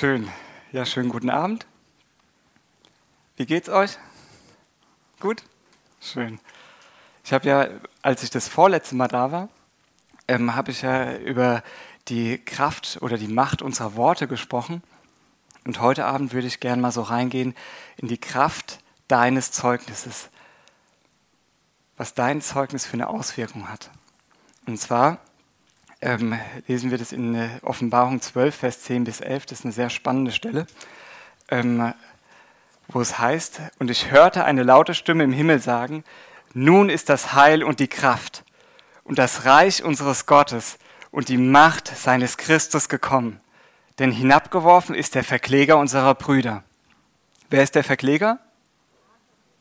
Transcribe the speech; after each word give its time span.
Schön. 0.00 0.30
Ja, 0.72 0.86
schönen 0.86 1.10
guten 1.10 1.28
Abend. 1.28 1.66
Wie 3.36 3.44
geht's 3.44 3.68
euch? 3.68 3.98
Gut? 5.20 5.42
Schön. 6.00 6.40
Ich 7.22 7.34
habe 7.34 7.46
ja, 7.46 7.68
als 8.00 8.22
ich 8.22 8.30
das 8.30 8.48
vorletzte 8.48 8.94
Mal 8.94 9.08
da 9.08 9.30
war, 9.30 9.50
ähm, 10.26 10.56
habe 10.56 10.70
ich 10.70 10.80
ja 10.80 11.16
über 11.18 11.62
die 12.08 12.38
Kraft 12.42 12.96
oder 13.02 13.18
die 13.18 13.28
Macht 13.28 13.60
unserer 13.60 13.94
Worte 13.94 14.26
gesprochen. 14.26 14.82
Und 15.66 15.82
heute 15.82 16.06
Abend 16.06 16.32
würde 16.32 16.46
ich 16.46 16.60
gerne 16.60 16.80
mal 16.80 16.92
so 16.92 17.02
reingehen 17.02 17.54
in 17.98 18.08
die 18.08 18.16
Kraft 18.16 18.78
deines 19.06 19.52
Zeugnisses. 19.52 20.30
Was 21.98 22.14
dein 22.14 22.40
Zeugnis 22.40 22.86
für 22.86 22.94
eine 22.94 23.08
Auswirkung 23.08 23.68
hat. 23.68 23.90
Und 24.66 24.78
zwar 24.78 25.18
ähm, 26.02 26.38
lesen 26.66 26.90
wir 26.90 26.98
das 26.98 27.12
in 27.12 27.34
äh, 27.34 27.48
Offenbarung 27.62 28.20
12, 28.20 28.54
Vers 28.54 28.80
10 28.82 29.04
bis 29.04 29.20
11. 29.20 29.46
Das 29.46 29.58
ist 29.60 29.64
eine 29.64 29.72
sehr 29.72 29.90
spannende 29.90 30.32
Stelle, 30.32 30.66
ähm, 31.48 31.92
wo 32.88 33.00
es 33.00 33.18
heißt, 33.18 33.60
und 33.78 33.90
ich 33.90 34.10
hörte 34.10 34.44
eine 34.44 34.62
laute 34.62 34.94
Stimme 34.94 35.24
im 35.24 35.32
Himmel 35.32 35.60
sagen, 35.60 36.04
nun 36.52 36.88
ist 36.88 37.08
das 37.08 37.34
Heil 37.34 37.62
und 37.62 37.80
die 37.80 37.88
Kraft 37.88 38.44
und 39.04 39.18
das 39.18 39.44
Reich 39.44 39.84
unseres 39.84 40.26
Gottes 40.26 40.78
und 41.10 41.28
die 41.28 41.38
Macht 41.38 41.88
seines 41.88 42.36
Christus 42.36 42.88
gekommen. 42.88 43.40
Denn 43.98 44.10
hinabgeworfen 44.10 44.94
ist 44.94 45.14
der 45.14 45.24
Verkläger 45.24 45.76
unserer 45.76 46.14
Brüder. 46.14 46.64
Wer 47.50 47.62
ist 47.62 47.74
der 47.74 47.84
Verkläger? 47.84 48.38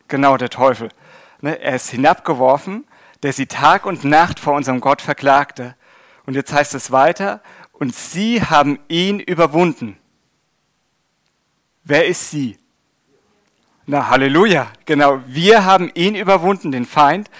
Genau, 0.08 0.38
der 0.38 0.50
Teufel. 0.50 0.90
Ne, 1.42 1.60
er 1.60 1.76
ist 1.76 1.90
hinabgeworfen, 1.90 2.86
der 3.24 3.34
sie 3.34 3.48
Tag 3.48 3.86
und 3.86 4.04
Nacht 4.06 4.40
vor 4.40 4.54
unserem 4.54 4.80
Gott 4.80 5.02
verklagte. 5.02 5.76
Und 6.30 6.36
jetzt 6.36 6.54
heißt 6.54 6.76
es 6.76 6.92
weiter, 6.92 7.42
und 7.72 7.96
sie 7.96 8.44
haben 8.44 8.78
ihn 8.88 9.20
überwunden. 9.20 9.98
Wer 11.84 12.06
ist 12.06 12.30
sie? 12.30 12.60
Na, 13.88 14.10
Halleluja, 14.10 14.72
genau. 14.86 15.24
Wir 15.26 15.66
haben 15.66 15.90
ihn 15.96 16.14
überwunden, 16.14 16.72
den 16.72 16.86
Feind, 16.86 17.32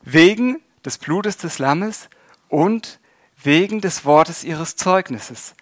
wegen 0.00 0.62
des 0.82 0.96
Blutes 0.96 1.36
des 1.36 1.58
Lammes 1.58 2.08
und 2.48 3.00
wegen 3.36 3.82
des 3.82 4.06
Wortes 4.06 4.44
ihres 4.44 4.76
Zeugnisses. 4.76 5.54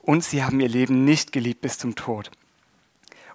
Und 0.00 0.24
sie 0.24 0.42
haben 0.42 0.58
ihr 0.58 0.68
Leben 0.68 1.04
nicht 1.04 1.30
geliebt 1.30 1.60
bis 1.60 1.78
zum 1.78 1.94
Tod. 1.94 2.32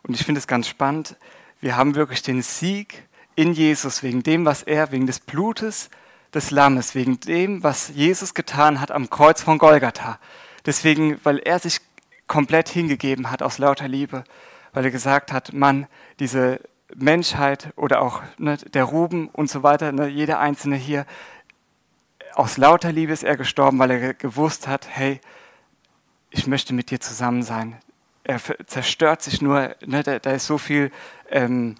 Und 0.03 0.15
ich 0.15 0.25
finde 0.25 0.39
es 0.39 0.47
ganz 0.47 0.67
spannend. 0.67 1.15
Wir 1.61 1.77
haben 1.77 1.95
wirklich 1.95 2.23
den 2.23 2.41
Sieg 2.41 3.07
in 3.37 3.53
Jesus 3.53 4.03
wegen 4.03 4.21
dem, 4.21 4.43
was 4.43 4.63
er, 4.63 4.91
wegen 4.91 5.07
des 5.07 5.21
Blutes 5.21 5.89
des 6.33 6.51
Lammes, 6.51 6.95
wegen 6.95 7.19
dem, 7.19 7.63
was 7.63 7.89
Jesus 7.89 8.33
getan 8.33 8.79
hat 8.79 8.91
am 8.91 9.09
Kreuz 9.09 9.41
von 9.41 9.57
Golgatha. 9.57 10.19
Deswegen, 10.65 11.19
weil 11.23 11.39
er 11.39 11.59
sich 11.59 11.79
komplett 12.27 12.69
hingegeben 12.69 13.29
hat 13.29 13.41
aus 13.41 13.57
lauter 13.57 13.87
Liebe, 13.87 14.23
weil 14.73 14.85
er 14.85 14.91
gesagt 14.91 15.33
hat, 15.33 15.53
Mann, 15.53 15.87
diese 16.19 16.61
Menschheit 16.95 17.73
oder 17.75 18.01
auch 18.01 18.21
ne, 18.37 18.57
der 18.57 18.85
Ruben 18.85 19.27
und 19.29 19.49
so 19.49 19.63
weiter, 19.63 19.91
ne, 19.91 20.07
jeder 20.07 20.39
Einzelne 20.39 20.75
hier, 20.75 21.05
aus 22.33 22.57
lauter 22.57 22.91
Liebe 22.91 23.11
ist 23.11 23.23
er 23.23 23.35
gestorben, 23.35 23.79
weil 23.79 23.91
er 23.91 24.13
gewusst 24.13 24.67
hat, 24.67 24.87
hey, 24.89 25.19
ich 26.29 26.47
möchte 26.47 26.73
mit 26.73 26.91
dir 26.91 26.99
zusammen 26.99 27.43
sein. 27.43 27.77
Er 28.23 28.39
zerstört 28.65 29.21
sich 29.21 29.41
nur, 29.41 29.75
ne, 29.85 30.03
da, 30.03 30.19
da, 30.19 30.31
ist 30.31 30.45
so 30.45 30.57
viel 30.57 30.91
ähm, 31.29 31.75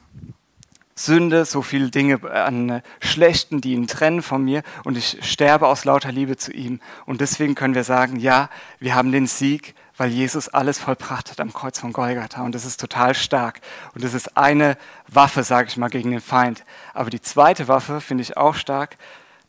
Sünde, 1.06 1.46
so 1.46 1.62
viele 1.62 1.90
Dinge 1.90 2.32
an 2.32 2.82
Schlechten, 3.00 3.62
die 3.62 3.74
ihn 3.74 3.88
trennen 3.88 4.22
von 4.22 4.44
mir 4.44 4.64
und 4.84 4.98
ich 4.98 5.18
sterbe 5.22 5.68
aus 5.68 5.86
lauter 5.86 6.12
Liebe 6.12 6.38
zu 6.38 6.52
ihm. 6.52 6.80
Und 7.06 7.22
deswegen 7.22 7.56
können 7.56 7.76
wir 7.76 7.84
sagen, 7.84 8.18
ja, 8.18 8.50
wir 8.80 8.96
haben 8.96 9.12
den 9.12 9.28
Sieg, 9.28 9.76
weil 9.98 10.10
Jesus 10.10 10.50
alles 10.50 10.80
vollbracht 10.80 11.32
hat 11.32 11.40
am 11.40 11.54
Kreuz 11.54 11.80
von 11.80 11.94
Golgatha 11.94 12.44
und 12.44 12.56
das 12.56 12.66
ist 12.66 12.80
total 12.80 13.14
stark. 13.14 13.62
Und 13.94 14.04
das 14.04 14.14
ist 14.14 14.38
eine 14.38 14.78
Waffe, 15.08 15.44
sage 15.44 15.68
ich 15.68 15.78
mal, 15.78 15.90
gegen 15.90 16.12
den 16.12 16.22
Feind. 16.22 16.64
Aber 16.94 17.10
die 17.10 17.22
zweite 17.22 17.68
Waffe 17.68 18.02
finde 18.02 18.24
ich 18.24 18.38
auch 18.38 18.56
stark, 18.56 18.98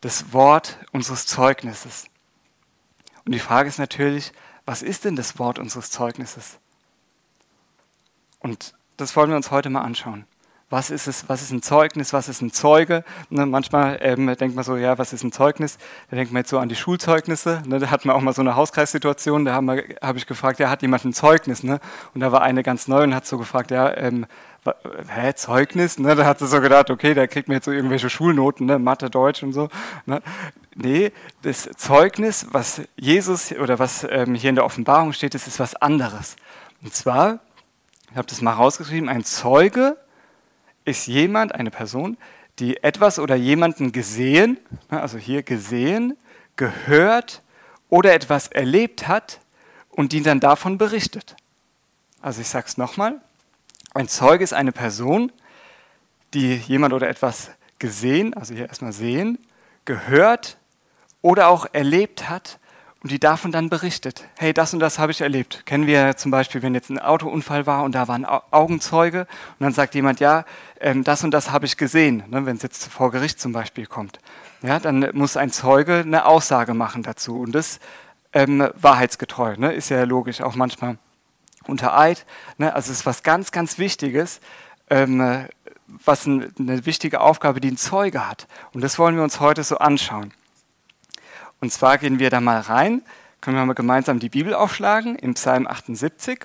das 0.00 0.32
Wort 0.32 0.78
unseres 0.92 1.26
Zeugnisses. 1.26 2.06
Und 3.24 3.32
die 3.32 3.38
Frage 3.38 3.68
ist 3.68 3.78
natürlich, 3.78 4.32
was 4.66 4.82
ist 4.82 5.04
denn 5.04 5.16
das 5.16 5.38
Wort 5.38 5.58
unseres 5.58 5.90
Zeugnisses? 5.90 6.58
Und 8.40 8.74
das 8.96 9.14
wollen 9.16 9.30
wir 9.30 9.36
uns 9.36 9.50
heute 9.50 9.70
mal 9.70 9.82
anschauen 9.82 10.26
was 10.72 10.90
ist 10.90 11.06
es, 11.06 11.28
was 11.28 11.42
ist 11.42 11.52
ein 11.52 11.60
Zeugnis, 11.60 12.14
was 12.14 12.30
ist 12.30 12.40
ein 12.40 12.50
Zeuge. 12.50 13.04
Ne, 13.28 13.44
manchmal 13.44 13.98
ähm, 14.00 14.26
denkt 14.38 14.56
man 14.56 14.64
so, 14.64 14.76
ja, 14.76 14.96
was 14.96 15.12
ist 15.12 15.22
ein 15.22 15.30
Zeugnis? 15.30 15.76
Da 16.10 16.16
denkt 16.16 16.32
man 16.32 16.40
jetzt 16.40 16.48
so 16.48 16.58
an 16.58 16.70
die 16.70 16.76
Schulzeugnisse. 16.76 17.62
Ne, 17.66 17.78
da 17.78 17.90
hatten 17.90 18.08
wir 18.08 18.14
auch 18.14 18.22
mal 18.22 18.32
so 18.32 18.40
eine 18.40 18.56
Hauskreissituation, 18.56 19.44
da 19.44 19.52
habe 19.52 19.84
hab 20.00 20.16
ich 20.16 20.26
gefragt, 20.26 20.58
ja, 20.60 20.70
hat 20.70 20.80
jemand 20.80 21.04
ein 21.04 21.12
Zeugnis? 21.12 21.62
Ne? 21.62 21.78
Und 22.14 22.22
da 22.22 22.32
war 22.32 22.40
eine 22.40 22.62
ganz 22.62 22.88
neu 22.88 23.02
und 23.02 23.14
hat 23.14 23.26
so 23.26 23.36
gefragt, 23.36 23.70
ja, 23.70 23.94
ähm, 23.98 24.24
hä, 24.64 25.34
Zeugnis? 25.34 25.98
Ne? 25.98 26.16
Da 26.16 26.24
hat 26.24 26.38
sie 26.38 26.46
so 26.46 26.62
gedacht, 26.62 26.88
okay, 26.88 27.12
da 27.12 27.26
kriegt 27.26 27.48
man 27.48 27.56
jetzt 27.56 27.66
so 27.66 27.70
irgendwelche 27.70 28.08
Schulnoten, 28.08 28.64
ne? 28.64 28.78
Mathe, 28.78 29.10
Deutsch 29.10 29.42
und 29.42 29.52
so. 29.52 29.68
Ne? 30.06 30.22
Nee, 30.74 31.12
das 31.42 31.68
Zeugnis, 31.76 32.46
was 32.50 32.80
Jesus 32.96 33.52
oder 33.52 33.78
was 33.78 34.06
ähm, 34.08 34.34
hier 34.34 34.48
in 34.48 34.56
der 34.56 34.64
Offenbarung 34.64 35.12
steht, 35.12 35.34
das 35.34 35.46
ist 35.46 35.60
was 35.60 35.74
anderes. 35.74 36.36
Und 36.82 36.94
zwar, 36.94 37.40
ich 38.10 38.16
habe 38.16 38.26
das 38.26 38.40
mal 38.40 38.54
rausgeschrieben, 38.54 39.10
ein 39.10 39.22
Zeuge 39.22 39.98
ist 40.84 41.06
jemand, 41.06 41.54
eine 41.54 41.70
Person, 41.70 42.16
die 42.58 42.82
etwas 42.82 43.18
oder 43.18 43.34
jemanden 43.34 43.92
gesehen, 43.92 44.58
ne, 44.90 45.00
also 45.00 45.18
hier 45.18 45.42
gesehen, 45.42 46.16
gehört 46.56 47.42
oder 47.88 48.12
etwas 48.12 48.48
erlebt 48.48 49.08
hat 49.08 49.40
und 49.90 50.12
die 50.12 50.22
dann 50.22 50.40
davon 50.40 50.78
berichtet. 50.78 51.36
Also 52.20 52.40
ich 52.40 52.48
sage 52.48 52.66
es 52.68 52.76
nochmal, 52.76 53.20
ein 53.94 54.08
Zeuge 54.08 54.44
ist 54.44 54.54
eine 54.54 54.72
Person, 54.72 55.32
die 56.34 56.56
jemand 56.56 56.94
oder 56.94 57.08
etwas 57.08 57.50
gesehen, 57.78 58.34
also 58.34 58.54
hier 58.54 58.68
erstmal 58.68 58.92
sehen, 58.92 59.38
gehört 59.84 60.56
oder 61.20 61.48
auch 61.48 61.66
erlebt 61.72 62.28
hat 62.28 62.58
und 63.02 63.10
die 63.10 63.18
davon 63.18 63.50
dann 63.50 63.68
berichtet. 63.68 64.24
Hey, 64.38 64.52
das 64.52 64.72
und 64.72 64.80
das 64.80 64.98
habe 64.98 65.10
ich 65.10 65.20
erlebt. 65.20 65.66
Kennen 65.66 65.86
wir 65.86 66.16
zum 66.16 66.30
Beispiel, 66.30 66.62
wenn 66.62 66.74
jetzt 66.74 66.88
ein 66.88 67.00
Autounfall 67.00 67.66
war 67.66 67.82
und 67.82 67.94
da 67.94 68.06
war 68.06 68.14
ein 68.14 68.24
Augenzeuge 68.24 69.22
und 69.58 69.64
dann 69.64 69.72
sagt 69.72 69.94
jemand, 69.94 70.20
ja, 70.20 70.44
ähm, 70.80 71.02
das 71.02 71.24
und 71.24 71.32
das 71.32 71.50
habe 71.50 71.66
ich 71.66 71.76
gesehen, 71.76 72.22
ne, 72.28 72.46
wenn 72.46 72.56
es 72.56 72.62
jetzt 72.62 72.86
vor 72.86 73.10
Gericht 73.10 73.40
zum 73.40 73.52
Beispiel 73.52 73.86
kommt. 73.86 74.20
Ja, 74.62 74.78
dann 74.78 75.08
muss 75.14 75.36
ein 75.36 75.50
Zeuge 75.50 75.96
eine 75.96 76.26
Aussage 76.26 76.74
machen 76.74 77.02
dazu 77.02 77.40
und 77.40 77.52
das 77.52 77.80
ähm, 78.32 78.68
wahrheitsgetreu, 78.74 79.56
ne, 79.56 79.72
ist 79.72 79.88
ja 79.88 80.04
logisch, 80.04 80.40
auch 80.40 80.54
manchmal 80.54 80.96
unter 81.66 81.98
Eid. 81.98 82.24
Ne, 82.58 82.72
also 82.72 82.92
es 82.92 83.00
ist 83.00 83.06
was 83.06 83.24
ganz, 83.24 83.50
ganz 83.50 83.78
Wichtiges, 83.78 84.40
ähm, 84.90 85.48
was 86.04 86.26
ein, 86.26 86.52
eine 86.56 86.86
wichtige 86.86 87.20
Aufgabe, 87.20 87.60
die 87.60 87.68
ein 87.68 87.76
Zeuge 87.76 88.28
hat. 88.28 88.46
Und 88.72 88.82
das 88.82 88.98
wollen 88.98 89.16
wir 89.16 89.24
uns 89.24 89.40
heute 89.40 89.64
so 89.64 89.78
anschauen. 89.78 90.32
Und 91.62 91.72
zwar 91.72 91.96
gehen 91.96 92.18
wir 92.18 92.28
da 92.28 92.40
mal 92.40 92.58
rein, 92.58 93.02
können 93.40 93.56
wir 93.56 93.64
mal 93.64 93.74
gemeinsam 93.74 94.18
die 94.18 94.28
Bibel 94.28 94.52
aufschlagen 94.52 95.14
in 95.14 95.34
Psalm 95.34 95.68
78. 95.68 96.40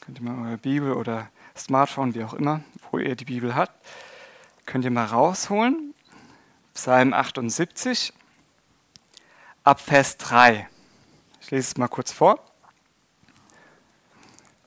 Könnt 0.00 0.18
ihr 0.18 0.24
mal 0.24 0.48
eure 0.48 0.56
Bibel 0.56 0.94
oder 0.94 1.28
Smartphone, 1.54 2.14
wie 2.14 2.24
auch 2.24 2.32
immer, 2.32 2.62
wo 2.90 2.98
ihr 2.98 3.14
die 3.14 3.26
Bibel 3.26 3.54
habt, 3.54 3.74
könnt 4.64 4.86
ihr 4.86 4.90
mal 4.90 5.04
rausholen. 5.04 5.92
Psalm 6.72 7.12
78 7.12 8.14
ab 9.62 9.82
Vers 9.82 10.16
3. 10.16 10.66
Ich 11.42 11.50
lese 11.50 11.72
es 11.72 11.76
mal 11.76 11.88
kurz 11.88 12.10
vor. 12.10 12.42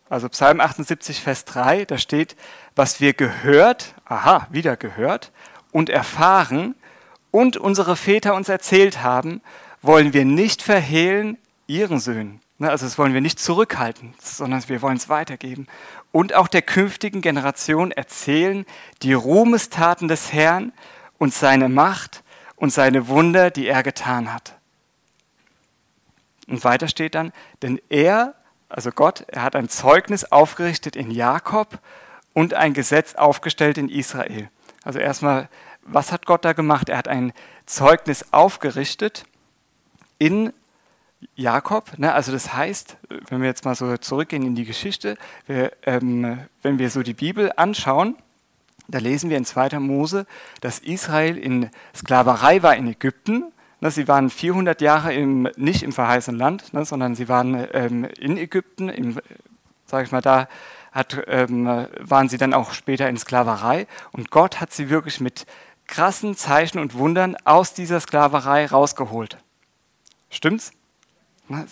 Also 0.09 0.29
Psalm 0.29 0.61
78, 0.61 1.21
Vers 1.21 1.45
3, 1.45 1.85
da 1.85 1.97
steht, 1.97 2.35
was 2.75 3.01
wir 3.01 3.13
gehört, 3.13 3.95
aha, 4.05 4.45
wieder 4.51 4.77
gehört 4.77 5.31
und 5.71 5.89
erfahren, 5.89 6.75
und 7.37 7.55
unsere 7.55 7.95
Väter 7.95 8.33
uns 8.33 8.49
erzählt 8.49 9.03
haben, 9.03 9.41
wollen 9.83 10.11
wir 10.11 10.25
nicht 10.25 10.63
verhehlen 10.63 11.37
ihren 11.67 11.99
Söhnen. 11.99 12.41
Ne, 12.57 12.71
also 12.71 12.87
das 12.87 12.97
wollen 12.97 13.13
wir 13.13 13.21
nicht 13.21 13.39
zurückhalten, 13.39 14.15
sondern 14.19 14.67
wir 14.67 14.81
wollen 14.81 14.97
es 14.97 15.07
weitergeben. 15.07 15.67
Und 16.11 16.33
auch 16.33 16.47
der 16.47 16.63
künftigen 16.63 17.21
Generation 17.21 17.91
erzählen 17.91 18.65
die 19.03 19.13
Ruhmestaten 19.13 20.07
des 20.07 20.33
Herrn 20.33 20.73
und 21.19 21.31
seine 21.31 21.69
Macht 21.69 22.23
und 22.55 22.73
seine 22.73 23.07
Wunder, 23.07 23.51
die 23.51 23.67
er 23.67 23.83
getan 23.83 24.33
hat. 24.33 24.55
Und 26.47 26.63
weiter 26.63 26.87
steht 26.87 27.13
dann, 27.13 27.31
denn 27.61 27.79
er, 27.89 28.33
also 28.67 28.89
Gott, 28.89 29.25
er 29.27 29.43
hat 29.43 29.55
ein 29.55 29.69
Zeugnis 29.69 30.23
aufgerichtet 30.23 30.95
in 30.95 31.11
Jakob 31.11 31.77
und 32.33 32.55
ein 32.55 32.73
Gesetz 32.73 33.13
aufgestellt 33.13 33.77
in 33.77 33.89
Israel. 33.89 34.49
Also 34.83 34.97
erstmal 34.97 35.49
was 35.87 36.11
hat 36.11 36.25
Gott 36.25 36.45
da 36.45 36.53
gemacht? 36.53 36.89
Er 36.89 36.97
hat 36.97 37.07
ein 37.07 37.33
Zeugnis 37.65 38.25
aufgerichtet 38.31 39.25
in 40.19 40.53
Jakob. 41.35 41.97
Ne? 41.97 42.13
Also 42.13 42.31
das 42.31 42.53
heißt, 42.53 42.97
wenn 43.29 43.41
wir 43.41 43.47
jetzt 43.47 43.65
mal 43.65 43.75
so 43.75 43.97
zurückgehen 43.97 44.43
in 44.43 44.55
die 44.55 44.65
Geschichte, 44.65 45.17
wir, 45.45 45.71
ähm, 45.83 46.39
wenn 46.61 46.79
wir 46.79 46.89
so 46.89 47.03
die 47.03 47.13
Bibel 47.13 47.51
anschauen, 47.55 48.15
da 48.87 48.99
lesen 48.99 49.29
wir 49.29 49.37
in 49.37 49.45
2. 49.45 49.79
Mose, 49.79 50.25
dass 50.61 50.79
Israel 50.79 51.37
in 51.37 51.69
Sklaverei 51.95 52.63
war 52.63 52.75
in 52.75 52.87
Ägypten. 52.87 53.51
Ne, 53.81 53.91
sie 53.91 54.07
waren 54.07 54.29
400 54.29 54.81
Jahre 54.81 55.13
im, 55.13 55.49
nicht 55.57 55.83
im 55.83 55.91
verheißenen 55.91 56.39
Land, 56.39 56.73
ne, 56.73 56.85
sondern 56.85 57.13
sie 57.13 57.27
waren 57.27 57.67
ähm, 57.73 58.05
in 58.05 58.37
Ägypten, 58.37 59.19
sage 59.85 60.05
ich 60.05 60.11
mal, 60.11 60.21
da 60.21 60.47
hat, 60.91 61.21
ähm, 61.27 61.65
waren 61.99 62.29
sie 62.29 62.37
dann 62.37 62.53
auch 62.53 62.73
später 62.73 63.09
in 63.09 63.17
Sklaverei. 63.17 63.87
Und 64.13 64.31
Gott 64.31 64.61
hat 64.61 64.71
sie 64.71 64.89
wirklich 64.89 65.19
mit 65.19 65.45
krassen 65.87 66.35
Zeichen 66.35 66.79
und 66.79 66.93
Wundern 66.93 67.35
aus 67.43 67.73
dieser 67.73 67.99
Sklaverei 67.99 68.65
rausgeholt. 68.65 69.37
Stimmt's? 70.29 70.71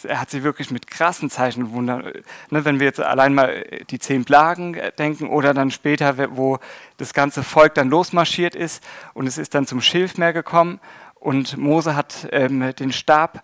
Er 0.04 0.22
hat 0.22 0.30
sie 0.30 0.44
wirklich 0.44 0.72
mit 0.72 0.88
krassen 0.88 1.30
Zeichen 1.30 1.64
und 1.64 1.72
Wundern, 1.74 2.04
ne, 2.50 2.64
wenn 2.64 2.80
wir 2.80 2.86
jetzt 2.86 3.02
allein 3.02 3.34
mal 3.34 3.66
die 3.90 4.00
zehn 4.00 4.24
Plagen 4.24 4.78
denken 4.98 5.28
oder 5.28 5.54
dann 5.54 5.70
später, 5.70 6.38
wo 6.38 6.60
das 6.96 7.14
ganze 7.14 7.44
Volk 7.44 7.74
dann 7.74 7.90
losmarschiert 7.90 8.56
ist 8.56 8.82
und 9.14 9.28
es 9.28 9.38
ist 9.38 9.54
dann 9.54 9.68
zum 9.68 9.82
Schilfmeer 9.82 10.32
gekommen 10.32 10.80
und 11.16 11.58
Mose 11.58 11.94
hat 11.94 12.30
ähm, 12.32 12.74
den 12.80 12.94
Stab, 12.94 13.44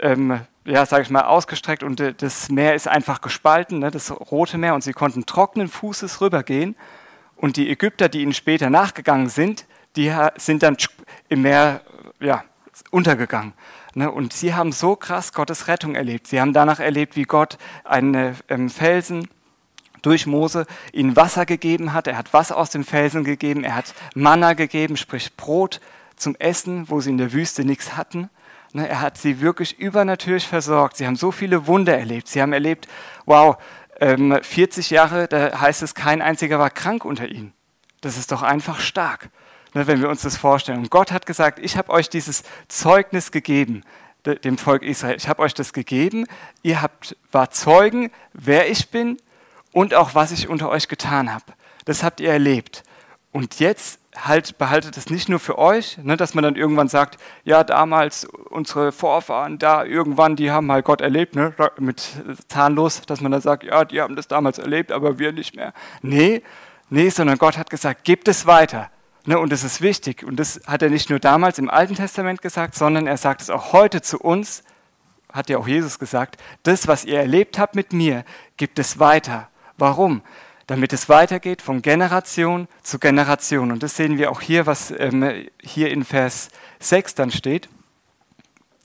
ähm, 0.00 0.40
ja, 0.64 0.84
sage 0.86 1.04
ich 1.04 1.10
mal, 1.10 1.22
ausgestreckt 1.22 1.84
und 1.84 2.00
äh, 2.00 2.14
das 2.14 2.48
Meer 2.48 2.74
ist 2.74 2.88
einfach 2.88 3.20
gespalten, 3.20 3.78
ne, 3.78 3.92
das 3.92 4.10
Rote 4.10 4.58
Meer 4.58 4.74
und 4.74 4.82
sie 4.82 4.92
konnten 4.92 5.24
trockenen 5.24 5.68
Fußes 5.68 6.20
rübergehen 6.20 6.74
und 7.36 7.56
die 7.56 7.70
Ägypter, 7.70 8.08
die 8.08 8.22
ihnen 8.22 8.32
später 8.32 8.70
nachgegangen 8.70 9.28
sind, 9.28 9.66
die 9.96 10.14
sind 10.36 10.62
dann 10.62 10.76
im 11.28 11.42
Meer 11.42 11.82
ja, 12.20 12.44
untergegangen. 12.90 13.54
Ne? 13.94 14.10
Und 14.10 14.32
sie 14.32 14.54
haben 14.54 14.72
so 14.72 14.96
krass 14.96 15.32
Gottes 15.32 15.68
Rettung 15.68 15.94
erlebt. 15.94 16.26
Sie 16.26 16.40
haben 16.40 16.52
danach 16.52 16.80
erlebt, 16.80 17.16
wie 17.16 17.24
Gott 17.24 17.58
einen 17.84 18.36
ähm, 18.48 18.70
Felsen 18.70 19.28
durch 20.02 20.26
Mose 20.26 20.66
ihnen 20.92 21.16
Wasser 21.16 21.44
gegeben 21.44 21.92
hat. 21.92 22.06
Er 22.06 22.16
hat 22.16 22.32
Wasser 22.32 22.56
aus 22.56 22.70
dem 22.70 22.84
Felsen 22.84 23.24
gegeben. 23.24 23.64
Er 23.64 23.74
hat 23.74 23.94
Manna 24.14 24.54
gegeben, 24.54 24.96
sprich 24.96 25.36
Brot 25.36 25.80
zum 26.16 26.36
Essen, 26.36 26.88
wo 26.88 27.00
sie 27.00 27.10
in 27.10 27.18
der 27.18 27.32
Wüste 27.32 27.64
nichts 27.64 27.96
hatten. 27.96 28.30
Ne? 28.72 28.88
Er 28.88 29.00
hat 29.00 29.18
sie 29.18 29.40
wirklich 29.40 29.78
übernatürlich 29.78 30.46
versorgt. 30.46 30.96
Sie 30.96 31.06
haben 31.06 31.16
so 31.16 31.32
viele 31.32 31.66
Wunder 31.66 31.98
erlebt. 31.98 32.28
Sie 32.28 32.40
haben 32.40 32.52
erlebt, 32.52 32.88
wow, 33.26 33.56
40 33.98 34.90
ähm, 34.90 34.94
Jahre, 34.94 35.28
da 35.28 35.60
heißt 35.60 35.82
es, 35.82 35.94
kein 35.94 36.22
einziger 36.22 36.58
war 36.58 36.70
krank 36.70 37.04
unter 37.04 37.28
ihnen. 37.28 37.52
Das 38.00 38.16
ist 38.16 38.32
doch 38.32 38.42
einfach 38.42 38.80
stark 38.80 39.28
wenn 39.72 40.00
wir 40.00 40.08
uns 40.08 40.22
das 40.22 40.36
vorstellen. 40.36 40.78
Und 40.78 40.90
Gott 40.90 41.12
hat 41.12 41.26
gesagt, 41.26 41.58
ich 41.58 41.76
habe 41.76 41.90
euch 41.90 42.08
dieses 42.08 42.42
Zeugnis 42.68 43.30
gegeben, 43.30 43.82
dem 44.44 44.58
Volk 44.58 44.82
Israel. 44.82 45.16
Ich 45.16 45.28
habe 45.28 45.42
euch 45.42 45.54
das 45.54 45.72
gegeben. 45.72 46.26
Ihr 46.62 46.82
habt, 46.82 47.16
war 47.32 47.50
Zeugen, 47.50 48.10
wer 48.32 48.70
ich 48.70 48.90
bin 48.90 49.16
und 49.72 49.94
auch 49.94 50.14
was 50.14 50.32
ich 50.32 50.48
unter 50.48 50.68
euch 50.68 50.88
getan 50.88 51.32
habe. 51.32 51.44
Das 51.84 52.02
habt 52.02 52.20
ihr 52.20 52.30
erlebt. 52.30 52.82
Und 53.32 53.60
jetzt 53.60 54.00
halt, 54.16 54.58
behaltet 54.58 54.96
es 54.96 55.08
nicht 55.08 55.28
nur 55.28 55.38
für 55.38 55.56
euch, 55.56 55.98
ne, 55.98 56.16
dass 56.16 56.34
man 56.34 56.42
dann 56.42 56.56
irgendwann 56.56 56.88
sagt, 56.88 57.18
ja, 57.44 57.62
damals 57.62 58.24
unsere 58.24 58.90
Vorfahren 58.90 59.58
da 59.58 59.84
irgendwann, 59.84 60.34
die 60.34 60.50
haben 60.50 60.70
halt 60.70 60.84
Gott 60.84 61.00
erlebt, 61.00 61.36
ne, 61.36 61.54
mit 61.78 62.10
zahnlos, 62.48 63.02
dass 63.02 63.20
man 63.20 63.30
dann 63.30 63.40
sagt, 63.40 63.62
ja, 63.62 63.84
die 63.84 64.00
haben 64.00 64.16
das 64.16 64.26
damals 64.26 64.58
erlebt, 64.58 64.90
aber 64.90 65.20
wir 65.20 65.32
nicht 65.32 65.54
mehr. 65.54 65.72
Nee, 66.02 66.42
nee, 66.88 67.08
sondern 67.08 67.38
Gott 67.38 67.56
hat 67.56 67.70
gesagt, 67.70 68.02
gebt 68.02 68.26
es 68.26 68.46
weiter. 68.46 68.90
Ne, 69.26 69.38
und 69.38 69.52
das 69.52 69.64
ist 69.64 69.80
wichtig. 69.80 70.24
Und 70.24 70.36
das 70.36 70.60
hat 70.66 70.82
er 70.82 70.90
nicht 70.90 71.10
nur 71.10 71.18
damals 71.18 71.58
im 71.58 71.68
Alten 71.68 71.94
Testament 71.94 72.42
gesagt, 72.42 72.74
sondern 72.74 73.06
er 73.06 73.16
sagt 73.16 73.42
es 73.42 73.50
auch 73.50 73.72
heute 73.72 74.00
zu 74.00 74.18
uns, 74.18 74.62
hat 75.32 75.48
ja 75.50 75.58
auch 75.58 75.68
Jesus 75.68 75.98
gesagt, 75.98 76.40
das, 76.62 76.88
was 76.88 77.04
ihr 77.04 77.18
erlebt 77.18 77.58
habt 77.58 77.74
mit 77.74 77.92
mir, 77.92 78.24
gibt 78.56 78.78
es 78.78 78.98
weiter. 78.98 79.48
Warum? 79.76 80.22
Damit 80.66 80.92
es 80.92 81.08
weitergeht 81.08 81.62
von 81.62 81.82
Generation 81.82 82.68
zu 82.82 82.98
Generation. 82.98 83.72
Und 83.72 83.82
das 83.82 83.96
sehen 83.96 84.18
wir 84.18 84.30
auch 84.30 84.40
hier, 84.40 84.66
was 84.66 84.92
ähm, 84.96 85.46
hier 85.62 85.90
in 85.90 86.04
Vers 86.04 86.48
6 86.80 87.14
dann 87.14 87.30
steht. 87.30 87.68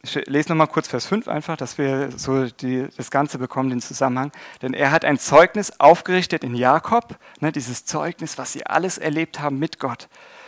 Ich 0.06 0.13
lese 0.28 0.50
nochmal 0.50 0.68
kurz 0.68 0.88
Vers 0.88 1.07
5 1.07 1.28
einfach, 1.28 1.57
dass 1.57 1.80
wir 1.80 2.12
so 2.16 2.46
die, 2.46 2.88
das 2.96 3.10
Ganze 3.10 3.40
bekommen, 3.40 3.72
den 3.72 3.81
Zusammenhang. 3.81 4.31
Denn 4.62 4.75
er 4.75 4.92
hat 4.92 5.04
ein 5.04 5.18
Zeugnis 5.18 5.80
aufgerichtet 5.80 6.44
in 6.44 6.54
Jakob, 6.54 7.18
ne, 7.40 7.52
dieses 7.52 7.86
Zeugnis, 7.86 8.38
was 8.38 8.54
sie 8.54 8.68
alles 8.68 9.00
erlebt 9.00 9.40
haben 9.40 9.57
mit 9.57 9.80
Gott. 9.80 10.07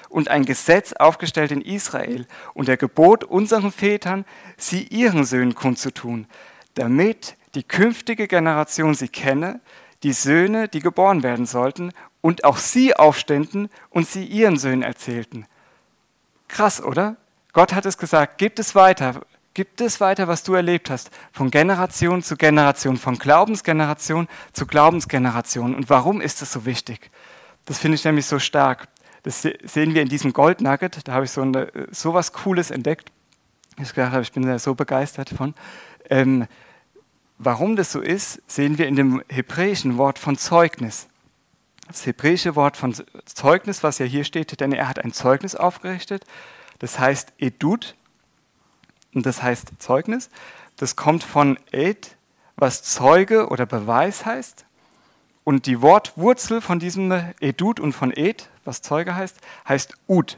Und 0.10 0.30
ein 0.30 0.46
Gesetz 0.46 0.94
aufgestellt 0.94 1.52
in 1.52 1.62
Israel 1.62 2.28
und 2.54 2.68
der 2.68 2.78
Gebot 2.78 3.24
unseren 3.24 3.72
Vätern, 3.72 4.26
sie 4.58 4.84
ihren 4.84 5.26
Söhnen 5.26 5.56
kundzutun, 5.56 6.28
damit 6.76 7.36
die 7.56 7.64
künftige 7.64 8.28
Generation 8.28 8.94
sie 8.94 9.10
kenne, 9.10 9.60
die 10.04 10.14
Söhne, 10.14 10.68
die 10.68 10.82
geboren 10.82 11.24
werden 11.24 11.48
sollten, 11.48 11.94
und 12.22 12.44
auch 12.44 12.58
sie 12.58 12.96
aufständen 12.96 13.70
und 13.90 14.08
sie 14.08 14.24
ihren 14.24 14.58
Söhnen 14.58 14.84
erzählten. 14.84 15.48
Krass, 16.48 16.80
oder? 16.80 17.16
Gott 17.54 17.74
hat 17.74 17.88
es 17.88 17.98
gesagt, 17.98 18.38
gibt 18.38 18.60
es 18.60 18.76
weiter, 18.76 19.22
Gib 19.58 19.82
es 19.82 20.00
weiter, 20.00 20.28
was 20.28 20.44
du 20.44 20.54
erlebt 20.54 20.92
hast, 20.92 21.10
von 21.32 21.50
Generation 21.50 22.22
zu 22.22 22.38
Generation, 22.38 22.96
von 22.96 23.18
Glaubensgeneration 23.18 24.28
zu 24.54 24.68
Glaubensgeneration. 24.68 25.74
Und 25.74 25.90
warum 25.90 26.22
ist 26.22 26.44
das 26.44 26.52
so 26.52 26.68
wichtig? 26.68 27.10
Das 27.66 27.80
finde 27.80 27.96
ich 27.96 28.06
nämlich 28.06 28.28
so 28.28 28.38
stark. 28.38 28.88
Das 29.24 29.42
sehen 29.42 29.96
wir 29.96 30.04
in 30.04 30.10
diesem 30.10 30.32
Gold 30.32 30.62
Nugget. 30.62 31.08
Da 31.08 31.14
habe 31.14 31.26
ich 31.26 31.32
so, 31.32 31.42
eine, 31.42 31.72
so 31.90 32.14
was 32.14 32.34
Cooles 32.34 32.70
entdeckt. 32.70 33.12
Ich, 33.82 33.96
gedacht, 33.96 34.22
ich 34.22 34.32
bin 34.32 34.46
da 34.46 34.60
so 34.60 34.76
begeistert 34.76 35.32
von. 35.32 35.56
Ähm, 36.08 36.46
warum 37.40 37.76
das 37.76 37.92
so 37.92 38.00
ist, 38.00 38.44
sehen 38.46 38.78
wir 38.78 38.88
in 38.88 38.96
dem 38.96 39.24
hebräischen 39.28 39.98
Wort 39.98 40.20
von 40.20 40.38
Zeugnis. 40.38 41.08
Das 41.88 42.06
hebräische 42.06 42.56
Wort 42.56 42.78
von 42.78 42.94
Zeugnis, 43.26 43.82
was 43.82 43.98
ja 43.98 44.06
hier 44.06 44.24
steht, 44.24 44.60
denn 44.60 44.72
er 44.72 44.88
hat 44.88 45.04
ein 45.04 45.14
Zeugnis 45.14 45.56
aufgerichtet. 45.56 46.26
Das 46.78 47.00
heißt 47.00 47.34
Edut 47.40 47.96
und 49.18 49.26
das 49.26 49.42
heißt 49.42 49.72
Zeugnis. 49.80 50.30
Das 50.76 50.96
kommt 50.96 51.24
von 51.24 51.58
Ed, 51.72 52.18
was 52.56 52.84
Zeuge 52.84 53.50
oder 53.50 53.66
Beweis 53.66 54.28
heißt. 54.28 54.66
Und 55.44 55.66
die 55.66 55.82
Wortwurzel 55.82 56.62
von 56.62 56.78
diesem 56.78 57.12
Edut 57.40 57.80
und 57.80 57.94
von 57.94 58.12
Ed, 58.12 58.52
was 58.64 58.84
Zeuge 58.84 59.16
heißt, 59.16 59.38
heißt 59.68 59.96
Ud. 60.08 60.38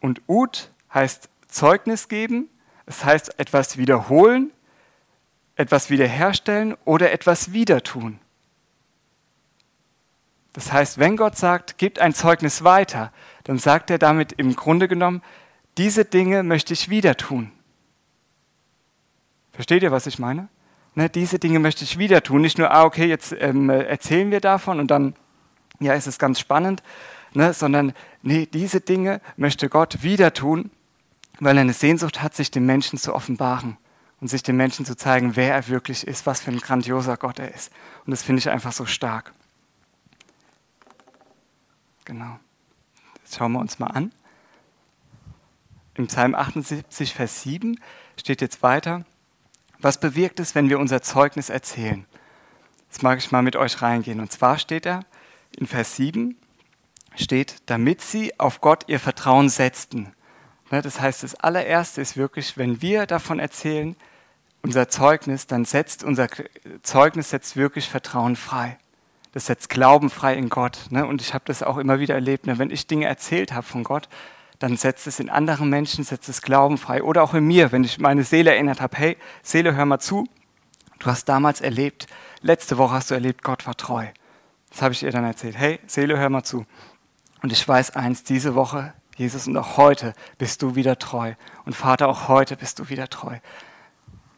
Und 0.00 0.20
Ud 0.28 0.70
heißt 0.92 1.30
Zeugnis 1.48 2.08
geben, 2.08 2.50
es 2.84 3.02
heißt 3.02 3.38
etwas 3.38 3.78
wiederholen, 3.78 4.50
etwas 5.56 5.88
wiederherstellen 5.88 6.76
oder 6.84 7.12
etwas 7.12 7.54
wieder 7.54 7.82
tun. 7.82 8.18
Das 10.52 10.70
heißt, 10.70 10.98
wenn 10.98 11.16
Gott 11.16 11.38
sagt, 11.38 11.78
gebt 11.78 11.98
ein 11.98 12.12
Zeugnis 12.12 12.62
weiter, 12.62 13.10
dann 13.44 13.58
sagt 13.58 13.88
er 13.88 13.98
damit 13.98 14.32
im 14.32 14.54
Grunde 14.54 14.86
genommen, 14.86 15.22
diese 15.78 16.04
Dinge 16.04 16.42
möchte 16.42 16.74
ich 16.74 16.90
wieder 16.90 17.16
tun. 17.16 17.52
Versteht 19.52 19.82
ihr, 19.82 19.90
was 19.90 20.06
ich 20.06 20.18
meine? 20.18 20.48
Ne, 20.94 21.08
diese 21.08 21.38
Dinge 21.38 21.60
möchte 21.60 21.84
ich 21.84 21.98
wieder 21.98 22.22
tun. 22.22 22.40
Nicht 22.40 22.58
nur, 22.58 22.70
ah, 22.70 22.84
okay, 22.84 23.06
jetzt 23.06 23.34
ähm, 23.38 23.70
erzählen 23.70 24.30
wir 24.30 24.40
davon 24.40 24.80
und 24.80 24.90
dann, 24.90 25.14
ja, 25.78 25.94
ist 25.94 26.06
es 26.06 26.18
ganz 26.18 26.40
spannend, 26.40 26.82
ne, 27.32 27.52
sondern, 27.52 27.92
nee, 28.22 28.46
diese 28.46 28.80
Dinge 28.80 29.20
möchte 29.36 29.68
Gott 29.68 30.02
wieder 30.02 30.32
tun, 30.32 30.70
weil 31.38 31.56
er 31.56 31.62
eine 31.62 31.72
Sehnsucht 31.72 32.22
hat, 32.22 32.34
sich 32.34 32.50
den 32.50 32.66
Menschen 32.66 32.98
zu 32.98 33.14
offenbaren 33.14 33.76
und 34.20 34.28
sich 34.28 34.42
den 34.42 34.56
Menschen 34.56 34.84
zu 34.84 34.96
zeigen, 34.96 35.36
wer 35.36 35.54
er 35.54 35.68
wirklich 35.68 36.06
ist, 36.06 36.26
was 36.26 36.40
für 36.40 36.50
ein 36.50 36.58
grandioser 36.58 37.16
Gott 37.16 37.38
er 37.38 37.54
ist. 37.54 37.72
Und 38.04 38.10
das 38.10 38.22
finde 38.22 38.40
ich 38.40 38.50
einfach 38.50 38.72
so 38.72 38.84
stark. 38.84 39.32
Genau. 42.04 42.38
Jetzt 43.22 43.36
schauen 43.36 43.52
wir 43.52 43.60
uns 43.60 43.78
mal 43.78 43.86
an. 43.86 44.12
Im 45.94 46.08
Psalm 46.08 46.34
78, 46.34 47.14
Vers 47.14 47.42
7 47.42 47.78
steht 48.16 48.40
jetzt 48.40 48.62
weiter, 48.62 49.04
was 49.82 49.98
bewirkt 49.98 50.40
es, 50.40 50.54
wenn 50.54 50.68
wir 50.68 50.78
unser 50.78 51.02
Zeugnis 51.02 51.48
erzählen? 51.48 52.06
Das 52.90 53.02
mag 53.02 53.18
ich 53.18 53.30
mal 53.30 53.42
mit 53.42 53.56
euch 53.56 53.82
reingehen. 53.82 54.20
Und 54.20 54.32
zwar 54.32 54.58
steht 54.58 54.86
da 54.86 55.00
in 55.56 55.66
Vers 55.66 55.96
7, 55.96 56.36
steht, 57.16 57.56
damit 57.66 58.00
sie 58.00 58.38
auf 58.38 58.60
Gott 58.60 58.84
ihr 58.88 59.00
Vertrauen 59.00 59.48
setzten. 59.48 60.12
Ne, 60.70 60.82
das 60.82 61.00
heißt, 61.00 61.22
das 61.22 61.34
allererste 61.34 62.00
ist 62.00 62.16
wirklich, 62.16 62.56
wenn 62.56 62.80
wir 62.82 63.06
davon 63.06 63.38
erzählen, 63.38 63.96
unser 64.62 64.88
Zeugnis, 64.88 65.46
dann 65.46 65.64
setzt 65.64 66.04
unser 66.04 66.28
Zeugnis 66.82 67.30
setzt 67.30 67.56
wirklich 67.56 67.88
Vertrauen 67.88 68.36
frei. 68.36 68.78
Das 69.32 69.46
setzt 69.46 69.68
Glauben 69.68 70.10
frei 70.10 70.34
in 70.34 70.48
Gott. 70.48 70.86
Ne? 70.90 71.06
Und 71.06 71.22
ich 71.22 71.34
habe 71.34 71.44
das 71.46 71.62
auch 71.62 71.78
immer 71.78 72.00
wieder 72.00 72.14
erlebt. 72.14 72.46
Ne? 72.46 72.58
Wenn 72.58 72.70
ich 72.70 72.86
Dinge 72.86 73.06
erzählt 73.06 73.52
habe 73.52 73.66
von 73.66 73.84
Gott, 73.84 74.08
dann 74.60 74.76
setzt 74.76 75.06
es 75.06 75.18
in 75.18 75.28
anderen 75.28 75.68
Menschen, 75.68 76.04
setzt 76.04 76.28
es 76.28 76.42
Glauben 76.42 76.78
frei. 76.78 77.02
Oder 77.02 77.22
auch 77.24 77.34
in 77.34 77.44
mir, 77.44 77.72
wenn 77.72 77.82
ich 77.82 77.98
meine 77.98 78.22
Seele 78.22 78.52
erinnert 78.52 78.80
habe, 78.80 78.96
hey, 78.96 79.16
Seele, 79.42 79.74
hör 79.74 79.86
mal 79.86 79.98
zu, 79.98 80.28
du 81.00 81.06
hast 81.06 81.24
damals 81.24 81.60
erlebt, 81.60 82.06
letzte 82.42 82.78
Woche 82.78 82.94
hast 82.94 83.10
du 83.10 83.14
erlebt, 83.14 83.42
Gott 83.42 83.66
war 83.66 83.76
treu. 83.76 84.06
Das 84.68 84.82
habe 84.82 84.92
ich 84.92 85.02
ihr 85.02 85.10
dann 85.10 85.24
erzählt. 85.24 85.56
Hey, 85.56 85.80
Seele, 85.86 86.18
hör 86.18 86.30
mal 86.30 86.44
zu. 86.44 86.66
Und 87.42 87.52
ich 87.52 87.66
weiß 87.66 87.96
eins, 87.96 88.22
diese 88.22 88.54
Woche, 88.54 88.92
Jesus, 89.16 89.48
und 89.48 89.56
auch 89.56 89.76
heute 89.76 90.12
bist 90.38 90.62
du 90.62 90.74
wieder 90.76 90.98
treu. 90.98 91.34
Und 91.64 91.74
Vater, 91.74 92.08
auch 92.08 92.28
heute 92.28 92.56
bist 92.56 92.78
du 92.78 92.88
wieder 92.90 93.08
treu 93.08 93.38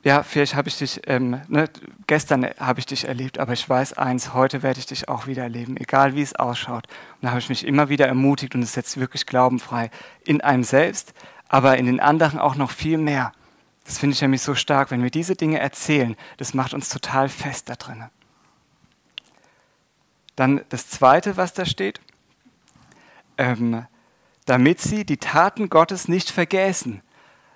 ja, 0.05 0.25
vielleicht 0.25 0.57
habe 0.57 0.69
ich 0.69 0.79
dich, 0.79 1.01
ähm, 1.07 1.41
ne, 1.49 1.69
gestern 2.09 2.47
habe 2.59 2.81
ich 2.81 2.87
dich 2.87 3.07
erlebt, 3.07 3.39
aber 3.39 3.53
ich 3.53 3.69
weiß 3.69 3.93
eins, 3.93 4.35
heute 4.35 4.63
werde 4.63 4.81
ich 4.81 4.87
dich 4.87 5.09
auch 5.09 5.29
wieder 5.29 5.45
erleben, 5.45 5.77
egal 5.77 6.17
wie 6.17 6.23
es 6.23 6.35
ausschaut. 6.35 6.89
Und 7.15 7.23
da 7.23 7.29
habe 7.31 7.39
ich 7.39 7.49
mich 7.49 7.65
immer 7.65 7.89
wieder 7.89 8.09
ermutigt 8.09 8.55
und 8.55 8.63
es 8.63 8.73
setzt 8.73 8.99
wirklich 8.99 9.27
Glauben 9.27 9.61
frei 9.61 9.91
in 10.25 10.41
einem 10.41 10.65
selbst, 10.65 11.15
aber 11.49 11.79
in 11.79 11.87
den 11.87 12.01
anderen 12.01 12.41
auch 12.41 12.57
noch 12.57 12.73
viel 12.73 12.99
mehr. 12.99 13.33
Das 13.85 13.99
finde 13.99 14.15
ich 14.15 14.23
nämlich 14.23 14.43
so 14.43 14.55
stark, 14.55 14.91
wenn 14.91 15.03
wir 15.03 15.11
diese 15.11 15.37
Dinge 15.37 15.61
erzählen, 15.61 16.17
das 16.37 16.53
macht 16.53 16.75
uns 16.75 16.89
total 16.89 17.29
fest 17.29 17.69
da 17.69 17.77
drin. 17.77 18.05
Dann 20.35 20.63
das 20.69 20.89
Zweite, 20.89 21.37
was 21.37 21.53
da 21.53 21.65
steht, 21.65 22.01
ähm, 23.39 23.87
damit 24.47 24.81
sie 24.81 25.05
die 25.05 25.19
Taten 25.19 25.69
Gottes 25.69 26.09
nicht 26.09 26.31
vergessen. 26.31 27.03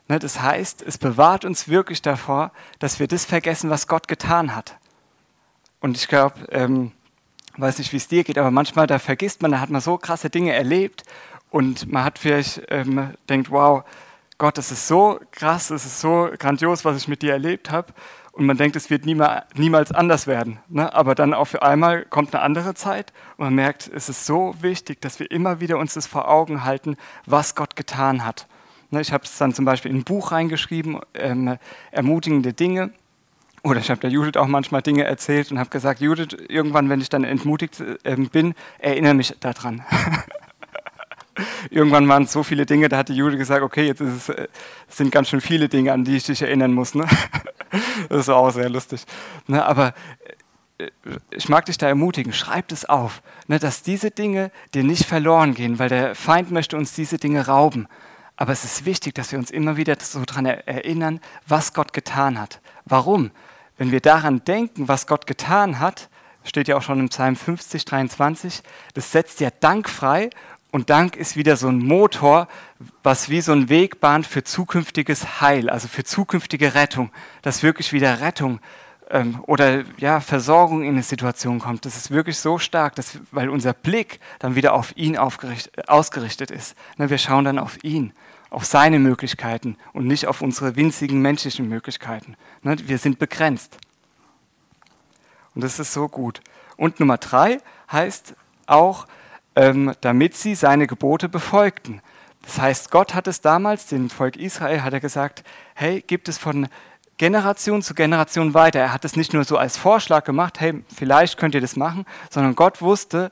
Ne, 0.08 0.18
das 0.18 0.40
heißt, 0.40 0.82
es 0.82 0.98
bewahrt 0.98 1.44
uns 1.44 1.68
wirklich 1.68 2.00
davor, 2.00 2.52
dass 2.78 3.00
wir 3.00 3.08
das 3.08 3.24
vergessen, 3.24 3.70
was 3.70 3.88
Gott 3.88 4.06
getan 4.06 4.54
hat. 4.54 4.76
Und 5.80 5.96
ich 5.96 6.06
glaube, 6.06 6.46
ähm, 6.50 6.92
weiß 7.56 7.78
nicht, 7.78 7.92
wie 7.92 7.96
es 7.96 8.08
dir 8.08 8.22
geht, 8.22 8.38
aber 8.38 8.50
manchmal 8.50 8.86
da 8.86 8.98
vergisst 8.98 9.42
man, 9.42 9.50
da 9.50 9.60
hat 9.60 9.70
man 9.70 9.80
so 9.80 9.98
krasse 9.98 10.30
Dinge 10.30 10.52
erlebt 10.52 11.02
und 11.50 11.90
man 11.90 12.04
hat 12.04 12.18
vielleicht 12.18 12.62
ähm, 12.68 13.14
denkt, 13.28 13.50
wow, 13.50 13.82
Gott, 14.38 14.58
das 14.58 14.70
ist 14.70 14.86
so 14.86 15.18
krass, 15.32 15.68
das 15.68 15.86
ist 15.86 16.00
so 16.00 16.28
grandios, 16.38 16.84
was 16.84 16.98
ich 16.98 17.08
mit 17.08 17.22
dir 17.22 17.32
erlebt 17.32 17.70
habe. 17.70 17.92
Und 18.32 18.44
man 18.44 18.58
denkt, 18.58 18.76
es 18.76 18.90
wird 18.90 19.06
niemals 19.06 19.92
anders 19.92 20.26
werden. 20.26 20.58
Ne? 20.68 20.92
Aber 20.92 21.14
dann 21.14 21.32
auf 21.32 21.60
einmal 21.62 22.04
kommt 22.04 22.34
eine 22.34 22.44
andere 22.44 22.74
Zeit 22.74 23.14
und 23.38 23.46
man 23.46 23.54
merkt, 23.54 23.90
es 23.94 24.10
ist 24.10 24.26
so 24.26 24.54
wichtig, 24.60 25.00
dass 25.00 25.18
wir 25.18 25.30
immer 25.30 25.60
wieder 25.60 25.78
uns 25.78 25.94
das 25.94 26.06
vor 26.06 26.28
Augen 26.28 26.62
halten, 26.62 26.98
was 27.24 27.54
Gott 27.54 27.76
getan 27.76 28.26
hat. 28.26 28.46
Ne? 28.90 29.00
Ich 29.00 29.12
habe 29.12 29.24
es 29.24 29.36
dann 29.38 29.52
zum 29.52 29.64
Beispiel 29.64 29.90
in 29.90 29.98
ein 29.98 30.04
Buch 30.04 30.32
reingeschrieben, 30.32 31.00
ähm, 31.14 31.56
ermutigende 31.90 32.52
Dinge. 32.52 32.90
Oder 33.62 33.80
ich 33.80 33.90
habe 33.90 34.00
der 34.00 34.10
Judith 34.10 34.36
auch 34.36 34.46
manchmal 34.46 34.82
Dinge 34.82 35.04
erzählt 35.04 35.50
und 35.50 35.58
habe 35.58 35.70
gesagt, 35.70 36.00
Judith, 36.00 36.36
irgendwann, 36.48 36.88
wenn 36.88 37.00
ich 37.00 37.08
dann 37.08 37.24
entmutigt 37.24 37.82
äh, 38.04 38.16
bin, 38.16 38.54
erinnere 38.78 39.14
mich 39.14 39.34
daran. 39.40 39.82
irgendwann 41.70 42.08
waren 42.08 42.24
es 42.24 42.32
so 42.32 42.42
viele 42.42 42.66
Dinge, 42.66 42.88
da 42.88 42.98
hat 42.98 43.08
die 43.08 43.14
Jude 43.14 43.36
gesagt, 43.36 43.62
okay, 43.62 43.86
jetzt 43.86 44.00
es, 44.00 44.28
äh, 44.28 44.48
sind 44.88 45.12
ganz 45.12 45.28
schön 45.28 45.40
viele 45.40 45.68
Dinge, 45.68 45.92
an 45.92 46.04
die 46.04 46.16
ich 46.16 46.24
dich 46.24 46.42
erinnern 46.42 46.72
muss. 46.72 46.94
Ne? 46.94 47.06
Das 48.08 48.28
war 48.28 48.36
auch 48.36 48.50
sehr 48.50 48.70
lustig. 48.70 49.04
Ne? 49.48 49.62
Aber 49.64 49.92
äh, 50.78 50.88
ich 51.30 51.48
mag 51.48 51.66
dich 51.66 51.76
da 51.76 51.88
ermutigen, 51.88 52.32
schreib 52.32 52.70
es 52.70 52.84
auf, 52.84 53.22
ne? 53.48 53.58
dass 53.58 53.82
diese 53.82 54.10
Dinge 54.10 54.50
dir 54.72 54.84
nicht 54.84 55.04
verloren 55.04 55.54
gehen, 55.54 55.78
weil 55.78 55.88
der 55.88 56.14
Feind 56.14 56.52
möchte 56.52 56.76
uns 56.76 56.94
diese 56.94 57.18
Dinge 57.18 57.46
rauben. 57.48 57.88
Aber 58.36 58.52
es 58.52 58.64
ist 58.64 58.84
wichtig, 58.84 59.14
dass 59.14 59.32
wir 59.32 59.38
uns 59.38 59.50
immer 59.50 59.76
wieder 59.76 59.96
so 60.00 60.24
daran 60.24 60.46
erinnern, 60.46 61.20
was 61.46 61.72
Gott 61.72 61.92
getan 61.92 62.38
hat. 62.38 62.60
Warum? 62.84 63.30
Wenn 63.78 63.90
wir 63.90 64.00
daran 64.00 64.44
denken, 64.44 64.88
was 64.88 65.06
Gott 65.06 65.26
getan 65.26 65.80
hat, 65.80 66.08
steht 66.44 66.68
ja 66.68 66.76
auch 66.76 66.82
schon 66.82 67.00
im 67.00 67.08
Psalm 67.08 67.36
50, 67.36 67.84
23, 67.84 68.62
das 68.94 69.12
setzt 69.12 69.40
ja 69.40 69.50
Dank 69.60 69.88
frei 69.88 70.30
und 70.70 70.90
Dank 70.90 71.16
ist 71.16 71.36
wieder 71.36 71.56
so 71.56 71.68
ein 71.68 71.78
Motor, 71.78 72.48
was 73.02 73.28
wie 73.28 73.40
so 73.40 73.52
ein 73.52 73.68
Weg 73.68 74.00
bahnt 74.00 74.26
für 74.26 74.44
zukünftiges 74.44 75.40
Heil, 75.40 75.70
also 75.70 75.88
für 75.88 76.04
zukünftige 76.04 76.74
Rettung, 76.74 77.10
dass 77.42 77.62
wirklich 77.62 77.92
wieder 77.92 78.20
Rettung 78.20 78.60
ähm, 79.10 79.42
oder 79.46 79.84
ja, 79.96 80.20
Versorgung 80.20 80.82
in 80.82 80.90
eine 80.90 81.02
Situation 81.02 81.60
kommt. 81.60 81.84
Das 81.86 81.96
ist 81.96 82.10
wirklich 82.10 82.38
so 82.38 82.58
stark, 82.58 82.94
dass, 82.96 83.18
weil 83.30 83.48
unser 83.48 83.72
Blick 83.72 84.20
dann 84.38 84.54
wieder 84.54 84.74
auf 84.74 84.96
ihn 84.96 85.16
ausgerichtet 85.16 86.50
ist. 86.50 86.76
Ne, 86.98 87.10
wir 87.10 87.18
schauen 87.18 87.44
dann 87.44 87.58
auf 87.58 87.82
ihn, 87.82 88.12
auf 88.56 88.64
seine 88.64 88.98
Möglichkeiten 88.98 89.76
und 89.92 90.06
nicht 90.06 90.26
auf 90.26 90.40
unsere 90.40 90.76
winzigen 90.76 91.20
menschlichen 91.20 91.68
Möglichkeiten. 91.68 92.36
Ne, 92.62 92.74
wir 92.88 92.96
sind 92.96 93.18
begrenzt. 93.18 93.76
Und 95.54 95.62
das 95.62 95.78
ist 95.78 95.92
so 95.92 96.08
gut. 96.08 96.40
Und 96.78 96.98
Nummer 96.98 97.18
drei 97.18 97.58
heißt 97.92 98.34
auch, 98.66 99.08
ähm, 99.56 99.92
damit 100.00 100.38
sie 100.38 100.54
seine 100.54 100.86
Gebote 100.86 101.28
befolgten. 101.28 102.00
Das 102.40 102.58
heißt, 102.58 102.90
Gott 102.90 103.12
hat 103.14 103.26
es 103.26 103.42
damals, 103.42 103.88
dem 103.88 104.08
Volk 104.08 104.38
Israel, 104.38 104.82
hat 104.82 104.94
er 104.94 105.00
gesagt, 105.00 105.44
hey, 105.74 106.00
gibt 106.00 106.26
es 106.30 106.38
von 106.38 106.68
Generation 107.18 107.82
zu 107.82 107.92
Generation 107.92 108.54
weiter. 108.54 108.80
Er 108.80 108.94
hat 108.94 109.04
es 109.04 109.16
nicht 109.16 109.34
nur 109.34 109.44
so 109.44 109.58
als 109.58 109.76
Vorschlag 109.76 110.24
gemacht, 110.24 110.60
hey, 110.60 110.82
vielleicht 110.94 111.36
könnt 111.36 111.54
ihr 111.54 111.60
das 111.60 111.76
machen, 111.76 112.06
sondern 112.30 112.56
Gott 112.56 112.80
wusste, 112.80 113.30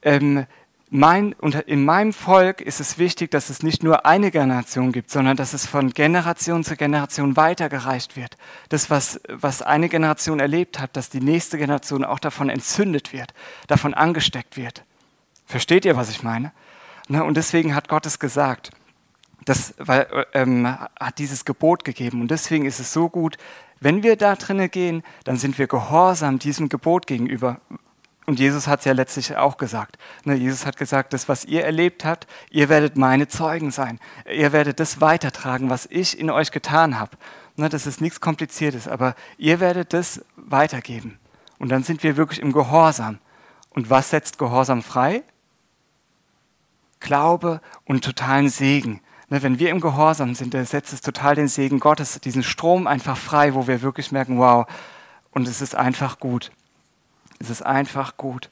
ähm, 0.00 0.46
mein, 0.94 1.34
in 1.66 1.86
meinem 1.86 2.12
Volk 2.12 2.60
ist 2.60 2.78
es 2.78 2.98
wichtig, 2.98 3.30
dass 3.30 3.48
es 3.48 3.62
nicht 3.62 3.82
nur 3.82 4.04
eine 4.04 4.30
Generation 4.30 4.92
gibt, 4.92 5.10
sondern 5.10 5.38
dass 5.38 5.54
es 5.54 5.64
von 5.64 5.88
Generation 5.90 6.64
zu 6.64 6.76
Generation 6.76 7.34
weitergereicht 7.34 8.14
wird. 8.14 8.36
Das, 8.68 8.90
was, 8.90 9.18
was 9.26 9.62
eine 9.62 9.88
Generation 9.88 10.38
erlebt 10.38 10.78
hat, 10.78 10.94
dass 10.94 11.08
die 11.08 11.20
nächste 11.20 11.56
Generation 11.56 12.04
auch 12.04 12.18
davon 12.18 12.50
entzündet 12.50 13.14
wird, 13.14 13.32
davon 13.68 13.94
angesteckt 13.94 14.58
wird. 14.58 14.84
Versteht 15.46 15.86
ihr, 15.86 15.96
was 15.96 16.10
ich 16.10 16.22
meine? 16.22 16.52
Ne, 17.08 17.24
und 17.24 17.38
deswegen 17.38 17.74
hat 17.74 17.88
Gott 17.88 18.04
es 18.04 18.18
gesagt. 18.18 18.70
Das 19.46 19.72
weil, 19.78 20.26
ähm, 20.34 20.66
hat 20.68 21.18
dieses 21.18 21.46
Gebot 21.46 21.86
gegeben. 21.86 22.20
Und 22.20 22.30
deswegen 22.30 22.66
ist 22.66 22.80
es 22.80 22.92
so 22.92 23.08
gut, 23.08 23.38
wenn 23.80 24.02
wir 24.02 24.16
da 24.16 24.36
drinnen 24.36 24.70
gehen, 24.70 25.02
dann 25.24 25.38
sind 25.38 25.58
wir 25.58 25.68
gehorsam 25.68 26.38
diesem 26.38 26.68
Gebot 26.68 27.06
gegenüber. 27.06 27.62
Und 28.24 28.38
Jesus 28.38 28.68
hat 28.68 28.80
es 28.80 28.84
ja 28.84 28.92
letztlich 28.92 29.36
auch 29.36 29.56
gesagt. 29.56 29.98
Ne, 30.24 30.34
Jesus 30.34 30.64
hat 30.64 30.76
gesagt, 30.76 31.12
das, 31.12 31.28
was 31.28 31.44
ihr 31.44 31.64
erlebt 31.64 32.04
habt, 32.04 32.26
ihr 32.50 32.68
werdet 32.68 32.96
meine 32.96 33.26
Zeugen 33.26 33.70
sein. 33.72 33.98
Ihr 34.32 34.52
werdet 34.52 34.78
das 34.78 35.00
weitertragen, 35.00 35.70
was 35.70 35.86
ich 35.90 36.18
in 36.18 36.30
euch 36.30 36.52
getan 36.52 36.98
habe. 36.98 37.16
Ne, 37.56 37.68
das 37.68 37.86
ist 37.86 38.00
nichts 38.00 38.20
Kompliziertes, 38.20 38.86
aber 38.86 39.16
ihr 39.38 39.58
werdet 39.58 39.92
das 39.92 40.24
weitergeben. 40.36 41.18
Und 41.58 41.70
dann 41.70 41.82
sind 41.82 42.02
wir 42.02 42.16
wirklich 42.16 42.40
im 42.40 42.52
Gehorsam. 42.52 43.18
Und 43.70 43.90
was 43.90 44.10
setzt 44.10 44.38
Gehorsam 44.38 44.82
frei? 44.82 45.24
Glaube 47.00 47.60
und 47.84 48.04
totalen 48.04 48.48
Segen. 48.48 49.00
Ne, 49.30 49.42
wenn 49.42 49.58
wir 49.58 49.70
im 49.70 49.80
Gehorsam 49.80 50.36
sind, 50.36 50.54
dann 50.54 50.64
setzt 50.64 50.92
es 50.92 51.00
total 51.00 51.34
den 51.34 51.48
Segen 51.48 51.80
Gottes, 51.80 52.20
diesen 52.20 52.44
Strom 52.44 52.86
einfach 52.86 53.16
frei, 53.16 53.54
wo 53.54 53.66
wir 53.66 53.82
wirklich 53.82 54.12
merken, 54.12 54.38
wow, 54.38 54.66
und 55.32 55.48
es 55.48 55.60
ist 55.60 55.74
einfach 55.74 56.20
gut. 56.20 56.52
Es 57.38 57.50
ist 57.50 57.62
einfach 57.62 58.16
gut. 58.16 58.50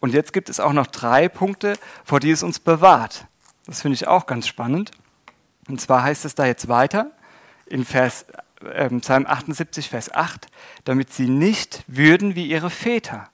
Und 0.00 0.14
jetzt 0.14 0.32
gibt 0.32 0.48
es 0.48 0.60
auch 0.60 0.72
noch 0.72 0.86
drei 0.86 1.28
Punkte, 1.28 1.74
vor 2.04 2.20
die 2.20 2.30
es 2.30 2.42
uns 2.42 2.58
bewahrt. 2.58 3.26
Das 3.66 3.82
finde 3.82 3.94
ich 3.94 4.06
auch 4.06 4.26
ganz 4.26 4.46
spannend. 4.46 4.92
Und 5.68 5.80
zwar 5.80 6.02
heißt 6.02 6.24
es 6.24 6.34
da 6.34 6.46
jetzt 6.46 6.68
weiter 6.68 7.10
in 7.66 7.84
Vers, 7.84 8.26
äh, 8.64 8.88
Psalm 9.00 9.26
78, 9.26 9.90
Vers 9.90 10.12
8, 10.12 10.46
damit 10.84 11.12
sie 11.12 11.28
nicht 11.28 11.84
würden 11.86 12.34
wie 12.34 12.46
ihre 12.46 12.70
Väter 12.70 13.28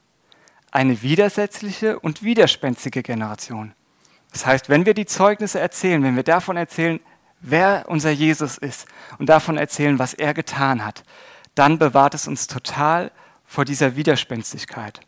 eine 0.71 1.02
widersetzliche 1.02 2.00
und 2.00 2.25
widerspenstige 2.25 3.04
Generation. 3.04 3.75
Das 4.33 4.44
heißt, 4.44 4.68
wenn 4.68 4.87
wir 4.87 4.94
die 4.94 5.06
Zeugnisse 5.06 5.61
erzählen, 5.61 6.02
wenn 6.02 6.16
wir 6.16 6.25
davon 6.25 6.56
erzählen, 6.56 6.99
wer 7.40 7.85
unser 7.87 8.11
Jesus 8.11 8.59
ist 8.59 8.87
und 9.18 9.28
davon 9.28 9.56
erzählen, 9.56 10.00
was 10.00 10.14
er 10.14 10.35
getan 10.35 10.85
hat, 10.85 11.04
dann 11.54 11.78
bewahrt 11.78 12.14
es 12.14 12.26
uns 12.26 12.49
total 12.49 13.12
vor 13.54 13.64
dieser 13.64 13.94
Widerspenstigkeit. 13.94 15.00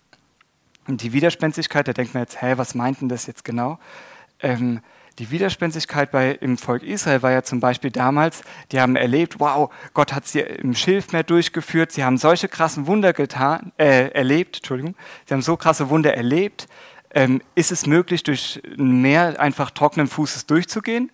Und 0.87 1.03
die 1.03 1.13
Widerspenstigkeit, 1.13 1.89
da 1.89 1.93
denkt 1.93 2.15
man 2.15 2.23
jetzt, 2.23 2.41
hä, 2.41 2.53
was 2.57 2.77
meint 2.77 3.01
denn 3.01 3.09
das 3.09 3.27
jetzt 3.27 3.45
genau? 3.45 3.81
Ähm, 4.41 4.83
die 5.19 5.33
Widerspenstigkeit 5.33 6.13
bei, 6.13 6.31
im 6.31 6.57
Volk 6.57 6.85
Israel 6.85 7.23
war 7.23 7.33
ja 7.33 7.43
zum 7.43 7.59
Beispiel 7.59 7.91
damals, 7.91 8.43
die 8.71 8.81
haben 8.81 8.95
erlebt, 8.95 9.41
wow, 9.41 9.73
Gott 9.95 10.13
hat 10.13 10.29
sie 10.29 10.41
im 10.41 10.75
Schilfmeer 10.75 11.25
durchgeführt, 11.25 11.91
sie 11.91 12.05
haben 12.05 12.19
solche 12.19 12.49
krassen 12.49 12.87
Wunder 12.87 13.13
getan, 13.13 13.73
äh, 13.79 14.11
erlebt, 14.11 14.59
Entschuldigung, 14.59 14.95
sie 15.27 15.35
haben 15.35 15.43
so 15.43 15.57
krasse 15.57 15.91
Wunder 15.91 16.15
erlebt. 16.15 16.69
Ähm, 17.11 17.43
ist 17.57 17.73
es 17.73 17.87
möglich, 17.87 18.23
durch 18.23 18.63
ein 18.79 19.01
Meer 19.01 19.41
einfach 19.41 19.71
trockenen 19.73 20.07
Fußes 20.07 20.47
durchzugehen? 20.47 21.11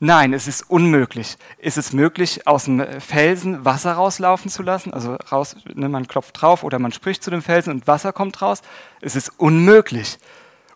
Nein, 0.00 0.32
es 0.32 0.46
ist 0.46 0.70
unmöglich. 0.70 1.36
Ist 1.58 1.76
es 1.76 1.92
möglich, 1.92 2.46
aus 2.46 2.66
dem 2.66 2.84
Felsen 3.00 3.64
Wasser 3.64 3.94
rauslaufen 3.94 4.48
zu 4.48 4.62
lassen? 4.62 4.92
Also 4.94 5.14
raus, 5.32 5.56
ne, 5.74 5.88
man 5.88 6.06
klopft 6.06 6.40
drauf 6.40 6.62
oder 6.62 6.78
man 6.78 6.92
spricht 6.92 7.24
zu 7.24 7.30
dem 7.32 7.42
Felsen 7.42 7.72
und 7.72 7.88
Wasser 7.88 8.12
kommt 8.12 8.40
raus? 8.40 8.62
Es 9.00 9.16
ist 9.16 9.32
unmöglich. 9.38 10.18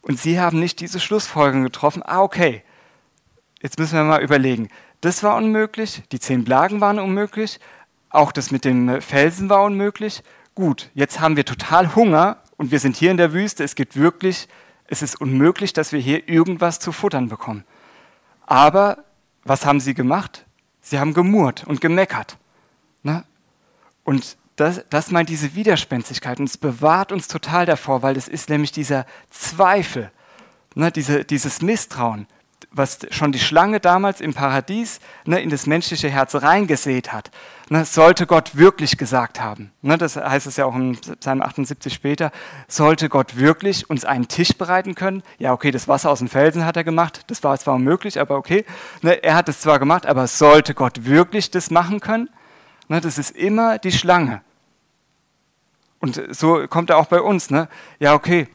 Und 0.00 0.18
sie 0.18 0.40
haben 0.40 0.58
nicht 0.58 0.80
diese 0.80 0.98
Schlussfolgerung 0.98 1.62
getroffen, 1.62 2.02
ah 2.04 2.20
okay, 2.20 2.64
jetzt 3.62 3.78
müssen 3.78 3.94
wir 3.94 4.02
mal 4.02 4.22
überlegen, 4.22 4.68
das 5.00 5.22
war 5.22 5.36
unmöglich, 5.36 6.02
die 6.10 6.18
zehn 6.18 6.44
Plagen 6.44 6.80
waren 6.80 6.98
unmöglich, 6.98 7.60
auch 8.10 8.32
das 8.32 8.50
mit 8.50 8.64
dem 8.64 9.00
Felsen 9.00 9.48
war 9.48 9.62
unmöglich. 9.62 10.24
Gut, 10.56 10.90
jetzt 10.94 11.20
haben 11.20 11.36
wir 11.36 11.44
total 11.44 11.94
Hunger 11.94 12.38
und 12.56 12.72
wir 12.72 12.80
sind 12.80 12.96
hier 12.96 13.12
in 13.12 13.16
der 13.16 13.32
Wüste, 13.32 13.62
es 13.62 13.76
gibt 13.76 13.96
wirklich, 13.96 14.48
es 14.86 15.00
ist 15.00 15.20
unmöglich, 15.20 15.72
dass 15.72 15.92
wir 15.92 16.00
hier 16.00 16.28
irgendwas 16.28 16.80
zu 16.80 16.90
futtern 16.90 17.28
bekommen. 17.28 17.64
Aber 18.44 19.04
was 19.44 19.66
haben 19.66 19.80
sie 19.80 19.94
gemacht? 19.94 20.46
Sie 20.80 20.99
haben 20.99 21.14
gemurrt 21.14 21.64
und 21.64 21.80
gemeckert. 21.80 22.38
Ne? 23.02 23.25
Und 24.04 24.37
das, 24.56 24.84
das 24.90 25.11
meint 25.11 25.28
diese 25.28 25.54
Widerspenstigkeit 25.54 26.38
und 26.38 26.46
es 26.46 26.56
bewahrt 26.56 27.12
uns 27.12 27.28
total 27.28 27.66
davor, 27.66 28.02
weil 28.02 28.16
es 28.16 28.28
ist 28.28 28.49
nämlich 28.49 28.72
dieser 28.72 29.06
Zweifel, 29.30 30.11
ne, 30.75 30.92
diese, 30.92 31.25
dieses 31.25 31.62
Misstrauen. 31.62 32.26
Was 32.71 33.00
schon 33.11 33.33
die 33.33 33.38
Schlange 33.38 33.81
damals 33.81 34.21
im 34.21 34.35
Paradies 34.35 35.00
ne, 35.25 35.40
in 35.40 35.50
das 35.50 35.66
menschliche 35.66 36.09
Herz 36.09 36.35
reingesät 36.35 37.12
hat, 37.12 37.31
ne, 37.69 37.85
sollte 37.85 38.26
Gott 38.26 38.57
wirklich 38.57 38.97
gesagt 38.97 39.40
haben. 39.40 39.73
Ne, 39.83 39.99
das 39.99 40.16
heißt 40.16 40.47
es 40.47 40.57
ja 40.57 40.66
auch 40.66 40.75
im 40.75 40.97
Psalm 41.21 41.42
78 41.42 41.92
später, 41.92 42.31
sollte 42.69 43.09
Gott 43.09 43.37
wirklich 43.37 43.88
uns 43.90 44.04
einen 44.04 44.28
Tisch 44.28 44.52
bereiten 44.57 44.95
können? 44.95 45.23
Ja, 45.38 45.52
okay, 45.52 45.71
das 45.71 45.88
Wasser 45.88 46.11
aus 46.11 46.21
dem 46.21 46.28
Felsen 46.28 46.64
hat 46.64 46.76
er 46.76 46.85
gemacht, 46.85 47.23
das 47.28 47.42
war 47.42 47.59
zwar 47.59 47.75
unmöglich, 47.75 48.21
aber 48.21 48.37
okay. 48.37 48.64
Ne, 49.02 49.23
er 49.23 49.35
hat 49.35 49.49
es 49.49 49.61
zwar 49.61 49.78
gemacht, 49.78 50.07
aber 50.07 50.26
sollte 50.26 50.75
Gott 50.75 51.04
wirklich 51.04 51.50
das 51.50 51.71
machen 51.71 52.00
können? 52.00 52.31
Ne, 52.88 53.00
das 53.00 53.19
ist 53.19 53.37
immer 53.37 53.78
die 53.78 53.92
Schlange. 53.92 54.42
Und 56.02 56.21
so 56.31 56.66
kommt 56.66 56.90
er 56.90 56.99
auch 56.99 57.07
bei 57.07 57.21
uns. 57.21 57.49
Ne? 57.50 57.69
Ja, 58.00 58.14
okay, 58.14 58.49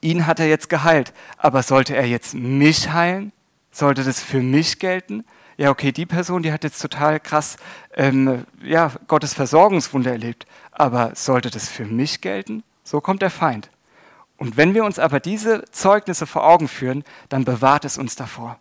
ihn 0.00 0.26
hat 0.26 0.40
er 0.40 0.48
jetzt 0.48 0.68
geheilt, 0.68 1.12
aber 1.36 1.62
sollte 1.62 1.96
er 1.96 2.06
jetzt 2.06 2.34
mich 2.34 2.92
heilen? 2.92 3.32
Sollte 3.70 4.04
das 4.04 4.20
für 4.20 4.40
mich 4.40 4.78
gelten? 4.78 5.24
Ja, 5.56 5.70
okay, 5.70 5.92
die 5.92 6.06
Person, 6.06 6.42
die 6.42 6.52
hat 6.52 6.64
jetzt 6.64 6.80
total 6.80 7.18
krass 7.18 7.56
ähm, 7.94 8.44
ja, 8.62 8.92
Gottes 9.08 9.34
Versorgungswunder 9.34 10.12
erlebt, 10.12 10.46
aber 10.70 11.12
sollte 11.14 11.50
das 11.50 11.68
für 11.68 11.84
mich 11.84 12.20
gelten? 12.20 12.62
So 12.84 13.00
kommt 13.00 13.22
der 13.22 13.30
Feind. 13.30 13.70
Und 14.36 14.56
wenn 14.56 14.72
wir 14.72 14.84
uns 14.84 15.00
aber 15.00 15.18
diese 15.18 15.64
Zeugnisse 15.72 16.26
vor 16.26 16.46
Augen 16.46 16.68
führen, 16.68 17.02
dann 17.28 17.44
bewahrt 17.44 17.84
es 17.84 17.98
uns 17.98 18.14
davor. 18.14 18.58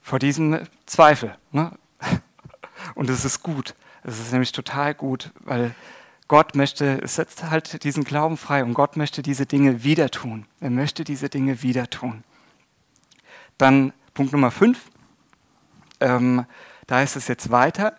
Vor 0.00 0.18
diesem 0.18 0.60
Zweifel. 0.84 1.36
Ne? 1.52 1.70
Und 2.96 3.08
es 3.08 3.24
ist 3.24 3.42
gut. 3.44 3.76
Es 4.02 4.18
ist 4.18 4.32
nämlich 4.32 4.50
total 4.50 4.94
gut, 4.94 5.30
weil 5.40 5.76
Gott 6.32 6.54
möchte, 6.54 6.98
es 7.02 7.16
setzt 7.16 7.50
halt 7.50 7.84
diesen 7.84 8.04
Glauben 8.04 8.38
frei 8.38 8.64
und 8.64 8.72
Gott 8.72 8.96
möchte 8.96 9.20
diese 9.20 9.44
Dinge 9.44 9.84
wieder 9.84 10.08
tun. 10.08 10.46
Er 10.60 10.70
möchte 10.70 11.04
diese 11.04 11.28
Dinge 11.28 11.60
wieder 11.60 11.90
tun. 11.90 12.24
Dann 13.58 13.92
Punkt 14.14 14.32
Nummer 14.32 14.50
5, 14.50 14.80
ähm, 16.00 16.46
da 16.86 17.02
ist 17.02 17.16
es 17.16 17.28
jetzt 17.28 17.50
weiter. 17.50 17.98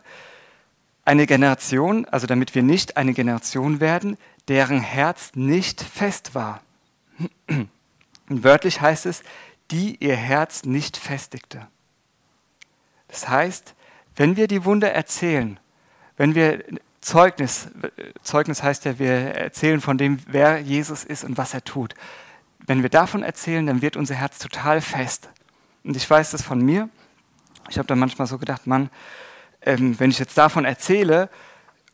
Eine 1.06 1.28
Generation, 1.28 2.06
also 2.06 2.26
damit 2.26 2.56
wir 2.56 2.64
nicht 2.64 2.98
eine 2.98 3.14
Generation 3.14 3.80
werden, 3.80 4.18
deren 4.48 4.80
Herz 4.80 5.34
nicht 5.36 5.84
fest 5.84 6.34
war. 6.34 6.64
Und 7.48 7.70
wörtlich 8.44 8.82
heißt 8.82 9.06
es, 9.06 9.22
die 9.70 9.98
ihr 10.04 10.16
Herz 10.16 10.64
nicht 10.64 10.98
festigte. 10.98 11.68
Das 13.10 13.30
heißt, 13.30 13.76
wenn 14.16 14.38
wir 14.38 14.48
die 14.48 14.66
Wunder 14.66 14.92
erzählen, 14.92 15.60
wenn 16.18 16.34
wir 16.34 16.64
Zeugnis, 17.04 17.68
Zeugnis 18.22 18.64
heißt 18.64 18.86
ja, 18.86 18.98
wir 18.98 19.12
erzählen 19.12 19.82
von 19.82 19.98
dem, 19.98 20.20
wer 20.26 20.60
Jesus 20.60 21.04
ist 21.04 21.26
und 21.26 21.38
was 21.38 21.54
er 21.54 21.64
tut. 21.64 21.96
Wenn 22.66 22.82
wir 22.82 22.90
davon 22.90 23.24
erzählen, 23.24 23.66
dann 23.68 23.82
wird 23.82 23.98
unser 23.98 24.16
Herz 24.16 24.40
total 24.40 24.80
fest. 24.80 25.30
Und 25.84 25.98
ich 25.98 26.10
weiß 26.10 26.32
das 26.32 26.42
von 26.42 26.64
mir. 26.64 26.88
Ich 27.70 27.78
habe 27.78 27.88
dann 27.88 28.00
manchmal 28.00 28.28
so 28.28 28.38
gedacht, 28.38 28.68
Mann, 28.68 28.90
ähm, 29.62 30.00
wenn 30.00 30.12
ich 30.12 30.20
jetzt 30.20 30.38
davon 30.38 30.64
erzähle 30.64 31.30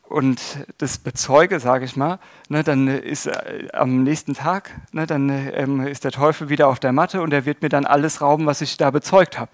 und 0.03 0.39
das 0.77 0.99
bezeuge, 0.99 1.59
sage 1.59 1.85
ich 1.85 1.95
mal, 1.95 2.19
ne, 2.47 2.63
dann 2.63 2.87
ist 2.87 3.25
äh, 3.25 3.67
am 3.73 4.03
nächsten 4.03 4.35
Tag, 4.35 4.71
ne, 4.91 5.07
dann 5.07 5.29
ähm, 5.29 5.87
ist 5.87 6.03
der 6.03 6.11
Teufel 6.11 6.49
wieder 6.49 6.67
auf 6.67 6.79
der 6.79 6.93
Matte 6.93 7.21
und 7.21 7.33
er 7.33 7.45
wird 7.45 7.63
mir 7.63 7.69
dann 7.69 7.85
alles 7.85 8.21
rauben, 8.21 8.45
was 8.45 8.61
ich 8.61 8.77
da 8.77 8.91
bezeugt 8.91 9.39
habe. 9.39 9.51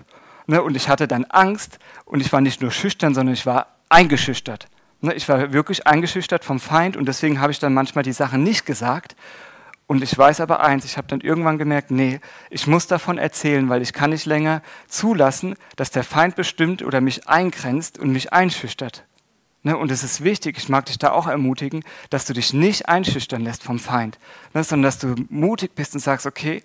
Ne, 0.48 0.62
und 0.62 0.76
ich 0.76 0.90
hatte 0.90 1.08
dann 1.08 1.24
Angst 1.26 1.80
und 2.04 2.20
ich 2.20 2.34
war 2.34 2.42
nicht 2.42 2.62
nur 2.62 2.72
schüchtern, 2.72 3.14
sondern 3.14 3.34
ich 3.34 3.46
war 3.46 3.68
eingeschüchtert. 3.88 4.68
Ne, 5.02 5.14
ich 5.14 5.28
war 5.30 5.54
wirklich 5.54 5.88
eingeschüchtert 5.88 6.46
vom 6.46 6.60
Feind 6.60 6.98
und 6.98 7.08
deswegen 7.08 7.42
habe 7.42 7.52
ich 7.52 7.60
dann 7.60 7.74
manchmal 7.74 8.04
die 8.04 8.14
Sachen 8.14 8.44
nicht 8.44 8.66
gesagt. 8.66 9.16
Und 9.88 10.02
ich 10.02 10.18
weiß 10.18 10.42
aber 10.42 10.62
eins, 10.62 10.84
ich 10.84 10.98
habe 10.98 11.08
dann 11.08 11.22
irgendwann 11.22 11.60
gemerkt, 11.60 11.92
nee, 11.92 12.20
ich 12.50 12.66
muss 12.66 12.88
davon 12.88 13.20
erzählen, 13.20 13.70
weil 13.70 13.84
ich 13.84 13.94
kann 13.94 14.10
nicht 14.10 14.26
länger 14.26 14.64
zulassen, 14.88 15.56
dass 15.76 15.92
der 15.92 16.04
Feind 16.04 16.36
bestimmt 16.36 16.82
oder 16.82 17.02
mich 17.02 17.28
eingrenzt 17.28 18.00
und 18.00 18.12
mich 18.12 18.34
einschüchtert. 18.34 19.06
Ne, 19.62 19.78
und 19.78 19.92
es 19.92 20.04
ist 20.04 20.24
wichtig, 20.24 20.58
ich 20.58 20.70
mag 20.70 20.86
dich 20.86 21.00
da 21.00 21.12
auch 21.12 21.28
ermutigen, 21.28 21.84
dass 22.10 22.26
du 22.26 22.34
dich 22.34 22.54
nicht 22.54 22.88
einschüchtern 22.88 23.42
lässt 23.44 23.64
vom 23.64 23.80
Feind, 23.80 24.20
ne, 24.54 24.64
sondern 24.64 24.84
dass 24.84 25.00
du 25.00 25.16
mutig 25.30 25.74
bist 25.76 25.94
und 25.94 26.02
sagst, 26.02 26.26
okay, 26.26 26.64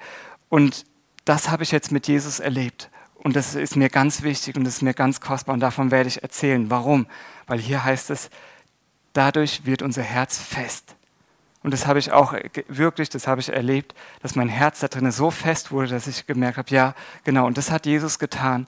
und 0.49 0.85
das 1.25 1.51
habe 1.51 1.63
ich 1.63 1.73
jetzt 1.73 1.93
mit 1.93 2.09
Jesus 2.09 2.41
erlebt. 2.41 2.91
Und 3.23 3.37
das 3.37 3.55
ist 3.55 3.77
mir 3.77 3.91
ganz 3.91 4.23
wichtig 4.23 4.57
und 4.57 4.65
das 4.65 4.77
ist 4.77 4.83
mir 4.83 4.95
ganz 4.95 5.21
kostbar 5.21 5.53
und 5.53 5.61
davon 5.61 5.91
werde 5.91 6.09
ich 6.09 6.23
erzählen. 6.23 6.71
Warum? 6.71 7.07
Weil 7.47 7.59
hier 7.59 7.85
heißt 7.85 8.11
es, 8.11 8.31
dadurch 9.13 9.67
wird 9.67 9.83
unser 9.83 10.03
Herz 10.03 10.39
fest. 10.39 10.97
Und 11.63 11.73
das 11.75 11.87
habe 11.87 11.99
ich 11.99 12.13
auch 12.13 12.35
wirklich, 12.69 13.11
das 13.11 13.27
habe 13.27 13.43
ich 13.43 13.53
erlebt, 13.53 13.95
dass 14.23 14.35
mein 14.35 14.49
Herz 14.49 14.81
da 14.81 14.89
drin 14.89 15.11
so 15.11 15.31
fest 15.31 15.71
wurde, 15.71 15.89
dass 15.89 16.07
ich 16.07 16.27
gemerkt 16.27 16.57
habe, 16.57 16.71
ja, 16.71 16.95
genau, 17.25 17.47
und 17.47 17.59
das 17.59 17.71
hat 17.71 17.85
Jesus 17.85 18.19
getan. 18.19 18.67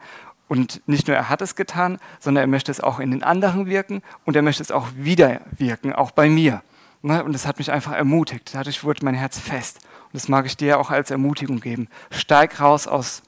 Und 0.48 0.86
nicht 0.86 1.08
nur 1.08 1.16
er 1.16 1.30
hat 1.30 1.40
es 1.40 1.56
getan, 1.56 1.98
sondern 2.20 2.42
er 2.42 2.48
möchte 2.48 2.70
es 2.70 2.80
auch 2.80 3.00
in 3.00 3.10
den 3.10 3.22
anderen 3.22 3.64
wirken 3.64 4.02
und 4.26 4.36
er 4.36 4.42
möchte 4.42 4.62
es 4.62 4.70
auch 4.70 4.88
wieder 4.94 5.40
wirken, 5.56 5.94
auch 5.94 6.10
bei 6.10 6.28
mir. 6.28 6.62
Ne? 7.00 7.24
Und 7.24 7.32
das 7.32 7.46
hat 7.46 7.56
mich 7.56 7.72
einfach 7.72 7.92
ermutigt. 7.92 8.50
Dadurch 8.52 8.84
wurde 8.84 9.02
mein 9.02 9.14
Herz 9.14 9.38
fest. 9.38 9.78
Und 10.04 10.14
das 10.14 10.28
mag 10.28 10.44
ich 10.44 10.58
dir 10.58 10.78
auch 10.78 10.90
als 10.90 11.10
Ermutigung 11.10 11.60
geben. 11.60 11.88
Steig 12.10 12.60
raus 12.60 12.86
aus 12.86 13.22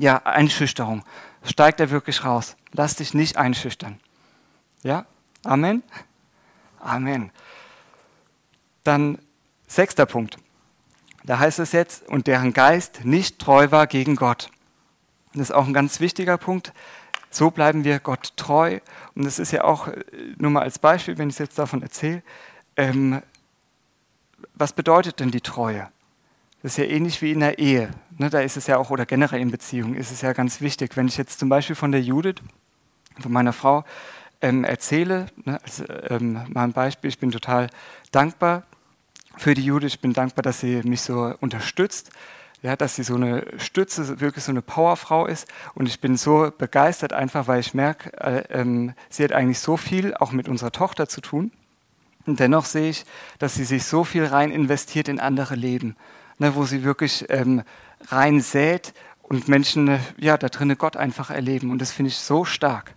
ja, 0.00 0.18
Einschüchterung. 0.24 1.04
Steig 1.42 1.76
da 1.76 1.90
wirklich 1.90 2.24
raus. 2.24 2.56
Lass 2.72 2.96
dich 2.96 3.14
nicht 3.14 3.36
einschüchtern. 3.36 4.00
Ja? 4.82 5.06
Amen? 5.44 5.82
Amen. 6.80 7.30
Dann 8.84 9.18
sechster 9.66 10.06
Punkt. 10.06 10.38
Da 11.24 11.38
heißt 11.38 11.58
es 11.58 11.72
jetzt, 11.72 12.08
und 12.08 12.26
deren 12.26 12.52
Geist 12.52 13.04
nicht 13.04 13.38
treu 13.38 13.70
war 13.70 13.86
gegen 13.86 14.16
Gott. 14.16 14.50
Das 15.34 15.50
ist 15.50 15.52
auch 15.52 15.66
ein 15.66 15.74
ganz 15.74 16.00
wichtiger 16.00 16.38
Punkt. 16.38 16.72
So 17.30 17.50
bleiben 17.50 17.84
wir 17.84 18.00
Gott 18.00 18.32
treu. 18.36 18.80
Und 19.14 19.24
das 19.24 19.38
ist 19.38 19.52
ja 19.52 19.64
auch, 19.64 19.88
äh, 19.88 20.04
nur 20.38 20.50
mal 20.50 20.62
als 20.62 20.78
Beispiel, 20.78 21.18
wenn 21.18 21.28
ich 21.28 21.38
jetzt 21.38 21.58
davon 21.58 21.82
erzähle, 21.82 22.22
ähm, 22.76 23.22
was 24.54 24.72
bedeutet 24.72 25.20
denn 25.20 25.30
die 25.30 25.40
Treue? 25.40 25.88
Das 26.62 26.72
ist 26.72 26.78
ja 26.78 26.84
ähnlich 26.84 27.22
wie 27.22 27.32
in 27.32 27.40
der 27.40 27.58
Ehe. 27.58 27.90
Ne, 28.16 28.30
da 28.30 28.40
ist 28.40 28.56
es 28.56 28.66
ja 28.66 28.78
auch, 28.78 28.90
oder 28.90 29.06
generell 29.06 29.40
in 29.40 29.50
Beziehungen 29.50 29.94
ist 29.94 30.10
es 30.10 30.22
ja 30.22 30.32
ganz 30.32 30.60
wichtig. 30.60 30.96
Wenn 30.96 31.06
ich 31.06 31.16
jetzt 31.16 31.38
zum 31.38 31.48
Beispiel 31.48 31.76
von 31.76 31.92
der 31.92 32.02
Judith, 32.02 32.36
von 33.20 33.32
meiner 33.32 33.52
Frau, 33.52 33.84
ähm, 34.40 34.64
erzähle, 34.64 35.26
ne, 35.44 35.60
also, 35.62 35.84
ähm, 36.10 36.40
mal 36.48 36.64
ein 36.64 36.72
Beispiel, 36.72 37.08
ich 37.08 37.18
bin 37.18 37.30
total 37.30 37.68
dankbar 38.10 38.64
für 39.36 39.54
die 39.54 39.64
Judith, 39.64 39.94
ich 39.94 40.00
bin 40.00 40.12
dankbar, 40.12 40.42
dass 40.42 40.58
sie 40.58 40.82
mich 40.82 41.02
so 41.02 41.32
unterstützt, 41.40 42.10
ja, 42.62 42.74
dass 42.74 42.96
sie 42.96 43.04
so 43.04 43.14
eine 43.14 43.46
Stütze, 43.58 44.20
wirklich 44.20 44.42
so 44.42 44.50
eine 44.50 44.62
Powerfrau 44.62 45.26
ist. 45.26 45.46
Und 45.74 45.86
ich 45.86 46.00
bin 46.00 46.16
so 46.16 46.50
begeistert 46.56 47.12
einfach, 47.12 47.46
weil 47.46 47.60
ich 47.60 47.72
merke, 47.72 48.12
äh, 48.20 48.42
ähm, 48.50 48.94
sie 49.10 49.22
hat 49.22 49.30
eigentlich 49.30 49.60
so 49.60 49.76
viel 49.76 50.12
auch 50.14 50.32
mit 50.32 50.48
unserer 50.48 50.72
Tochter 50.72 51.08
zu 51.08 51.20
tun. 51.20 51.52
Und 52.26 52.40
dennoch 52.40 52.64
sehe 52.64 52.90
ich, 52.90 53.06
dass 53.38 53.54
sie 53.54 53.64
sich 53.64 53.84
so 53.84 54.02
viel 54.02 54.24
rein 54.24 54.50
investiert 54.50 55.06
in 55.06 55.20
andere 55.20 55.54
Leben 55.54 55.94
ne, 56.38 56.54
wo 56.54 56.64
sie 56.64 56.84
wirklich 56.84 57.26
ähm, 57.28 57.62
rein 58.08 58.40
sät 58.40 58.94
und 59.22 59.48
Menschen 59.48 59.98
ja, 60.16 60.36
da 60.38 60.48
drinnen 60.48 60.78
Gott 60.78 60.96
einfach 60.96 61.30
erleben. 61.30 61.70
Und 61.70 61.80
das 61.80 61.92
finde 61.92 62.08
ich 62.08 62.16
so 62.16 62.44
stark. 62.44 62.94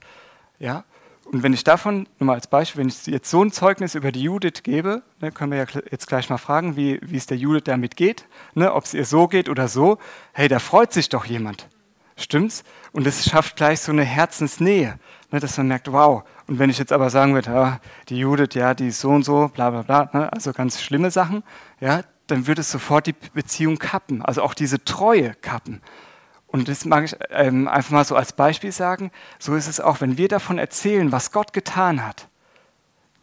Ja? 0.59 0.85
Und 1.25 1.43
wenn 1.43 1.53
ich 1.53 1.63
davon, 1.63 2.07
nur 2.19 2.27
mal 2.27 2.33
als 2.33 2.47
Beispiel, 2.47 2.81
wenn 2.81 2.89
ich 2.89 3.05
jetzt 3.07 3.29
so 3.29 3.43
ein 3.43 3.51
Zeugnis 3.51 3.95
über 3.95 4.11
die 4.11 4.23
Judith 4.23 4.63
gebe, 4.63 5.01
ne, 5.21 5.31
können 5.31 5.51
wir 5.51 5.59
ja 5.59 5.65
jetzt 5.89 6.07
gleich 6.07 6.29
mal 6.29 6.37
fragen, 6.37 6.75
wie, 6.75 6.99
wie 7.01 7.15
es 7.15 7.25
der 7.25 7.37
Judith 7.37 7.63
damit 7.65 7.95
geht, 7.95 8.25
ne, 8.53 8.73
ob 8.73 8.83
es 8.83 8.93
ihr 8.93 9.05
so 9.05 9.27
geht 9.27 9.47
oder 9.47 9.69
so. 9.69 9.97
Hey, 10.33 10.49
da 10.49 10.59
freut 10.59 10.91
sich 10.91 11.07
doch 11.07 11.23
jemand. 11.23 11.69
Stimmt's? 12.17 12.63
Und 12.91 13.07
es 13.07 13.23
schafft 13.23 13.55
gleich 13.55 13.79
so 13.79 13.93
eine 13.93 14.03
Herzensnähe, 14.03 14.99
ne, 15.31 15.39
dass 15.39 15.57
man 15.57 15.67
merkt, 15.69 15.91
wow. 15.91 16.23
Und 16.47 16.59
wenn 16.59 16.69
ich 16.69 16.77
jetzt 16.77 16.91
aber 16.91 17.09
sagen 17.09 17.33
würde, 17.33 17.51
ja, 17.51 17.79
die 18.09 18.17
Judith, 18.17 18.53
ja, 18.53 18.73
die 18.73 18.87
ist 18.87 18.99
so 18.99 19.09
und 19.09 19.23
so, 19.23 19.49
bla 19.53 19.69
bla 19.69 19.83
bla, 19.83 20.09
ne, 20.11 20.33
also 20.33 20.51
ganz 20.51 20.81
schlimme 20.81 21.11
Sachen, 21.11 21.43
ja, 21.79 22.01
dann 22.31 22.47
würde 22.47 22.61
es 22.61 22.71
sofort 22.71 23.07
die 23.07 23.15
Beziehung 23.33 23.77
kappen, 23.77 24.21
also 24.21 24.41
auch 24.41 24.53
diese 24.53 24.83
Treue 24.83 25.33
kappen. 25.35 25.81
Und 26.47 26.67
das 26.67 26.85
mag 26.85 27.05
ich 27.05 27.15
ähm, 27.29 27.67
einfach 27.67 27.91
mal 27.91 28.05
so 28.05 28.15
als 28.15 28.33
Beispiel 28.33 28.71
sagen. 28.71 29.11
So 29.39 29.55
ist 29.55 29.67
es 29.67 29.79
auch, 29.79 30.01
wenn 30.01 30.17
wir 30.17 30.27
davon 30.27 30.57
erzählen, 30.57 31.11
was 31.11 31.31
Gott 31.31 31.53
getan 31.53 32.05
hat, 32.05 32.27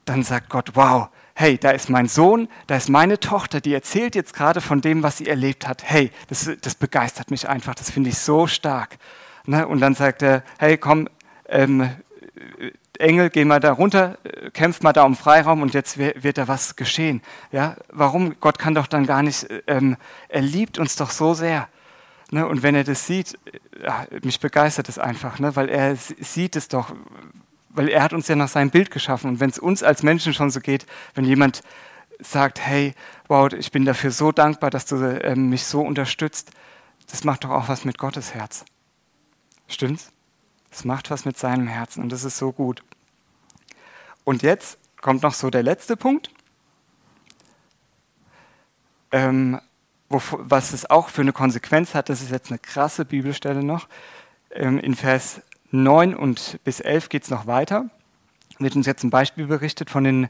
dann 0.07 0.23
sagt 0.23 0.49
Gott, 0.49 0.71
wow, 0.75 1.09
hey, 1.35 1.59
da 1.59 1.71
ist 1.71 1.91
mein 1.91 2.09
Sohn, 2.09 2.49
da 2.67 2.77
ist 2.77 2.89
meine 2.89 3.21
Tochter, 3.21 3.61
die 3.61 3.75
erzählt 3.75 4.15
jetzt 4.15 4.33
gerade 4.33 4.61
von 4.61 4.81
dem, 4.81 5.03
was 5.03 5.19
sie 5.19 5.29
erlebt 5.29 5.69
hat. 5.69 5.85
Hey, 5.85 6.11
das, 6.29 6.51
das 6.61 6.75
begeistert 6.75 7.31
mich 7.31 7.49
einfach, 7.49 7.75
das 7.75 7.91
finde 7.91 8.11
ich 8.11 8.19
so 8.19 8.47
stark. 8.47 8.97
Ne? 9.45 9.69
Und 9.69 9.81
dann 9.81 9.95
sagt 9.95 10.23
er, 10.23 10.43
hey, 10.59 10.79
komm, 10.79 11.09
ähm, 11.49 11.91
Engel, 12.99 13.31
geh 13.31 13.45
mal 13.45 13.61
da 13.61 13.73
runter, 13.73 14.19
äh, 14.25 14.51
kämpf 14.51 14.83
mal 14.83 14.93
da 14.93 15.05
um 15.05 15.17
Freiraum 15.17 15.63
und 15.63 15.75
jetzt 15.75 15.99
wird 15.99 16.39
da 16.39 16.49
was 16.49 16.77
geschehen. 16.77 17.23
Ja, 17.53 17.77
warum? 17.91 18.37
Gott 18.41 18.59
kann 18.59 18.75
doch 18.75 18.87
dann 18.87 19.07
gar 19.07 19.23
nicht, 19.23 19.47
ähm, 19.67 19.97
er 20.29 20.43
liebt 20.43 20.79
uns 20.79 20.97
doch 20.97 21.11
so 21.11 21.35
sehr. 21.35 21.69
Ne? 22.31 22.47
Und 22.47 22.63
wenn 22.63 22.75
er 22.75 22.85
das 22.85 23.07
sieht, 23.07 23.39
äh, 23.47 23.85
ja, 23.85 24.07
mich 24.23 24.41
begeistert 24.41 24.89
es 24.89 24.99
einfach, 24.99 25.39
ne? 25.39 25.57
weil 25.57 25.69
er 25.69 25.97
sieht 25.97 26.57
es 26.57 26.69
doch, 26.69 26.95
weil 27.71 27.89
er 27.89 28.03
hat 28.03 28.13
uns 28.13 28.29
ja 28.29 28.37
nach 28.37 28.49
seinem 28.49 28.71
Bild 28.71 28.91
geschaffen. 28.91 29.31
Und 29.31 29.41
wenn 29.41 29.51
es 29.51 29.59
uns 29.59 29.83
als 29.83 30.03
Menschen 30.03 30.35
schon 30.35 30.51
so 30.51 30.61
geht, 30.61 30.87
wenn 31.15 31.25
jemand 31.25 31.63
sagt, 32.21 32.61
hey, 32.61 32.95
wow, 33.29 33.53
ich 33.53 33.71
bin 33.71 33.85
dafür 33.85 34.11
so 34.11 34.33
dankbar, 34.33 34.71
dass 34.71 34.87
du 34.87 34.97
äh, 34.97 35.37
mich 35.37 35.65
so 35.65 35.81
unterstützt, 35.81 36.51
das 37.11 37.25
macht 37.25 37.45
doch 37.45 37.51
auch 37.51 37.69
was 37.69 37.85
mit 37.85 37.97
Gottes 37.97 38.35
Herz. 38.35 38.65
Stimmt's? 39.69 40.11
Es 40.71 40.85
macht 40.85 41.11
was 41.11 41.25
mit 41.25 41.39
seinem 41.39 41.67
Herzen 41.67 42.03
und 42.03 42.11
das 42.11 42.25
ist 42.25 42.37
so 42.37 42.53
gut. 42.53 42.83
Und 44.29 44.43
jetzt 44.43 44.77
kommt 45.01 45.23
noch 45.23 45.33
so 45.33 45.49
der 45.49 45.63
letzte 45.63 45.97
Punkt, 45.97 46.31
ähm, 49.11 49.59
wo, 50.11 50.21
was 50.33 50.75
es 50.75 50.91
auch 50.91 51.09
für 51.09 51.23
eine 51.23 51.33
Konsequenz 51.33 51.95
hat. 51.95 52.11
Das 52.11 52.21
ist 52.21 52.31
jetzt 52.31 52.51
eine 52.51 52.59
krasse 52.59 53.07
Bibelstelle 53.07 53.63
noch. 53.63 53.89
Ähm, 54.51 54.79
in 54.81 54.95
Vers 54.95 55.41
9 55.71 56.15
und 56.15 56.61
bis 56.63 56.81
11 56.81 57.09
geht 57.09 57.23
es 57.23 57.31
noch 57.31 57.47
weiter. 57.47 57.89
Wird 58.59 58.77
uns 58.77 58.85
jetzt 58.85 59.03
ein 59.03 59.09
Beispiel 59.09 59.47
berichtet 59.47 59.89
von 59.89 60.05
den 60.05 60.29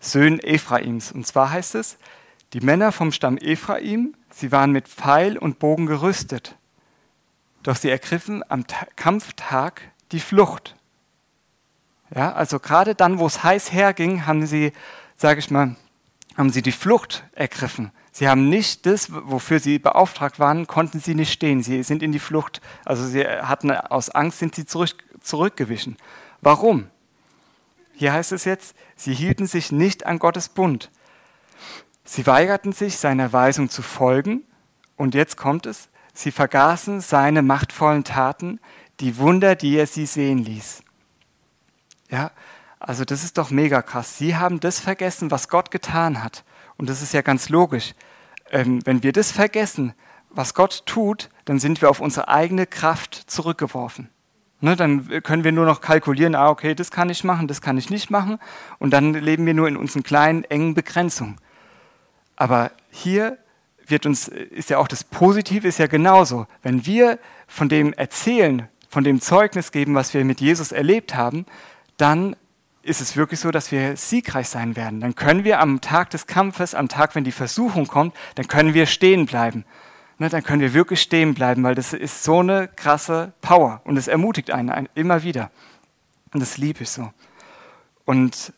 Söhnen 0.00 0.38
Ephraims. 0.38 1.12
Und 1.12 1.26
zwar 1.26 1.50
heißt 1.50 1.74
es, 1.74 1.98
die 2.54 2.60
Männer 2.60 2.92
vom 2.92 3.12
Stamm 3.12 3.36
Ephraim, 3.36 4.14
sie 4.30 4.52
waren 4.52 4.72
mit 4.72 4.88
Pfeil 4.88 5.36
und 5.36 5.58
Bogen 5.58 5.84
gerüstet. 5.84 6.56
Doch 7.62 7.76
sie 7.76 7.90
ergriffen 7.90 8.42
am 8.48 8.64
Kampftag 8.96 9.82
die 10.12 10.20
Flucht. 10.20 10.76
Ja, 12.14 12.32
also 12.32 12.60
gerade 12.60 12.94
dann, 12.94 13.18
wo 13.18 13.26
es 13.26 13.42
heiß 13.42 13.72
herging, 13.72 14.26
haben 14.26 14.46
sie, 14.46 14.72
sage 15.16 15.40
ich 15.40 15.50
mal, 15.50 15.74
haben 16.36 16.50
sie 16.50 16.62
die 16.62 16.72
Flucht 16.72 17.24
ergriffen. 17.34 17.90
Sie 18.12 18.28
haben 18.28 18.48
nicht 18.48 18.86
das, 18.86 19.08
wofür 19.10 19.58
sie 19.58 19.80
beauftragt 19.80 20.38
waren, 20.38 20.68
konnten 20.68 21.00
sie 21.00 21.16
nicht 21.16 21.32
stehen. 21.32 21.64
Sie 21.64 21.82
sind 21.82 22.02
in 22.02 22.12
die 22.12 22.20
Flucht, 22.20 22.60
also 22.84 23.04
sie 23.04 23.26
hatten 23.26 23.72
aus 23.72 24.10
Angst 24.10 24.38
sind 24.38 24.54
sie 24.54 24.64
zurück, 24.64 24.94
zurückgewichen. 25.20 25.96
Warum? 26.40 26.86
Hier 27.96 28.12
heißt 28.12 28.30
es 28.30 28.44
jetzt, 28.44 28.76
sie 28.94 29.14
hielten 29.14 29.48
sich 29.48 29.72
nicht 29.72 30.06
an 30.06 30.20
Gottes 30.20 30.48
Bund. 30.48 30.90
Sie 32.04 32.26
weigerten 32.26 32.72
sich, 32.72 32.98
seiner 32.98 33.32
Weisung 33.32 33.68
zu 33.68 33.82
folgen. 33.82 34.44
Und 34.96 35.16
jetzt 35.16 35.36
kommt 35.36 35.66
es, 35.66 35.88
sie 36.12 36.30
vergaßen 36.30 37.00
seine 37.00 37.42
machtvollen 37.42 38.04
Taten, 38.04 38.60
die 39.00 39.18
Wunder, 39.18 39.56
die 39.56 39.76
er 39.76 39.88
sie 39.88 40.06
sehen 40.06 40.38
ließ. 40.38 40.83
Ja, 42.10 42.30
also 42.78 43.04
das 43.04 43.24
ist 43.24 43.38
doch 43.38 43.50
mega 43.50 43.82
krass. 43.82 44.18
Sie 44.18 44.36
haben 44.36 44.60
das 44.60 44.80
vergessen, 44.80 45.30
was 45.30 45.48
Gott 45.48 45.70
getan 45.70 46.22
hat. 46.22 46.44
Und 46.76 46.88
das 46.88 47.02
ist 47.02 47.14
ja 47.14 47.22
ganz 47.22 47.48
logisch. 47.48 47.94
Ähm, 48.50 48.80
wenn 48.84 49.02
wir 49.02 49.12
das 49.12 49.32
vergessen, 49.32 49.94
was 50.30 50.54
Gott 50.54 50.84
tut, 50.86 51.30
dann 51.44 51.58
sind 51.58 51.80
wir 51.80 51.90
auf 51.90 52.00
unsere 52.00 52.28
eigene 52.28 52.66
Kraft 52.66 53.14
zurückgeworfen. 53.14 54.10
Ne, 54.60 54.76
dann 54.76 55.22
können 55.22 55.44
wir 55.44 55.52
nur 55.52 55.66
noch 55.66 55.80
kalkulieren, 55.80 56.34
ah, 56.34 56.48
okay, 56.48 56.74
das 56.74 56.90
kann 56.90 57.10
ich 57.10 57.22
machen, 57.22 57.48
das 57.48 57.60
kann 57.60 57.76
ich 57.76 57.90
nicht 57.90 58.10
machen. 58.10 58.38
Und 58.78 58.90
dann 58.90 59.12
leben 59.12 59.44
wir 59.46 59.54
nur 59.54 59.68
in 59.68 59.76
unseren 59.76 60.02
kleinen, 60.02 60.44
engen 60.44 60.74
Begrenzungen. 60.74 61.36
Aber 62.36 62.70
hier 62.90 63.38
wird 63.86 64.06
uns, 64.06 64.28
ist 64.28 64.70
ja 64.70 64.78
auch 64.78 64.88
das 64.88 65.04
Positive, 65.04 65.68
ist 65.68 65.78
ja 65.78 65.86
genauso. 65.86 66.46
Wenn 66.62 66.86
wir 66.86 67.18
von 67.46 67.68
dem 67.68 67.92
erzählen, 67.92 68.68
von 68.88 69.04
dem 69.04 69.20
Zeugnis 69.20 69.72
geben, 69.72 69.94
was 69.94 70.14
wir 70.14 70.24
mit 70.24 70.40
Jesus 70.40 70.72
erlebt 70.72 71.14
haben, 71.14 71.46
dann 71.96 72.36
ist 72.82 73.00
es 73.00 73.16
wirklich 73.16 73.40
so, 73.40 73.50
dass 73.50 73.72
wir 73.72 73.96
siegreich 73.96 74.48
sein 74.48 74.76
werden. 74.76 75.00
Dann 75.00 75.14
können 75.14 75.44
wir 75.44 75.60
am 75.60 75.80
Tag 75.80 76.10
des 76.10 76.26
Kampfes, 76.26 76.74
am 76.74 76.88
Tag, 76.88 77.14
wenn 77.14 77.24
die 77.24 77.32
Versuchung 77.32 77.86
kommt, 77.86 78.14
dann 78.34 78.46
können 78.46 78.74
wir 78.74 78.86
stehen 78.86 79.26
bleiben. 79.26 79.64
Ne, 80.18 80.28
dann 80.28 80.44
können 80.44 80.60
wir 80.60 80.74
wirklich 80.74 81.00
stehen 81.00 81.34
bleiben, 81.34 81.64
weil 81.64 81.74
das 81.74 81.92
ist 81.92 82.22
so 82.22 82.38
eine 82.38 82.68
krasse 82.68 83.32
Power 83.40 83.80
und 83.84 83.96
es 83.96 84.06
ermutigt 84.06 84.52
einen, 84.52 84.88
immer 84.94 85.24
wieder. 85.24 85.50
Und 86.32 86.40
das 86.40 86.56
liebe 86.56 86.82
ich 86.82 86.90
so. 86.90 87.10
Und 88.04 88.52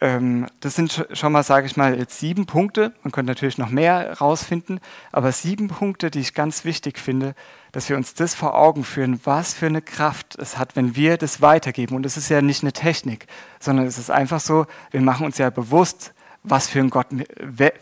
ähm, 0.00 0.46
das 0.60 0.74
sind 0.74 1.06
schon 1.12 1.32
mal, 1.32 1.44
sage 1.44 1.66
ich 1.66 1.76
mal, 1.76 1.96
jetzt 1.96 2.18
sieben 2.18 2.44
Punkte. 2.44 2.92
Man 3.04 3.12
könnte 3.12 3.30
natürlich 3.30 3.56
noch 3.56 3.70
mehr 3.70 4.18
rausfinden, 4.18 4.80
aber 5.12 5.32
sieben 5.32 5.68
Punkte, 5.68 6.10
die 6.10 6.20
ich 6.20 6.34
ganz 6.34 6.64
wichtig 6.64 6.98
finde, 6.98 7.34
dass 7.72 7.88
wir 7.88 7.96
uns 7.96 8.14
das 8.14 8.34
vor 8.34 8.54
Augen 8.56 8.84
führen, 8.84 9.20
was 9.24 9.54
für 9.54 9.66
eine 9.66 9.82
Kraft 9.82 10.36
es 10.38 10.58
hat, 10.58 10.76
wenn 10.76 10.94
wir 10.94 11.16
das 11.16 11.40
weitergeben. 11.40 11.96
Und 11.96 12.06
es 12.06 12.16
ist 12.16 12.28
ja 12.28 12.42
nicht 12.42 12.62
eine 12.62 12.72
Technik, 12.72 13.26
sondern 13.58 13.86
es 13.86 13.98
ist 13.98 14.10
einfach 14.10 14.40
so, 14.40 14.66
wir 14.90 15.00
machen 15.00 15.26
uns 15.26 15.38
ja 15.38 15.50
bewusst, 15.50 16.12
was 16.44 16.68
für 16.68 16.80
ein 16.80 16.90
Gott, 16.90 17.06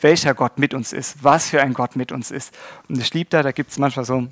welcher 0.01 0.35
Gott 0.35 0.59
mit 0.59 0.75
uns 0.75 0.93
ist, 0.93 1.25
was 1.25 1.51
für 1.51 1.61
ein 1.63 1.75
Gott 1.75 1.97
mit 1.97 2.13
uns 2.13 2.31
ist. 2.31 2.57
Und 2.89 2.99
ich 2.99 3.13
liebe 3.15 3.31
da, 3.31 3.43
da 3.43 3.53
gibt 3.53 3.71
es 3.71 3.79
manchmal 3.79 4.05
so 4.05 4.29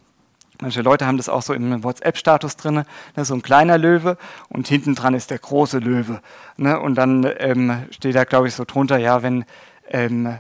Manche 0.60 0.82
Leute 0.82 1.06
haben 1.06 1.18
das 1.18 1.28
auch 1.28 1.42
so 1.42 1.54
im 1.54 1.84
WhatsApp-Status 1.84 2.56
drin, 2.56 2.82
ne, 3.14 3.24
so 3.24 3.32
ein 3.32 3.42
kleiner 3.42 3.78
Löwe 3.78 4.18
und 4.48 4.66
hinten 4.66 4.96
dran 4.96 5.14
ist 5.14 5.30
der 5.30 5.38
große 5.38 5.78
Löwe. 5.78 6.20
Ne, 6.56 6.80
und 6.80 6.96
dann 6.96 7.30
ähm, 7.38 7.84
steht 7.92 8.16
da, 8.16 8.24
glaube 8.24 8.48
ich, 8.48 8.54
so 8.54 8.64
drunter, 8.64 8.98
ja, 8.98 9.22
wenn, 9.22 9.44
ähm, 9.86 10.38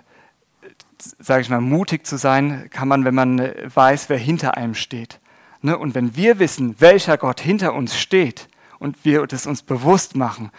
sage 1.18 1.42
ich 1.42 1.48
mal, 1.48 1.60
mutig 1.60 2.06
zu 2.06 2.16
sein, 2.16 2.68
kann 2.70 2.88
man, 2.88 3.04
wenn 3.04 3.14
man 3.14 3.38
weiß, 3.38 4.08
wer 4.08 4.18
hinter 4.18 4.56
einem 4.56 4.74
steht. 4.74 5.20
Ne, 5.60 5.76
und 5.76 5.94
wenn 5.94 6.14
wir 6.14 6.38
wissen, 6.38 6.76
welcher 6.78 7.18
Gott 7.18 7.40
hinter 7.40 7.74
uns 7.74 7.98
steht 7.98 8.48
und 8.78 9.04
wir 9.04 9.26
das 9.26 9.46
uns 9.46 9.62
bewusst 9.62 10.14
machen, 10.14 10.50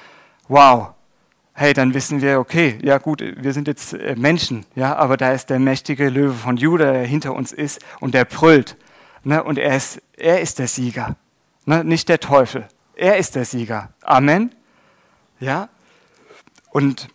wow, 0.49 0.89
hey, 1.53 1.73
dann 1.73 1.93
wissen 1.93 2.21
wir, 2.21 2.39
okay, 2.39 2.77
ja 2.81 2.97
gut, 2.97 3.21
wir 3.21 3.53
sind 3.53 3.67
jetzt 3.67 3.93
äh, 3.93 4.15
Menschen, 4.17 4.65
ja, 4.75 4.95
aber 4.95 5.17
da 5.17 5.31
ist 5.31 5.49
der 5.49 5.59
mächtige 5.59 6.09
Löwe 6.09 6.33
von 6.33 6.57
Juda, 6.57 6.91
der 6.91 7.05
hinter 7.05 7.33
uns 7.33 7.53
ist 7.53 7.79
und 7.99 8.13
der 8.13 8.25
brüllt. 8.25 8.77
Ne? 9.23 9.43
Und 9.43 9.57
er 9.57 9.75
ist, 9.75 10.01
er 10.17 10.41
ist 10.41 10.59
der 10.59 10.67
Sieger, 10.67 11.15
ne? 11.65 11.83
nicht 11.83 12.09
der 12.09 12.19
Teufel. 12.19 12.67
Er 12.95 13.17
ist 13.17 13.35
der 13.35 13.45
Sieger. 13.45 13.89
Amen. 14.01 14.53
Ja. 15.39 15.69
Und 16.71 17.07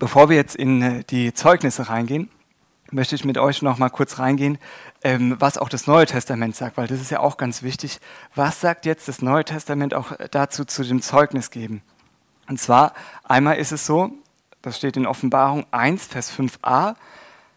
bevor 0.00 0.28
wir 0.28 0.36
jetzt 0.36 0.56
in 0.56 0.82
äh, 0.82 1.04
die 1.04 1.32
Zeugnisse 1.32 1.88
reingehen, 1.88 2.28
möchte 2.90 3.14
ich 3.14 3.24
mit 3.24 3.38
euch 3.38 3.62
noch 3.62 3.78
mal 3.78 3.90
kurz 3.90 4.18
reingehen, 4.18 4.58
ähm, 5.04 5.36
was 5.38 5.58
auch 5.58 5.68
das 5.68 5.86
Neue 5.86 6.06
Testament 6.06 6.56
sagt, 6.56 6.76
weil 6.76 6.88
das 6.88 7.00
ist 7.00 7.10
ja 7.10 7.20
auch 7.20 7.36
ganz 7.36 7.62
wichtig. 7.62 8.00
Was 8.34 8.60
sagt 8.60 8.86
jetzt 8.86 9.06
das 9.06 9.22
Neue 9.22 9.44
Testament 9.44 9.94
auch 9.94 10.12
dazu 10.32 10.64
zu 10.64 10.82
dem 10.82 11.00
Zeugnis 11.00 11.52
geben? 11.52 11.82
Und 12.48 12.58
zwar, 12.58 12.94
einmal 13.22 13.58
ist 13.58 13.70
es 13.70 13.86
so, 13.86 14.10
das 14.62 14.76
steht 14.76 14.96
in 14.96 15.06
Offenbarung 15.06 15.66
1, 15.70 16.06
Vers 16.06 16.32
5a, 16.36 16.96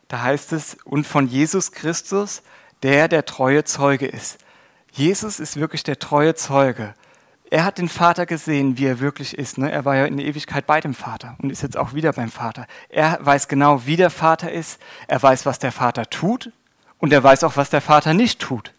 da 0.07 0.21
heißt 0.21 0.53
es, 0.53 0.77
und 0.83 1.07
von 1.07 1.27
Jesus 1.27 1.71
Christus, 1.71 2.43
der 2.83 3.07
der 3.07 3.25
treue 3.25 3.63
Zeuge 3.63 4.05
ist. 4.05 4.37
Jesus 4.91 5.39
ist 5.39 5.57
wirklich 5.57 5.83
der 5.83 5.97
treue 5.97 6.35
Zeuge. 6.35 6.93
Er 7.53 7.65
hat 7.65 7.77
den 7.77 7.87
Vater 7.87 8.25
gesehen, 8.25 8.79
wie 8.79 8.87
er 8.87 8.99
wirklich 8.99 9.37
ist. 9.37 9.59
Ne? 9.59 9.71
Er 9.71 9.85
war 9.85 9.95
ja 9.95 10.05
in 10.05 10.17
der 10.17 10.25
Ewigkeit 10.25 10.65
bei 10.65 10.81
dem 10.81 10.95
Vater 10.95 11.35
und 11.39 11.51
ist 11.51 11.61
jetzt 11.61 11.77
auch 11.77 11.93
wieder 11.93 12.11
beim 12.11 12.31
Vater. 12.31 12.65
Er 12.89 13.19
weiß 13.21 13.47
genau, 13.47 13.85
wie 13.85 13.95
der 13.95 14.09
Vater 14.09 14.51
ist. 14.51 14.81
Er 15.07 15.21
weiß, 15.21 15.45
was 15.45 15.59
der 15.59 15.71
Vater 15.71 16.09
tut 16.09 16.51
und 16.97 17.13
er 17.13 17.23
weiß 17.23 17.43
auch, 17.43 17.55
was 17.55 17.69
der 17.69 17.81
Vater 17.81 18.15
nicht 18.15 18.39
tut. 18.39 18.73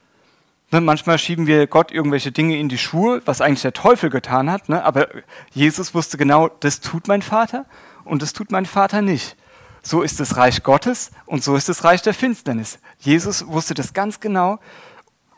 Ne? 0.73 0.81
Manchmal 0.81 1.21
schieben 1.21 1.47
wir 1.47 1.69
Gott 1.69 1.93
irgendwelche 1.93 2.33
Dinge 2.33 2.59
in 2.59 2.69
die 2.69 2.77
Schuhe, 2.77 3.23
was 3.27 3.41
eigentlich 3.41 3.63
der 3.63 3.75
Teufel 3.75 4.11
getan 4.11 4.51
hat. 4.51 4.69
Ne? 4.69 4.83
Aber 4.83 5.07
Jesus 5.53 5.95
wusste 5.95 6.19
genau, 6.19 6.49
das 6.49 6.81
tut 6.81 7.07
mein 7.07 7.23
Vater 7.23 7.67
und 8.03 8.23
das 8.23 8.33
tut 8.33 8.51
mein 8.51 8.67
Vater 8.67 9.03
nicht. 9.03 9.37
So 9.85 10.03
ist 10.03 10.19
das 10.19 10.37
Reich 10.37 10.65
Gottes 10.65 11.13
und 11.27 11.45
so 11.45 11.55
ist 11.55 11.69
das 11.69 11.85
Reich 11.85 12.03
der 12.03 12.13
Finsternis. 12.13 12.81
Jesus 12.99 13.47
wusste 13.47 13.75
das 13.75 13.93
ganz 13.93 14.19
genau 14.19 14.59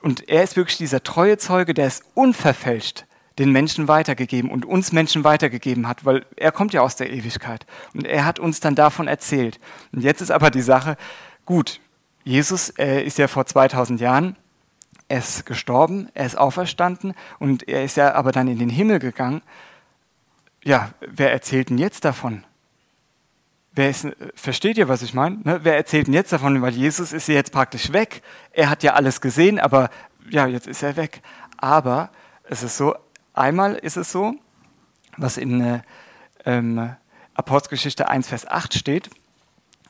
und 0.01 0.27
er 0.27 0.42
ist 0.42 0.57
wirklich 0.57 0.79
dieser 0.79 1.03
treue 1.03 1.37
Zeuge, 1.37 1.75
der 1.75 1.88
es 1.88 2.01
unverfälscht 2.14 3.05
den 3.38 3.53
Menschen 3.53 3.88
weitergegeben 3.88 4.51
und 4.51 4.64
uns 4.64 4.92
Menschen 4.92 5.25
weitergegeben 5.25 5.88
hat, 5.88 6.05
weil 6.05 6.25
er 6.37 6.53
kommt 6.53 6.72
ja 6.72 6.81
aus 6.81 6.96
der 6.96 7.12
Ewigkeit 7.12 7.66
und 7.94 8.07
er 8.07 8.25
hat 8.25 8.38
uns 8.38 8.61
dann 8.61 8.75
davon 8.75 9.09
erzählt. 9.09 9.61
Und 9.92 10.03
jetzt 10.03 10.20
ist 10.20 10.31
aber 10.31 10.51
die 10.51 10.62
Sache, 10.62 10.96
gut, 11.44 11.81
Jesus 12.25 12.70
äh, 12.70 13.03
ist 13.03 13.18
ja 13.18 13.29
vor 13.29 13.46
2000 13.46 14.01
Jahren, 14.01 14.37
er 15.09 15.18
ist 15.18 15.46
gestorben, 15.46 16.09
er 16.14 16.27
ist 16.27 16.37
auferstanden 16.37 17.14
und 17.38 17.68
er 17.68 17.85
ist 17.85 17.96
ja 17.96 18.14
aber 18.14 18.33
dann 18.33 18.49
in 18.49 18.59
den 18.59 18.70
Himmel 18.70 18.99
gegangen. 18.99 19.42
Ja, 20.64 20.90
wer 21.01 21.31
erzählt 21.31 21.70
denn 21.70 21.79
jetzt 21.79 22.05
davon? 22.05 22.42
Wer 23.72 23.90
ist, 23.90 24.09
versteht 24.35 24.79
ihr, 24.79 24.88
was 24.88 25.03
ich 25.03 25.14
meine? 25.14 25.38
Ne? 25.44 25.61
Wer 25.62 25.77
erzählt 25.77 26.07
denn 26.07 26.14
jetzt 26.14 26.33
davon? 26.33 26.61
Weil 26.62 26.72
Jesus 26.72 27.12
ist 27.12 27.29
ja 27.29 27.35
jetzt 27.35 27.53
praktisch 27.53 27.92
weg. 27.92 28.22
Er 28.51 28.70
hat 28.70 28.83
ja 28.83 28.94
alles 28.94 29.20
gesehen, 29.20 29.61
aber 29.61 29.90
ja, 30.29 30.46
jetzt 30.46 30.66
ist 30.66 30.83
er 30.83 30.96
weg. 30.96 31.20
Aber 31.59 32.11
es 32.42 32.62
ist 32.62 32.77
so, 32.77 32.96
einmal 33.37 33.75
ist 33.75 33.96
es 33.96 34.11
so, 34.12 34.35
was 35.16 35.37
in 35.37 35.61
äh, 35.61 35.81
ähm, 36.44 36.94
Apostelgeschichte 37.35 38.09
1, 38.09 38.29
Vers 38.29 38.46
8 38.46 38.75
steht, 38.75 39.11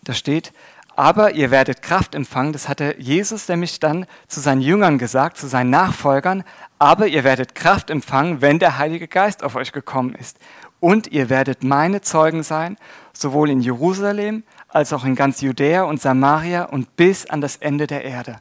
da 0.03 0.13
steht, 0.13 0.53
aber 0.97 1.35
ihr 1.35 1.51
werdet 1.51 1.83
Kraft 1.83 2.15
empfangen, 2.15 2.55
das 2.55 2.69
hatte 2.69 2.97
Jesus 2.99 3.49
nämlich 3.49 3.81
dann 3.81 4.07
zu 4.29 4.41
seinen 4.41 4.63
Jüngern 4.63 4.97
gesagt, 4.97 5.37
zu 5.37 5.47
seinen 5.47 5.69
Nachfolgern, 5.69 6.43
aber 6.79 7.07
ihr 7.07 7.23
werdet 7.23 7.55
Kraft 7.55 7.91
empfangen, 7.91 8.41
wenn 8.41 8.59
der 8.59 8.79
Heilige 8.79 9.07
Geist 9.07 9.45
auf 9.45 9.57
euch 9.57 9.73
gekommen 9.73 10.15
ist. 10.15 10.39
Und 10.81 11.09
ihr 11.09 11.29
werdet 11.29 11.63
meine 11.63 12.01
Zeugen 12.01 12.43
sein, 12.43 12.79
sowohl 13.13 13.51
in 13.51 13.61
Jerusalem 13.61 14.43
als 14.69 14.93
auch 14.93 15.05
in 15.05 15.15
ganz 15.15 15.43
Judäa 15.43 15.83
und 15.83 16.01
Samaria 16.01 16.65
und 16.65 16.97
bis 16.97 17.27
an 17.27 17.41
das 17.43 17.57
Ende 17.57 17.87
der 17.87 18.05
Erde. 18.05 18.41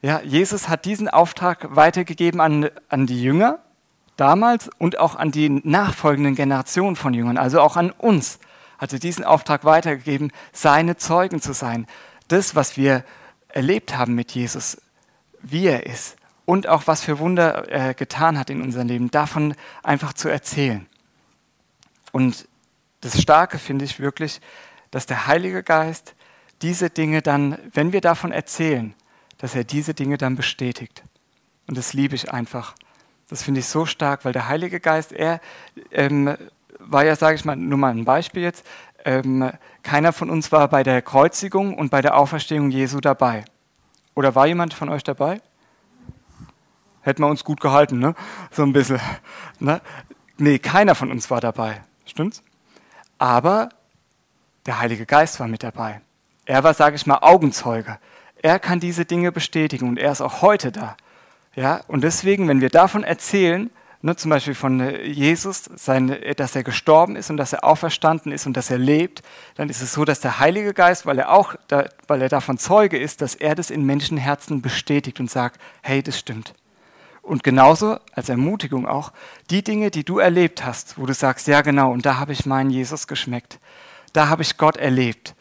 Ja, 0.00 0.20
Jesus 0.22 0.68
hat 0.68 0.86
diesen 0.86 1.08
Auftrag 1.08 1.76
weitergegeben 1.76 2.40
an, 2.40 2.70
an 2.88 3.06
die 3.06 3.22
Jünger 3.22 3.58
damals 4.20 4.68
und 4.78 4.98
auch 4.98 5.16
an 5.16 5.30
die 5.30 5.48
nachfolgenden 5.48 6.34
Generationen 6.34 6.96
von 6.96 7.14
Jüngern, 7.14 7.38
also 7.38 7.60
auch 7.60 7.76
an 7.76 7.90
uns, 7.90 8.38
hat 8.78 8.92
er 8.92 8.98
diesen 8.98 9.24
Auftrag 9.24 9.64
weitergegeben, 9.64 10.32
seine 10.52 10.96
Zeugen 10.96 11.40
zu 11.40 11.52
sein. 11.52 11.86
Das, 12.28 12.54
was 12.54 12.76
wir 12.76 13.04
erlebt 13.48 13.96
haben 13.96 14.14
mit 14.14 14.32
Jesus, 14.32 14.80
wie 15.42 15.66
er 15.66 15.86
ist 15.86 16.16
und 16.44 16.66
auch 16.66 16.86
was 16.86 17.02
für 17.02 17.18
Wunder 17.18 17.68
er 17.68 17.94
getan 17.94 18.38
hat 18.38 18.50
in 18.50 18.62
unserem 18.62 18.88
Leben, 18.88 19.10
davon 19.10 19.54
einfach 19.82 20.12
zu 20.12 20.28
erzählen. 20.28 20.86
Und 22.12 22.48
das 23.00 23.20
Starke 23.20 23.58
finde 23.58 23.84
ich 23.84 24.00
wirklich, 24.00 24.40
dass 24.90 25.06
der 25.06 25.26
Heilige 25.26 25.62
Geist 25.62 26.14
diese 26.62 26.90
Dinge 26.90 27.22
dann, 27.22 27.58
wenn 27.72 27.92
wir 27.92 28.00
davon 28.00 28.32
erzählen, 28.32 28.94
dass 29.38 29.54
er 29.54 29.64
diese 29.64 29.94
Dinge 29.94 30.18
dann 30.18 30.36
bestätigt. 30.36 31.02
Und 31.66 31.78
das 31.78 31.94
liebe 31.94 32.14
ich 32.14 32.32
einfach. 32.32 32.74
Das 33.30 33.44
finde 33.44 33.60
ich 33.60 33.66
so 33.66 33.86
stark, 33.86 34.24
weil 34.24 34.32
der 34.32 34.48
Heilige 34.48 34.80
Geist, 34.80 35.12
er 35.12 35.40
ähm, 35.92 36.36
war 36.80 37.04
ja, 37.04 37.14
sage 37.14 37.36
ich 37.36 37.44
mal, 37.44 37.56
nur 37.56 37.78
mal 37.78 37.92
ein 37.92 38.04
Beispiel 38.04 38.42
jetzt, 38.42 38.66
ähm, 39.04 39.50
keiner 39.82 40.12
von 40.12 40.28
uns 40.28 40.52
war 40.52 40.68
bei 40.68 40.82
der 40.82 41.00
Kreuzigung 41.00 41.78
und 41.78 41.90
bei 41.90 42.02
der 42.02 42.16
Auferstehung 42.16 42.70
Jesu 42.70 43.00
dabei. 43.00 43.44
Oder 44.14 44.34
war 44.34 44.46
jemand 44.46 44.74
von 44.74 44.88
euch 44.88 45.04
dabei? 45.04 45.40
Hätten 47.02 47.22
wir 47.22 47.28
uns 47.28 47.44
gut 47.44 47.60
gehalten, 47.60 47.98
ne? 47.98 48.14
So 48.50 48.62
ein 48.62 48.72
bisschen. 48.72 49.00
Ne? 49.58 49.80
Nee, 50.36 50.58
keiner 50.58 50.94
von 50.94 51.10
uns 51.10 51.30
war 51.30 51.40
dabei. 51.40 51.82
Stimmt's? 52.04 52.42
Aber 53.18 53.70
der 54.66 54.80
Heilige 54.80 55.06
Geist 55.06 55.38
war 55.38 55.48
mit 55.48 55.62
dabei. 55.62 56.00
Er 56.46 56.64
war, 56.64 56.74
sage 56.74 56.96
ich 56.96 57.06
mal, 57.06 57.18
Augenzeuge. 57.18 57.98
Er 58.42 58.58
kann 58.58 58.80
diese 58.80 59.04
Dinge 59.04 59.32
bestätigen 59.32 59.88
und 59.88 59.98
er 59.98 60.12
ist 60.12 60.20
auch 60.20 60.42
heute 60.42 60.72
da. 60.72 60.96
Ja? 61.54 61.82
Und 61.88 62.02
deswegen, 62.02 62.48
wenn 62.48 62.60
wir 62.60 62.70
davon 62.70 63.04
erzählen, 63.04 63.70
ne, 64.02 64.16
zum 64.16 64.30
Beispiel 64.30 64.54
von 64.54 64.80
äh, 64.80 65.02
Jesus, 65.04 65.64
sein, 65.76 66.16
dass 66.36 66.56
er 66.56 66.62
gestorben 66.62 67.16
ist 67.16 67.30
und 67.30 67.36
dass 67.36 67.52
er 67.52 67.64
auferstanden 67.64 68.32
ist 68.32 68.46
und 68.46 68.56
dass 68.56 68.70
er 68.70 68.78
lebt, 68.78 69.22
dann 69.56 69.68
ist 69.68 69.82
es 69.82 69.92
so, 69.92 70.04
dass 70.04 70.20
der 70.20 70.38
Heilige 70.38 70.74
Geist, 70.74 71.06
weil 71.06 71.18
er 71.18 71.32
auch, 71.32 71.54
da, 71.68 71.88
weil 72.06 72.22
er 72.22 72.28
davon 72.28 72.58
Zeuge 72.58 72.98
ist, 72.98 73.20
dass 73.20 73.34
er 73.34 73.54
das 73.54 73.70
in 73.70 73.84
Menschenherzen 73.84 74.62
bestätigt 74.62 75.20
und 75.20 75.30
sagt, 75.30 75.60
hey, 75.82 76.02
das 76.02 76.18
stimmt. 76.18 76.54
Und 77.22 77.44
genauso 77.44 77.98
als 78.14 78.28
Ermutigung 78.28 78.86
auch, 78.88 79.12
die 79.50 79.62
Dinge, 79.62 79.90
die 79.90 80.04
du 80.04 80.18
erlebt 80.18 80.64
hast, 80.64 80.98
wo 80.98 81.06
du 81.06 81.14
sagst, 81.14 81.46
ja 81.46 81.60
genau, 81.60 81.92
und 81.92 82.06
da 82.06 82.18
habe 82.18 82.32
ich 82.32 82.46
meinen 82.46 82.70
Jesus 82.70 83.06
geschmeckt, 83.06 83.60
da 84.12 84.28
habe 84.28 84.42
ich 84.42 84.56
Gott 84.56 84.76
erlebt. 84.76 85.34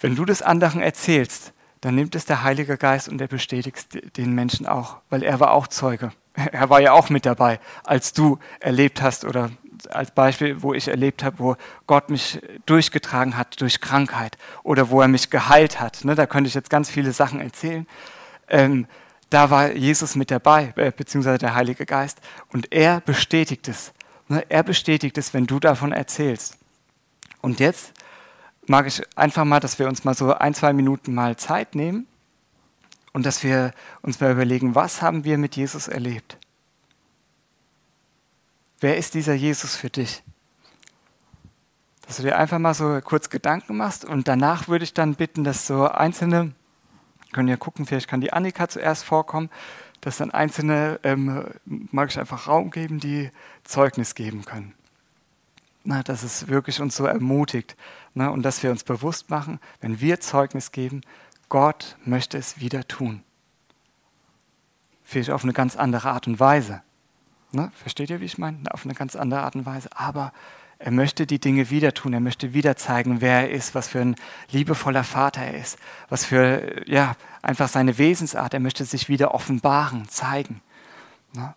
Wenn 0.00 0.16
du 0.16 0.24
das 0.24 0.42
anderen 0.42 0.82
erzählst, 0.82 1.53
dann 1.84 1.96
nimmt 1.96 2.14
es 2.14 2.24
der 2.24 2.42
Heilige 2.42 2.78
Geist 2.78 3.10
und 3.10 3.20
er 3.20 3.28
bestätigt 3.28 4.16
den 4.16 4.32
Menschen 4.32 4.66
auch, 4.66 4.96
weil 5.10 5.22
er 5.22 5.38
war 5.38 5.52
auch 5.52 5.66
Zeuge. 5.66 6.12
Er 6.50 6.68
war 6.68 6.80
ja 6.80 6.90
auch 6.90 7.10
mit 7.10 7.26
dabei, 7.26 7.60
als 7.84 8.12
du 8.12 8.40
erlebt 8.58 9.00
hast 9.00 9.24
oder 9.24 9.50
als 9.90 10.10
Beispiel, 10.10 10.62
wo 10.62 10.74
ich 10.74 10.88
erlebt 10.88 11.22
habe, 11.22 11.38
wo 11.38 11.56
Gott 11.86 12.10
mich 12.10 12.40
durchgetragen 12.66 13.36
hat 13.36 13.60
durch 13.60 13.80
Krankheit 13.80 14.36
oder 14.64 14.90
wo 14.90 15.00
er 15.00 15.06
mich 15.06 15.30
geheilt 15.30 15.78
hat. 15.78 16.04
Ne, 16.04 16.16
da 16.16 16.26
könnte 16.26 16.48
ich 16.48 16.54
jetzt 16.54 16.70
ganz 16.70 16.90
viele 16.90 17.12
Sachen 17.12 17.38
erzählen. 17.38 17.86
Ähm, 18.48 18.88
da 19.30 19.50
war 19.50 19.70
Jesus 19.72 20.16
mit 20.16 20.32
dabei, 20.32 20.72
äh, 20.74 20.90
beziehungsweise 20.90 21.38
der 21.38 21.54
Heilige 21.54 21.86
Geist. 21.86 22.18
Und 22.48 22.72
er 22.72 23.00
bestätigt 23.00 23.68
es. 23.68 23.92
Ne, 24.26 24.44
er 24.48 24.64
bestätigt 24.64 25.18
es, 25.18 25.34
wenn 25.34 25.46
du 25.46 25.60
davon 25.60 25.92
erzählst. 25.92 26.56
Und 27.42 27.60
jetzt 27.60 27.92
mag 28.66 28.86
ich 28.86 29.02
einfach 29.16 29.44
mal, 29.44 29.60
dass 29.60 29.78
wir 29.78 29.88
uns 29.88 30.04
mal 30.04 30.14
so 30.14 30.32
ein, 30.32 30.54
zwei 30.54 30.72
Minuten 30.72 31.14
mal 31.14 31.36
Zeit 31.36 31.74
nehmen 31.74 32.06
und 33.12 33.24
dass 33.26 33.42
wir 33.42 33.72
uns 34.02 34.20
mal 34.20 34.32
überlegen, 34.32 34.74
was 34.74 35.02
haben 35.02 35.24
wir 35.24 35.38
mit 35.38 35.56
Jesus 35.56 35.88
erlebt? 35.88 36.38
Wer 38.80 38.96
ist 38.96 39.14
dieser 39.14 39.34
Jesus 39.34 39.76
für 39.76 39.90
dich? 39.90 40.22
Dass 42.06 42.16
du 42.16 42.22
dir 42.22 42.36
einfach 42.36 42.58
mal 42.58 42.74
so 42.74 43.00
kurz 43.02 43.30
Gedanken 43.30 43.76
machst 43.76 44.04
und 44.04 44.28
danach 44.28 44.68
würde 44.68 44.84
ich 44.84 44.92
dann 44.92 45.14
bitten, 45.14 45.44
dass 45.44 45.66
so 45.66 45.88
einzelne, 45.88 46.52
können 47.32 47.48
ja 47.48 47.56
gucken, 47.56 47.86
vielleicht 47.86 48.08
kann 48.08 48.20
die 48.20 48.32
Annika 48.32 48.68
zuerst 48.68 49.04
vorkommen, 49.04 49.48
dass 50.02 50.18
dann 50.18 50.30
einzelne, 50.30 51.00
ähm, 51.02 51.46
mag 51.64 52.10
ich 52.10 52.18
einfach 52.18 52.46
Raum 52.46 52.70
geben, 52.70 53.00
die 53.00 53.30
Zeugnis 53.62 54.14
geben 54.14 54.44
können. 54.44 54.74
Na, 55.86 56.02
dass 56.02 56.22
es 56.22 56.48
wirklich 56.48 56.80
uns 56.80 56.96
so 56.96 57.04
ermutigt 57.04 57.76
na, 58.14 58.28
und 58.28 58.42
dass 58.42 58.62
wir 58.62 58.70
uns 58.70 58.84
bewusst 58.84 59.28
machen, 59.28 59.60
wenn 59.80 60.00
wir 60.00 60.18
Zeugnis 60.18 60.72
geben, 60.72 61.02
Gott 61.50 61.96
möchte 62.04 62.38
es 62.38 62.58
wieder 62.58 62.88
tun. 62.88 63.22
Vielleicht 65.04 65.30
auf 65.30 65.44
eine 65.44 65.52
ganz 65.52 65.76
andere 65.76 66.08
Art 66.08 66.26
und 66.26 66.40
Weise. 66.40 66.82
Ne? 67.52 67.70
Versteht 67.76 68.08
ihr, 68.08 68.20
wie 68.20 68.24
ich 68.24 68.38
meine? 68.38 68.58
Auf 68.70 68.86
eine 68.86 68.94
ganz 68.94 69.14
andere 69.14 69.42
Art 69.42 69.56
und 69.56 69.66
Weise. 69.66 69.90
Aber 69.94 70.32
er 70.78 70.90
möchte 70.90 71.26
die 71.26 71.38
Dinge 71.38 71.68
wieder 71.68 71.92
tun. 71.92 72.14
Er 72.14 72.20
möchte 72.20 72.54
wieder 72.54 72.76
zeigen, 72.76 73.20
wer 73.20 73.42
er 73.42 73.50
ist, 73.50 73.74
was 73.74 73.88
für 73.88 74.00
ein 74.00 74.16
liebevoller 74.50 75.04
Vater 75.04 75.42
er 75.42 75.58
ist, 75.58 75.78
was 76.08 76.24
für, 76.24 76.88
ja, 76.88 77.14
einfach 77.42 77.68
seine 77.68 77.98
Wesensart. 77.98 78.54
Er 78.54 78.60
möchte 78.60 78.86
sich 78.86 79.10
wieder 79.10 79.34
offenbaren, 79.34 80.08
zeigen. 80.08 80.62
Ne? 81.34 81.54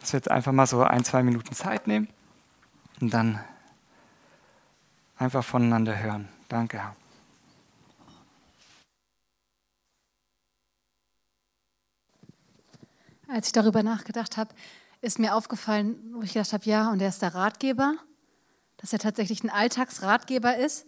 Dass 0.00 0.14
wir 0.14 0.18
jetzt 0.18 0.30
einfach 0.30 0.52
mal 0.52 0.66
so 0.66 0.82
ein, 0.82 1.04
zwei 1.04 1.22
Minuten 1.22 1.54
Zeit 1.54 1.86
nehmen 1.86 2.08
und 3.00 3.12
dann 3.12 3.40
einfach 5.16 5.44
voneinander 5.44 5.98
hören. 5.98 6.28
Danke, 6.48 6.78
Herr. 6.78 6.96
Als 13.28 13.48
ich 13.48 13.52
darüber 13.52 13.82
nachgedacht 13.82 14.36
habe, 14.36 14.54
ist 15.00 15.18
mir 15.18 15.34
aufgefallen, 15.34 15.96
wo 16.14 16.22
ich 16.22 16.34
gedacht 16.34 16.52
habe, 16.52 16.64
ja, 16.66 16.90
und 16.90 17.00
er 17.00 17.08
ist 17.08 17.22
der 17.22 17.34
Ratgeber, 17.34 17.94
dass 18.76 18.92
er 18.92 18.98
tatsächlich 18.98 19.42
ein 19.42 19.50
Alltagsratgeber 19.50 20.56
ist. 20.56 20.86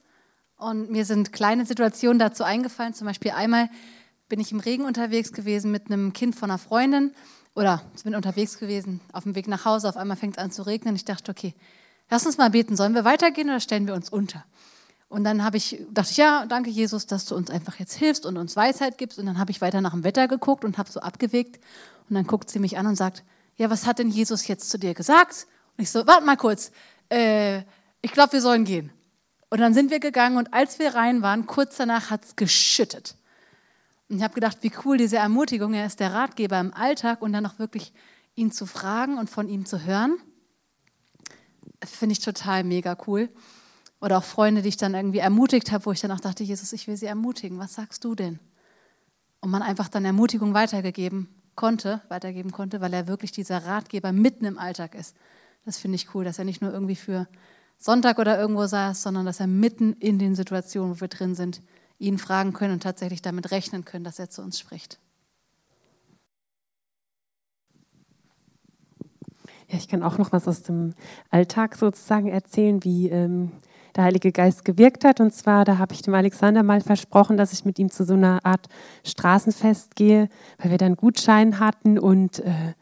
Und 0.57 0.91
mir 0.91 1.05
sind 1.05 1.33
kleine 1.33 1.67
Situationen 1.67 2.19
dazu 2.19 2.45
eingefallen. 2.45 2.95
Zum 2.95 3.07
Beispiel 3.07 3.33
einmal 3.33 3.69
bin 4.29 4.41
ich 4.41 4.53
im 4.53 4.61
Regen 4.61 4.85
unterwegs 4.85 5.33
gewesen 5.33 5.71
mit 5.71 5.87
einem 5.87 6.13
Kind 6.13 6.35
von 6.35 6.51
einer 6.51 6.59
Freundin 6.59 7.15
oder 7.55 7.83
bin 8.05 8.15
unterwegs 8.15 8.59
gewesen 8.59 9.01
auf 9.13 9.25
dem 9.25 9.35
Weg 9.35 9.49
nach 9.49 9.65
Hause. 9.65 9.89
Auf 9.89 9.97
einmal 9.97 10.17
fängt 10.17 10.37
es 10.37 10.43
an 10.43 10.51
zu 10.51 10.63
regnen. 10.63 10.97
Ich 10.97 11.05
dachte, 11.05 11.31
okay, 11.31 11.55
lass 12.11 12.27
uns 12.27 12.39
mal 12.39 12.51
beten. 12.51 12.77
Sollen 12.77 12.95
wir 12.95 13.05
weitergehen 13.05 13.49
oder 13.49 13.61
stellen 13.61 13.87
wir 13.87 13.95
uns 13.95 14.09
unter? 14.09 14.45
Und 15.09 15.25
dann 15.25 15.45
habe 15.45 15.57
ich, 15.57 15.81
dachte 15.91 16.11
ich, 16.11 16.17
ja, 16.17 16.47
danke 16.47 16.71
Jesus, 16.71 17.07
dass 17.07 17.27
du 17.27 17.37
uns 17.37 17.49
einfach 17.51 17.79
jetzt 17.79 17.95
hilfst 17.95 18.27
und 18.27 18.37
uns 18.37 18.57
Weisheit 18.57 18.99
gibst. 18.99 19.19
Und 19.19 19.27
dann 19.27 19.39
habe 19.39 19.51
ich 19.51 19.61
weiter 19.61 19.81
nach 19.81 19.93
dem 19.93 20.05
Wetter 20.05 20.27
geguckt 20.27 20.65
und 20.65 20.79
habe 20.79 20.91
so 20.91 21.01
abgewegt. 21.01 21.61
Und 22.09 22.15
dann 22.15 22.27
guckt 22.27 22.51
sie 22.51 22.59
mich 22.59 22.77
an 22.77 22.87
und 22.87 22.97
sagt, 22.97 23.23
ja, 23.57 23.71
was 23.71 23.87
hat 23.87 23.99
denn 23.99 24.11
Jesus 24.11 24.47
jetzt 24.47 24.69
zu 24.69 24.79
dir 24.79 24.95
gesagt? 24.95 25.47
Und 25.77 25.83
ich 25.83 25.91
so, 25.91 26.07
warte 26.07 26.25
mal 26.25 26.37
kurz, 26.37 26.73
äh, 27.11 27.63
ich 28.03 28.13
glaube, 28.13 28.35
wir 28.35 28.41
sollen 28.41 28.65
gehen. 28.65 28.91
Und 29.49 29.61
dann 29.61 29.75
sind 29.75 29.91
wir 29.91 30.01
gegangen 30.01 30.37
und 30.37 30.53
als 30.53 30.79
wir 30.79 30.95
rein 30.95 31.23
waren, 31.23 31.47
kurz 31.47 31.77
danach 31.77 32.11
hat 32.11 32.25
es 32.25 32.37
geschüttet. 32.37 33.17
Und 34.09 34.17
ich 34.17 34.23
habe 34.23 34.35
gedacht, 34.35 34.59
wie 34.63 34.73
cool 34.85 34.99
diese 34.99 35.17
Ermutigung, 35.17 35.75
er 35.75 35.87
ist 35.87 36.01
der 36.01 36.13
Ratgeber 36.13 36.61
im 36.61 36.75
Alltag 36.75 37.23
und 37.23 37.33
dann 37.33 37.47
auch 37.47 37.59
wirklich 37.59 37.93
ihn 38.35 38.53
zu 38.53 38.67
fragen 38.67 39.19
und 39.19 39.31
von 39.31 39.49
ihm 39.49 39.67
zu 39.67 39.85
hören. 39.85 40.19
Finde 41.85 42.13
ich 42.13 42.21
total 42.21 42.65
mega 42.65 42.97
cool. 43.07 43.29
Oder 44.01 44.19
auch 44.19 44.25
Freunde, 44.25 44.63
die 44.63 44.69
ich 44.69 44.77
dann 44.77 44.95
irgendwie 44.95 45.19
ermutigt 45.19 45.73
habe, 45.73 45.87
wo 45.87 45.93
ich 45.93 46.01
dann 46.01 46.13
auch 46.13 46.21
dachte, 46.21 46.45
Jesus, 46.45 46.73
ich 46.73 46.87
will 46.87 46.97
sie 46.97 47.07
ermutigen. 47.07 47.59
Was 47.59 47.75
sagst 47.75 48.05
du 48.05 48.15
denn? 48.15 48.39
Und 49.41 49.51
man 49.51 49.63
einfach 49.63 49.89
dann 49.89 50.05
Ermutigung 50.05 50.55
weitergegeben 50.55 51.29
konnte, 51.55 52.03
weitergeben 52.09 52.53
konnte, 52.53 52.81
weil 52.81 52.93
er 52.93 53.07
wirklich 53.07 53.33
dieser 53.33 53.65
Ratgeber 53.65 54.13
mitten 54.13 54.45
im 54.45 54.59
Alltag 54.59 54.95
ist. 54.95 55.17
Das 55.65 55.79
finde 55.79 55.97
ich 55.97 56.15
cool, 56.15 56.25
dass 56.25 56.39
er 56.39 56.45
nicht 56.45 56.63
nur 56.63 56.73
irgendwie 56.73 56.97
für 56.97 57.27
Sonntag 57.79 58.19
oder 58.19 58.39
irgendwo 58.39 58.67
saß, 58.67 59.03
sondern 59.03 59.27
dass 59.27 59.41
er 59.41 59.47
mitten 59.47 59.95
in 59.95 60.19
den 60.19 60.35
Situationen, 60.35 60.97
wo 60.97 61.01
wir 61.01 61.09
drin 61.09 61.35
sind, 61.35 61.61
ihn 61.99 62.19
fragen 62.19 62.53
können 62.53 62.75
und 62.75 62.83
tatsächlich 62.83 63.23
damit 63.23 63.51
rechnen 63.51 63.85
können, 63.85 64.05
dass 64.05 64.19
er 64.19 64.29
zu 64.31 64.43
uns 64.43 64.59
spricht. 64.59 64.99
Ja, 69.69 69.79
ich 69.79 69.89
kann 69.89 70.03
auch 70.03 70.19
noch 70.19 70.33
was 70.33 70.47
aus 70.47 70.63
dem 70.63 70.95
Alltag 71.31 71.75
sozusagen 71.75 72.29
erzählen, 72.29 72.85
wie 72.85 73.09
ähm, 73.09 73.51
der 73.97 74.05
Heilige 74.05 74.31
Geist 74.31 74.65
gewirkt 74.65 75.05
hat. 75.05 75.21
Und 75.21 75.33
zwar, 75.33 75.65
da 75.65 75.79
habe 75.79 75.95
ich 75.95 76.03
dem 76.03 76.15
Alexander 76.15 76.63
mal 76.63 76.81
versprochen, 76.81 77.37
dass 77.37 77.53
ich 77.53 77.65
mit 77.65 77.79
ihm 77.79 77.91
zu 77.91 78.05
so 78.05 78.15
einer 78.15 78.45
Art 78.45 78.69
Straßenfest 79.05 79.97
gehe, 79.97 80.29
weil 80.59 80.71
wir 80.71 80.79
dann 80.79 80.97
Gutschein 80.97 81.59
hatten 81.59 81.99
und 81.99 82.41
äh, 82.41 82.75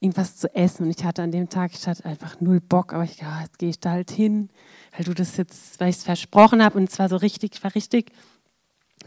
irgendwas 0.00 0.36
zu 0.36 0.54
essen. 0.54 0.84
Und 0.84 0.96
ich 0.96 1.04
hatte 1.04 1.22
an 1.22 1.32
dem 1.32 1.48
Tag, 1.48 1.72
ich 1.74 1.86
hatte 1.86 2.04
einfach 2.04 2.40
null 2.40 2.60
Bock, 2.60 2.92
aber 2.92 3.04
ich, 3.04 3.20
ja, 3.20 3.40
jetzt 3.42 3.58
gehe 3.58 3.70
ich 3.70 3.80
da 3.80 3.90
halt 3.90 4.10
hin, 4.10 4.48
weil 4.96 5.04
du 5.04 5.14
das 5.14 5.36
jetzt, 5.36 5.80
weil 5.80 5.90
ich 5.90 5.96
es 5.96 6.04
versprochen 6.04 6.62
habe. 6.62 6.78
Und 6.78 6.88
es 6.88 6.98
war 6.98 7.08
so 7.08 7.16
richtig, 7.16 7.56
ich 7.56 7.64
war 7.64 7.74
richtig 7.74 8.12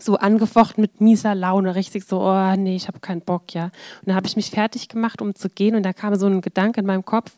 so 0.02 0.18
angefochten 0.18 0.82
mit 0.82 1.02
mieser 1.02 1.36
Laune, 1.36 1.76
richtig 1.76 2.06
so, 2.06 2.22
oh 2.22 2.56
nee, 2.56 2.76
ich 2.76 2.88
habe 2.88 3.00
keinen 3.00 3.22
Bock, 3.22 3.54
ja. 3.54 3.66
Und 3.66 4.08
dann 4.08 4.16
habe 4.16 4.28
ich 4.28 4.36
mich 4.36 4.50
fertig 4.50 4.90
gemacht, 4.90 5.22
um 5.22 5.36
zu 5.36 5.50
gehen. 5.50 5.76
Und 5.76 5.84
da 5.84 5.94
kam 5.94 6.16
so 6.16 6.28
ein 6.28 6.42
Gedanke 6.42 6.82
in 6.82 6.86
meinem 6.86 7.06
Kopf, 7.06 7.38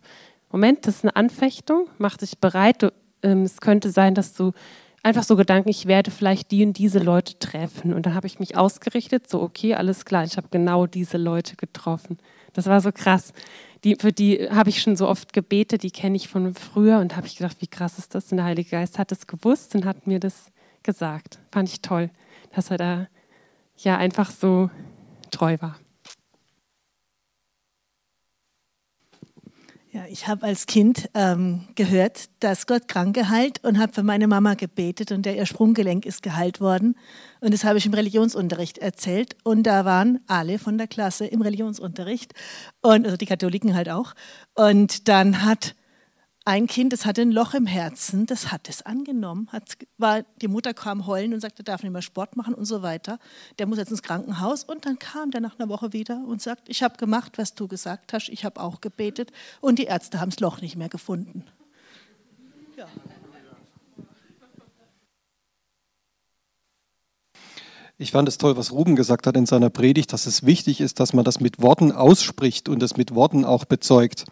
Moment, 0.52 0.86
das 0.86 0.98
ist 0.98 1.04
eine 1.04 1.16
Anfechtung, 1.16 1.88
mach 1.98 2.18
dich 2.18 2.38
bereit, 2.38 2.84
du 2.84 2.94
ähm, 3.24 3.44
es 3.44 3.60
könnte 3.60 3.90
sein, 3.90 4.14
dass 4.14 4.34
du 4.34 4.52
einfach 5.02 5.24
so 5.24 5.36
Gedanken, 5.36 5.70
ich 5.70 5.86
werde 5.86 6.12
vielleicht 6.12 6.52
die 6.52 6.66
und 6.66 6.78
diese 6.78 7.00
Leute 7.00 7.38
treffen. 7.40 7.94
Und 7.94 8.06
dann 8.06 8.16
habe 8.16 8.28
ich 8.28 8.40
mich 8.40 8.56
ausgerichtet, 8.56 9.30
so 9.30 9.42
okay, 9.42 9.74
alles 9.74 10.06
klar, 10.06 10.24
ich 10.24 10.38
habe 10.38 10.48
genau 10.52 10.86
diese 10.86 11.18
Leute 11.18 11.56
getroffen. 11.56 12.18
Das 12.54 12.68
war 12.68 12.82
so 12.82 12.92
krass. 12.92 13.34
Die, 13.84 13.98
für 14.00 14.14
die 14.14 14.50
habe 14.50 14.70
ich 14.70 14.82
schon 14.82 14.96
so 14.96 15.08
oft 15.08 15.34
gebetet, 15.34 15.84
die 15.84 15.92
kenne 15.92 16.16
ich 16.16 16.30
von 16.30 16.54
früher 16.54 17.00
und 17.00 17.18
habe 17.18 17.28
ich 17.28 17.36
gedacht, 17.36 17.58
wie 17.60 17.68
krass 17.68 17.98
ist 17.98 18.16
das? 18.16 18.32
Und 18.32 18.38
der 18.38 18.46
Heilige 18.46 18.70
Geist 18.70 18.98
hat 18.98 19.12
es 19.12 19.28
gewusst 19.28 19.76
und 19.76 19.86
hat 19.86 20.08
mir 20.08 20.20
das 20.20 20.52
gesagt. 20.84 21.40
Fand 21.52 21.68
ich 21.68 21.82
toll, 21.82 22.10
dass 22.56 22.72
er 22.72 22.78
da 22.78 23.08
ja 23.78 23.98
einfach 23.98 24.32
so 24.32 24.70
treu 25.32 25.58
war. 25.60 25.78
Ja, 29.94 30.06
ich 30.10 30.28
habe 30.28 30.48
als 30.48 30.66
Kind 30.66 31.08
ähm, 31.14 31.68
gehört, 31.76 32.30
dass 32.40 32.66
Gott 32.66 32.88
Kranke 32.88 33.30
heilt 33.30 33.64
und 33.64 33.78
habe 33.78 33.94
für 33.94 34.02
meine 34.02 34.28
Mama 34.28 34.56
gebetet 34.56 35.12
und 35.12 35.24
der 35.24 35.36
ihr 35.36 35.46
Sprunggelenk 35.46 36.08
ist 36.08 36.24
geheilt 36.24 36.60
worden. 36.60 36.98
Und 37.42 37.54
das 37.54 37.64
habe 37.64 37.78
ich 37.78 37.86
im 37.86 37.94
Religionsunterricht 37.94 38.80
erzählt. 38.80 39.36
Und 39.44 39.68
da 39.68 39.86
waren 39.86 40.20
alle 40.26 40.58
von 40.58 40.80
der 40.80 40.88
Klasse 40.88 41.28
im 41.28 41.44
Religionsunterricht 41.44 42.34
und 42.82 43.06
also 43.06 43.18
die 43.18 43.28
Katholiken 43.28 43.76
halt 43.76 43.88
auch. 43.88 44.16
Und 44.56 45.08
dann 45.10 45.44
hat 45.46 45.76
ein 46.46 46.68
Kind, 46.68 46.92
das 46.92 47.06
hatte 47.06 47.22
ein 47.22 47.32
Loch 47.32 47.54
im 47.54 47.66
Herzen, 47.66 48.26
das 48.26 48.52
hat 48.52 48.68
es 48.68 48.82
angenommen. 48.82 49.48
Hat, 49.52 49.78
war, 49.98 50.24
die 50.42 50.50
Mutter 50.50 50.74
kam 50.74 51.08
heulen 51.08 51.34
und 51.34 51.40
sagte, 51.40 51.64
darf 51.64 51.84
nicht 51.84 51.94
mehr 51.94 52.02
Sport 52.02 52.36
machen 52.36 52.54
und 52.54 52.66
so 52.66 52.82
weiter. 52.82 53.18
Der 53.60 53.66
muss 53.66 53.78
jetzt 53.78 53.92
ins 53.92 54.04
Krankenhaus. 54.04 54.66
Und 54.66 54.86
dann 54.86 55.00
kam 55.00 55.32
der 55.32 55.40
nach 55.40 55.58
einer 55.58 55.70
Woche 55.70 55.94
wieder 55.94 56.22
und 56.28 56.42
sagt, 56.42 56.68
ich 56.68 56.84
habe 56.84 56.98
gemacht, 56.98 57.38
was 57.38 57.56
du 57.56 57.70
gesagt 57.70 58.12
hast, 58.12 58.28
ich 58.28 58.44
habe 58.44 58.60
auch 58.60 58.82
gebetet. 58.82 59.32
Und 59.62 59.80
die 59.80 59.86
Ärzte 59.86 60.20
haben 60.20 60.32
das 60.32 60.42
Loch 60.42 60.60
nicht 60.60 60.76
mehr 60.76 60.90
gefunden. 60.90 61.46
Ja. 62.76 62.88
Ich 68.00 68.12
fand 68.12 68.28
es 68.28 68.40
toll, 68.40 68.58
was 68.58 68.72
Ruben 68.72 68.96
gesagt 68.96 69.28
hat 69.28 69.38
in 69.38 69.46
seiner 69.46 69.70
Predigt, 69.70 70.14
dass 70.14 70.26
es 70.26 70.44
wichtig 70.44 70.82
ist, 70.82 71.00
dass 71.00 71.14
man 71.14 71.24
das 71.24 71.40
mit 71.40 71.62
Worten 71.62 71.92
ausspricht 71.92 72.68
und 72.68 72.82
das 72.82 72.98
mit 72.98 73.14
Worten 73.14 73.46
auch 73.46 73.66
bezeugt. 73.66 74.26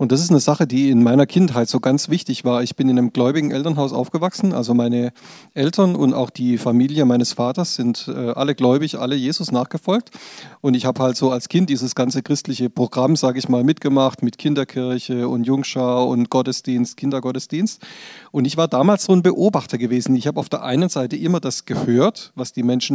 Und 0.00 0.12
das 0.12 0.22
ist 0.22 0.30
eine 0.30 0.40
Sache, 0.40 0.66
die 0.66 0.88
in 0.88 1.02
meiner 1.02 1.26
Kindheit 1.26 1.68
so 1.68 1.78
ganz 1.78 2.08
wichtig 2.08 2.46
war. 2.46 2.62
Ich 2.62 2.74
bin 2.74 2.88
in 2.88 2.98
einem 2.98 3.12
gläubigen 3.12 3.50
Elternhaus 3.50 3.92
aufgewachsen. 3.92 4.54
Also 4.54 4.72
meine 4.72 5.12
Eltern 5.52 5.94
und 5.94 6.14
auch 6.14 6.30
die 6.30 6.56
Familie 6.56 7.04
meines 7.04 7.34
Vaters 7.34 7.74
sind 7.74 8.08
äh, 8.08 8.30
alle 8.30 8.54
gläubig, 8.54 8.98
alle 8.98 9.14
Jesus 9.14 9.52
nachgefolgt. 9.52 10.10
Und 10.62 10.74
ich 10.74 10.86
habe 10.86 11.02
halt 11.02 11.18
so 11.18 11.30
als 11.30 11.50
Kind 11.50 11.68
dieses 11.68 11.94
ganze 11.94 12.22
christliche 12.22 12.70
Programm, 12.70 13.14
sage 13.14 13.38
ich 13.38 13.50
mal, 13.50 13.62
mitgemacht 13.62 14.22
mit 14.22 14.38
Kinderkirche 14.38 15.28
und 15.28 15.44
Jungschau 15.44 16.08
und 16.08 16.30
Gottesdienst, 16.30 16.96
Kindergottesdienst. 16.96 17.82
Und 18.32 18.46
ich 18.46 18.56
war 18.56 18.68
damals 18.68 19.04
so 19.04 19.12
ein 19.12 19.22
Beobachter 19.22 19.76
gewesen. 19.76 20.16
Ich 20.16 20.26
habe 20.26 20.40
auf 20.40 20.48
der 20.48 20.62
einen 20.62 20.88
Seite 20.88 21.16
immer 21.16 21.40
das 21.40 21.66
gehört, 21.66 22.32
was 22.34 22.54
die 22.54 22.62
Menschen 22.62 22.89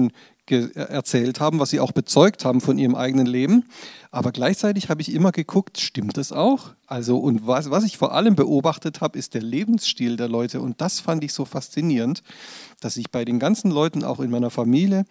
erzählt 0.47 1.39
haben, 1.39 1.59
was 1.59 1.71
sie 1.71 1.79
auch 1.79 1.91
bezeugt 1.91 2.45
haben 2.45 2.61
von 2.61 2.77
ihrem 2.77 2.95
eigenen 2.95 3.25
Leben. 3.25 3.65
Aber 4.11 4.31
gleichzeitig 4.31 4.89
habe 4.89 5.01
ich 5.01 5.11
immer 5.11 5.31
geguckt, 5.31 5.79
stimmt 5.79 6.17
das 6.17 6.31
auch? 6.31 6.71
Also, 6.85 7.17
und 7.17 7.47
was, 7.47 7.71
was 7.71 7.83
ich 7.83 7.97
vor 7.97 8.13
allem 8.13 8.35
beobachtet 8.35 9.01
habe, 9.01 9.17
ist 9.17 9.33
der 9.33 9.41
Lebensstil 9.41 10.17
der 10.17 10.29
Leute. 10.29 10.61
Und 10.61 10.81
das 10.81 10.99
fand 10.99 11.23
ich 11.23 11.33
so 11.33 11.45
faszinierend, 11.45 12.21
dass 12.79 12.97
ich 12.97 13.09
bei 13.09 13.25
den 13.25 13.39
ganzen 13.39 13.71
Leuten, 13.71 14.03
auch 14.03 14.19
in 14.19 14.29
meiner 14.29 14.51
Familie, 14.51 15.05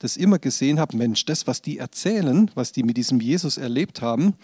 das 0.00 0.16
immer 0.16 0.38
gesehen 0.38 0.80
habe, 0.80 0.96
Mensch, 0.96 1.24
das, 1.24 1.46
was 1.46 1.62
die 1.62 1.78
erzählen, 1.78 2.50
was 2.54 2.72
die 2.72 2.82
mit 2.82 2.96
diesem 2.96 3.20
Jesus 3.20 3.58
erlebt 3.58 4.02
haben, 4.02 4.34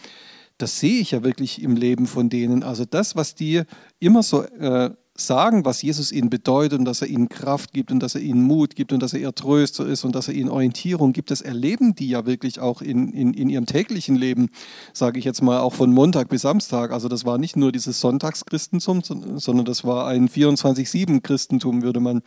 das 0.59 0.81
sehe 0.81 1.01
ich 1.01 1.11
ja 1.11 1.23
wirklich 1.23 1.61
im 1.61 1.77
Leben 1.77 2.07
von 2.07 2.31
denen. 2.31 2.63
Also 2.63 2.85
das, 2.85 3.17
was 3.17 3.35
die 3.35 3.63
immer 3.99 4.23
so 4.23 4.43
äh, 4.43 4.91
sagen, 5.17 5.65
was 5.65 5.83
Jesus 5.83 6.13
ihnen 6.13 6.31
bedeutet 6.31 6.79
und 6.79 6.85
dass 6.85 7.03
er 7.03 7.09
ihnen 7.09 7.29
Kraft 7.29 7.73
gibt 7.73 7.91
und 7.91 8.01
dass 8.01 8.15
er 8.15 8.21
ihnen 8.21 8.43
Mut 8.43 8.77
gibt 8.77 8.93
und 8.93 9.03
dass 9.03 9.13
er 9.13 9.21
ihr 9.21 9.35
Tröster 9.35 9.87
ist 9.87 10.05
und 10.05 10.15
dass 10.15 10.29
er 10.29 10.35
ihnen 10.35 10.49
Orientierung 10.49 11.13
gibt, 11.13 11.31
das 11.31 11.41
erleben 11.41 11.95
die 11.95 12.09
ja 12.09 12.27
wirklich 12.27 12.61
auch 12.61 12.83
in, 12.83 13.13
in, 13.13 13.35
in 13.35 13.49
ihrem 13.49 13.67
täglichen 13.67 14.17
Leben, 14.17 14.49
sage 14.93 15.19
ich 15.19 15.25
jetzt 15.25 15.43
mal, 15.43 15.61
auch 15.61 15.75
von 15.75 15.93
Montag 15.93 16.29
bis 16.29 16.43
Samstag. 16.43 16.93
Also 16.93 17.09
das 17.09 17.25
war 17.25 17.39
nicht 17.39 17.57
nur 17.57 17.73
dieses 17.73 18.01
Sonntagschristentum, 18.01 19.03
sondern 19.03 19.65
das 19.65 19.85
war 19.85 20.07
ein 20.07 20.29
24-7-Christentum, 20.29 21.83
würde 21.83 22.01
man, 22.01 22.23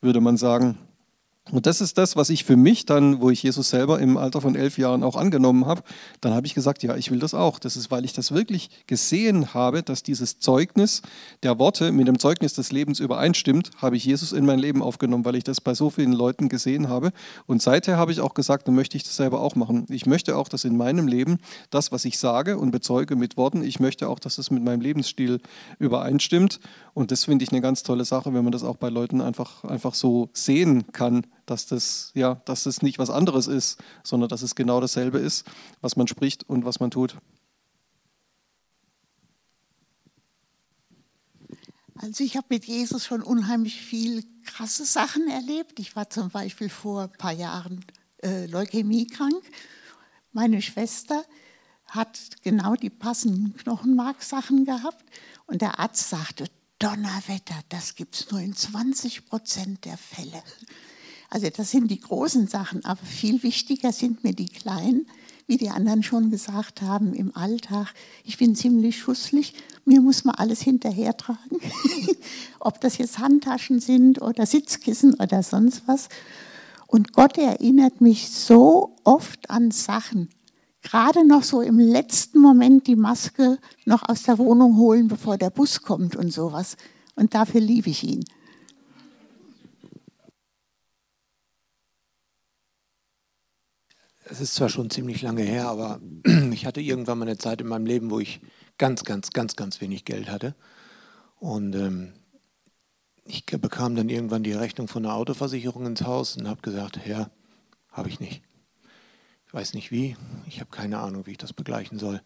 würde 0.00 0.20
man 0.20 0.36
sagen. 0.36 0.76
Und 1.52 1.66
das 1.66 1.80
ist 1.80 1.96
das, 1.96 2.16
was 2.16 2.28
ich 2.28 2.44
für 2.44 2.56
mich 2.56 2.86
dann, 2.86 3.20
wo 3.20 3.30
ich 3.30 3.40
Jesus 3.40 3.70
selber 3.70 4.00
im 4.00 4.16
Alter 4.16 4.40
von 4.40 4.56
elf 4.56 4.78
Jahren 4.78 5.04
auch 5.04 5.14
angenommen 5.14 5.64
habe, 5.64 5.82
dann 6.20 6.34
habe 6.34 6.44
ich 6.44 6.54
gesagt, 6.54 6.82
ja, 6.82 6.96
ich 6.96 7.12
will 7.12 7.20
das 7.20 7.34
auch. 7.34 7.60
Das 7.60 7.76
ist, 7.76 7.92
weil 7.92 8.04
ich 8.04 8.12
das 8.12 8.32
wirklich 8.32 8.68
gesehen 8.88 9.54
habe, 9.54 9.84
dass 9.84 10.02
dieses 10.02 10.40
Zeugnis 10.40 11.02
der 11.44 11.60
Worte 11.60 11.92
mit 11.92 12.08
dem 12.08 12.18
Zeugnis 12.18 12.54
des 12.54 12.72
Lebens 12.72 12.98
übereinstimmt, 12.98 13.70
habe 13.76 13.96
ich 13.96 14.04
Jesus 14.04 14.32
in 14.32 14.44
mein 14.44 14.58
Leben 14.58 14.82
aufgenommen, 14.82 15.24
weil 15.24 15.36
ich 15.36 15.44
das 15.44 15.60
bei 15.60 15.72
so 15.74 15.88
vielen 15.88 16.12
Leuten 16.12 16.48
gesehen 16.48 16.88
habe. 16.88 17.12
Und 17.46 17.62
seither 17.62 17.96
habe 17.96 18.10
ich 18.10 18.20
auch 18.20 18.34
gesagt, 18.34 18.66
dann 18.66 18.74
möchte 18.74 18.96
ich 18.96 19.04
das 19.04 19.14
selber 19.14 19.40
auch 19.40 19.54
machen. 19.54 19.86
Ich 19.88 20.04
möchte 20.04 20.36
auch, 20.36 20.48
dass 20.48 20.64
in 20.64 20.76
meinem 20.76 21.06
Leben 21.06 21.38
das, 21.70 21.92
was 21.92 22.04
ich 22.04 22.18
sage 22.18 22.58
und 22.58 22.72
bezeuge 22.72 23.14
mit 23.14 23.36
Worten, 23.36 23.62
ich 23.62 23.78
möchte 23.78 24.08
auch, 24.08 24.18
dass 24.18 24.38
es 24.38 24.50
mit 24.50 24.64
meinem 24.64 24.80
Lebensstil 24.80 25.40
übereinstimmt. 25.78 26.58
Und 26.92 27.12
das 27.12 27.26
finde 27.26 27.44
ich 27.44 27.52
eine 27.52 27.60
ganz 27.60 27.84
tolle 27.84 28.04
Sache, 28.04 28.34
wenn 28.34 28.42
man 28.42 28.52
das 28.52 28.64
auch 28.64 28.76
bei 28.76 28.88
Leuten 28.88 29.20
einfach, 29.20 29.62
einfach 29.62 29.94
so 29.94 30.28
sehen 30.32 30.90
kann 30.90 31.22
dass 31.46 31.66
das, 31.66 32.10
ja, 32.14 32.36
dass 32.44 32.64
das 32.64 32.82
nicht 32.82 32.98
was 32.98 33.10
anderes 33.10 33.46
ist, 33.46 33.78
sondern 34.02 34.28
dass 34.28 34.42
es 34.42 34.54
genau 34.54 34.80
dasselbe 34.80 35.18
ist, 35.18 35.46
was 35.80 35.96
man 35.96 36.08
spricht 36.08 36.48
und 36.48 36.64
was 36.64 36.80
man 36.80 36.90
tut. 36.90 37.16
Also 41.98 42.22
ich 42.22 42.36
habe 42.36 42.46
mit 42.50 42.66
Jesus 42.66 43.06
schon 43.06 43.22
unheimlich 43.22 43.80
viel 43.80 44.22
krasse 44.44 44.84
Sachen 44.84 45.28
erlebt. 45.28 45.80
Ich 45.80 45.96
war 45.96 46.10
zum 46.10 46.28
Beispiel 46.28 46.68
vor 46.68 47.04
ein 47.04 47.12
paar 47.12 47.32
Jahren 47.32 47.84
äh, 48.22 48.46
leukämiekrank. 48.46 49.42
Meine 50.32 50.60
Schwester 50.60 51.24
hat 51.86 52.18
genau 52.42 52.74
die 52.74 52.90
passenden 52.90 53.56
Knochenmarksachen 53.56 54.64
gehabt 54.64 55.04
und 55.46 55.62
der 55.62 55.78
Arzt 55.78 56.10
sagte, 56.10 56.46
Donnerwetter, 56.78 57.58
das 57.70 57.94
gibt 57.94 58.16
es 58.16 58.30
nur 58.30 58.40
in 58.40 58.54
20 58.54 59.26
Prozent 59.26 59.84
der 59.86 59.96
Fälle. 59.96 60.42
Also 61.30 61.48
das 61.50 61.70
sind 61.70 61.90
die 61.90 62.00
großen 62.00 62.46
Sachen, 62.46 62.84
aber 62.84 63.04
viel 63.04 63.42
wichtiger 63.42 63.92
sind 63.92 64.24
mir 64.24 64.32
die 64.32 64.46
kleinen, 64.46 65.06
wie 65.46 65.56
die 65.56 65.70
anderen 65.70 66.02
schon 66.02 66.30
gesagt 66.30 66.82
haben, 66.82 67.14
im 67.14 67.34
Alltag. 67.36 67.92
Ich 68.24 68.36
bin 68.36 68.54
ziemlich 68.54 68.98
schusslich, 68.98 69.54
mir 69.84 70.00
muss 70.00 70.24
man 70.24 70.34
alles 70.34 70.60
hinterhertragen, 70.60 71.58
ob 72.60 72.80
das 72.80 72.98
jetzt 72.98 73.18
Handtaschen 73.18 73.80
sind 73.80 74.20
oder 74.20 74.46
Sitzkissen 74.46 75.14
oder 75.14 75.42
sonst 75.42 75.82
was. 75.86 76.08
Und 76.86 77.12
Gott 77.12 77.38
erinnert 77.38 78.00
mich 78.00 78.30
so 78.30 78.96
oft 79.04 79.50
an 79.50 79.70
Sachen, 79.70 80.28
gerade 80.82 81.26
noch 81.26 81.42
so 81.42 81.60
im 81.60 81.78
letzten 81.78 82.38
Moment 82.38 82.86
die 82.86 82.96
Maske 82.96 83.58
noch 83.84 84.08
aus 84.08 84.22
der 84.22 84.38
Wohnung 84.38 84.76
holen, 84.76 85.08
bevor 85.08 85.36
der 85.36 85.50
Bus 85.50 85.82
kommt 85.82 86.14
und 86.14 86.32
sowas. 86.32 86.76
Und 87.16 87.34
dafür 87.34 87.60
liebe 87.60 87.90
ich 87.90 88.04
ihn. 88.04 88.24
Es 94.28 94.40
ist 94.40 94.54
zwar 94.54 94.68
schon 94.68 94.90
ziemlich 94.90 95.22
lange 95.22 95.42
her, 95.42 95.68
aber 95.68 96.00
ich 96.52 96.66
hatte 96.66 96.80
irgendwann 96.80 97.18
mal 97.18 97.26
eine 97.26 97.38
Zeit 97.38 97.60
in 97.60 97.68
meinem 97.68 97.86
Leben, 97.86 98.10
wo 98.10 98.18
ich 98.18 98.40
ganz, 98.78 99.04
ganz, 99.04 99.30
ganz, 99.30 99.56
ganz 99.56 99.80
wenig 99.80 100.04
Geld 100.04 100.28
hatte. 100.30 100.54
Und 101.38 101.74
ähm, 101.74 102.12
ich 103.24 103.44
bekam 103.46 103.94
dann 103.94 104.08
irgendwann 104.08 104.42
die 104.42 104.52
Rechnung 104.52 104.88
von 104.88 105.02
der 105.02 105.14
Autoversicherung 105.14 105.86
ins 105.86 106.02
Haus 106.02 106.36
und 106.36 106.48
habe 106.48 106.62
gesagt, 106.62 106.98
Herr, 106.98 107.30
habe 107.90 108.08
ich 108.08 108.20
nicht. 108.20 108.42
Ich 109.46 109.54
weiß 109.54 109.74
nicht 109.74 109.90
wie, 109.90 110.16
ich 110.46 110.60
habe 110.60 110.70
keine 110.70 110.98
Ahnung, 110.98 111.26
wie 111.26 111.32
ich 111.32 111.38
das 111.38 111.52
begleichen 111.52 111.98
soll. 111.98 112.20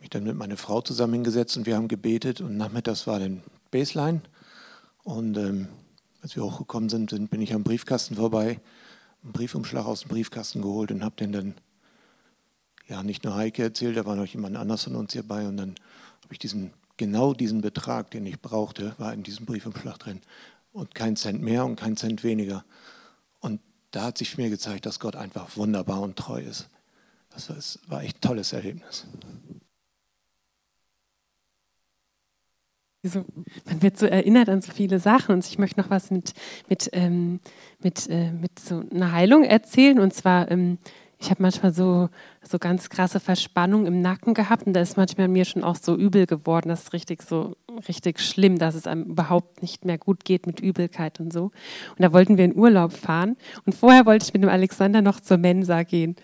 Mich 0.00 0.10
dann 0.10 0.24
mit 0.24 0.36
meiner 0.36 0.56
Frau 0.56 0.80
zusammen 0.80 1.14
hingesetzt 1.14 1.56
und 1.56 1.66
wir 1.66 1.76
haben 1.76 1.88
gebetet 1.88 2.40
und 2.40 2.56
nachmittags 2.56 3.06
war 3.06 3.18
dann 3.18 3.42
Baseline. 3.70 4.22
Und 5.04 5.36
ähm, 5.36 5.68
als 6.22 6.36
wir 6.36 6.44
hochgekommen 6.44 6.88
sind, 6.88 7.30
bin 7.30 7.40
ich 7.40 7.54
am 7.54 7.64
Briefkasten 7.64 8.16
vorbei 8.16 8.60
einen 9.22 9.32
Briefumschlag 9.32 9.86
aus 9.86 10.00
dem 10.00 10.08
Briefkasten 10.08 10.62
geholt 10.62 10.90
und 10.90 11.04
habe 11.04 11.16
den 11.16 11.32
dann, 11.32 11.54
ja, 12.86 13.02
nicht 13.02 13.24
nur 13.24 13.34
Heike 13.34 13.62
erzählt, 13.62 13.96
da 13.96 14.06
war 14.06 14.16
noch 14.16 14.26
jemand 14.26 14.56
anders 14.56 14.84
von 14.84 14.96
uns 14.96 15.12
hierbei 15.12 15.46
und 15.46 15.56
dann 15.56 15.74
habe 16.22 16.32
ich 16.32 16.38
diesen, 16.38 16.72
genau 16.96 17.34
diesen 17.34 17.60
Betrag, 17.60 18.10
den 18.10 18.26
ich 18.26 18.40
brauchte, 18.40 18.94
war 18.98 19.12
in 19.12 19.22
diesem 19.22 19.46
Briefumschlag 19.46 19.98
drin. 19.98 20.20
Und 20.72 20.94
kein 20.94 21.16
Cent 21.16 21.42
mehr 21.42 21.64
und 21.64 21.76
kein 21.76 21.96
Cent 21.96 22.22
weniger. 22.22 22.64
Und 23.40 23.60
da 23.90 24.04
hat 24.04 24.18
sich 24.18 24.36
mir 24.36 24.50
gezeigt, 24.50 24.86
dass 24.86 25.00
Gott 25.00 25.16
einfach 25.16 25.56
wunderbar 25.56 26.02
und 26.02 26.16
treu 26.16 26.40
ist. 26.40 26.68
Das 27.30 27.78
war 27.86 28.02
echt 28.02 28.18
ein 28.18 28.20
tolles 28.20 28.52
Erlebnis. 28.52 29.06
So, 33.08 33.24
man 33.66 33.82
wird 33.82 33.98
so 33.98 34.06
erinnert 34.06 34.48
an 34.48 34.60
so 34.60 34.72
viele 34.72 34.98
Sachen 34.98 35.34
und 35.34 35.46
ich 35.46 35.58
möchte 35.58 35.80
noch 35.80 35.90
was 35.90 36.10
mit, 36.10 36.32
mit, 36.68 36.90
ähm, 36.92 37.40
mit, 37.82 38.08
äh, 38.08 38.32
mit 38.32 38.58
so 38.58 38.82
einer 38.92 39.12
Heilung 39.12 39.44
erzählen. 39.44 39.98
Und 39.98 40.14
zwar, 40.14 40.50
ähm, 40.50 40.78
ich 41.20 41.30
habe 41.30 41.42
manchmal 41.42 41.72
so, 41.74 42.08
so 42.42 42.58
ganz 42.58 42.90
krasse 42.90 43.18
Verspannung 43.18 43.86
im 43.86 44.00
Nacken 44.00 44.34
gehabt 44.34 44.66
und 44.66 44.72
da 44.72 44.80
ist 44.80 44.96
manchmal 44.96 45.26
mir 45.28 45.44
schon 45.44 45.64
auch 45.64 45.76
so 45.76 45.96
übel 45.96 46.26
geworden. 46.26 46.68
Das 46.68 46.84
ist 46.84 46.92
richtig 46.92 47.22
so 47.22 47.56
richtig 47.88 48.20
schlimm, 48.20 48.58
dass 48.58 48.74
es 48.74 48.86
einem 48.86 49.04
überhaupt 49.04 49.62
nicht 49.62 49.84
mehr 49.84 49.98
gut 49.98 50.24
geht 50.24 50.46
mit 50.46 50.60
Übelkeit 50.60 51.20
und 51.20 51.32
so. 51.32 51.44
Und 51.44 51.52
da 51.98 52.12
wollten 52.12 52.38
wir 52.38 52.44
in 52.44 52.56
Urlaub 52.56 52.92
fahren 52.92 53.36
und 53.66 53.74
vorher 53.74 54.06
wollte 54.06 54.26
ich 54.26 54.32
mit 54.32 54.42
dem 54.42 54.50
Alexander 54.50 55.02
noch 55.02 55.20
zur 55.20 55.38
Mensa 55.38 55.82
gehen 55.82 56.16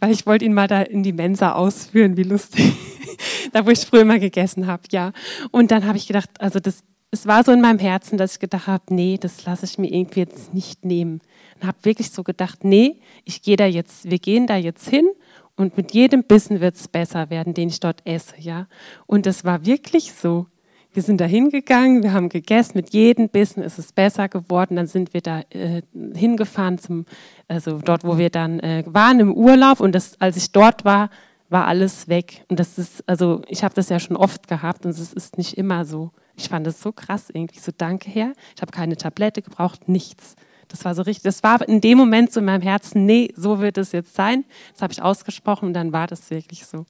weil 0.00 0.10
ich 0.10 0.26
wollte 0.26 0.44
ihn 0.44 0.54
mal 0.54 0.66
da 0.66 0.82
in 0.82 1.02
die 1.02 1.12
Mensa 1.12 1.52
ausführen, 1.52 2.16
wie 2.16 2.24
lustig. 2.24 2.72
da, 3.52 3.64
wo 3.64 3.70
ich 3.70 3.80
früher 3.80 4.04
mal 4.04 4.20
gegessen 4.20 4.66
habe, 4.66 4.82
ja. 4.90 5.12
Und 5.50 5.70
dann 5.70 5.86
habe 5.86 5.98
ich 5.98 6.06
gedacht, 6.06 6.30
also 6.38 6.58
das 6.58 6.82
es 7.10 7.26
war 7.26 7.42
so 7.42 7.52
in 7.52 7.60
meinem 7.60 7.78
Herzen, 7.78 8.18
dass 8.18 8.34
ich 8.34 8.38
gedacht 8.38 8.68
habe, 8.68 8.94
nee, 8.94 9.18
das 9.20 9.44
lasse 9.44 9.66
ich 9.66 9.78
mir 9.78 9.92
irgendwie 9.92 10.20
jetzt 10.20 10.54
nicht 10.54 10.84
nehmen. 10.84 11.20
Und 11.56 11.66
habe 11.66 11.78
wirklich 11.82 12.10
so 12.10 12.22
gedacht, 12.22 12.64
nee, 12.64 13.00
ich 13.24 13.42
gehe 13.42 13.56
da 13.56 13.66
jetzt, 13.66 14.08
wir 14.08 14.18
gehen 14.18 14.46
da 14.46 14.56
jetzt 14.56 14.88
hin 14.88 15.08
und 15.56 15.76
mit 15.76 15.92
jedem 15.92 16.22
Bissen 16.22 16.60
wird 16.60 16.76
es 16.76 16.88
besser 16.88 17.28
werden, 17.28 17.52
den 17.52 17.68
ich 17.68 17.80
dort 17.80 18.06
esse, 18.06 18.34
ja. 18.38 18.68
Und 19.06 19.26
das 19.26 19.44
war 19.44 19.66
wirklich 19.66 20.12
so. 20.12 20.46
Wir 20.92 21.02
sind 21.02 21.20
da 21.20 21.24
hingegangen, 21.24 22.02
wir 22.02 22.12
haben 22.12 22.28
gegessen, 22.28 22.72
mit 22.74 22.92
jedem 22.92 23.28
Bissen 23.28 23.62
ist 23.62 23.78
es 23.78 23.92
besser 23.92 24.28
geworden. 24.28 24.74
Dann 24.76 24.88
sind 24.88 25.14
wir 25.14 25.20
da 25.20 25.42
äh, 25.50 25.82
hingefahren 26.14 26.78
zum, 26.78 27.06
also 27.46 27.78
dort, 27.78 28.04
wo 28.04 28.18
wir 28.18 28.30
dann 28.30 28.58
äh, 28.60 28.82
waren 28.86 29.20
im 29.20 29.32
Urlaub. 29.32 29.78
Und 29.78 29.94
das, 29.94 30.20
als 30.20 30.36
ich 30.36 30.50
dort 30.50 30.84
war, 30.84 31.10
war 31.48 31.66
alles 31.66 32.08
weg. 32.08 32.44
Und 32.48 32.58
das 32.58 32.78
ist, 32.78 33.04
also 33.08 33.42
ich 33.48 33.62
habe 33.62 33.74
das 33.74 33.88
ja 33.88 34.00
schon 34.00 34.16
oft 34.16 34.48
gehabt 34.48 34.84
und 34.84 34.90
es 34.90 35.12
ist 35.12 35.38
nicht 35.38 35.56
immer 35.58 35.84
so. 35.84 36.10
Ich 36.36 36.48
fand 36.48 36.66
das 36.66 36.80
so 36.80 36.90
krass 36.90 37.26
irgendwie. 37.32 37.58
So, 37.58 37.72
danke 37.76 38.08
Herr. 38.10 38.32
Ich 38.56 38.62
habe 38.62 38.72
keine 38.72 38.96
Tablette 38.96 39.42
gebraucht, 39.42 39.88
nichts. 39.88 40.36
Das 40.68 40.84
war 40.84 40.94
so 40.94 41.02
richtig, 41.02 41.24
das 41.24 41.42
war 41.42 41.68
in 41.68 41.80
dem 41.80 41.98
Moment 41.98 42.32
so 42.32 42.40
in 42.40 42.46
meinem 42.46 42.62
Herzen, 42.62 43.04
nee, 43.04 43.32
so 43.36 43.60
wird 43.60 43.76
es 43.76 43.92
jetzt 43.92 44.14
sein. 44.14 44.44
Das 44.72 44.82
habe 44.82 44.92
ich 44.92 45.02
ausgesprochen 45.02 45.66
und 45.66 45.74
dann 45.74 45.92
war 45.92 46.06
das 46.06 46.30
wirklich 46.30 46.64
so. 46.64 46.86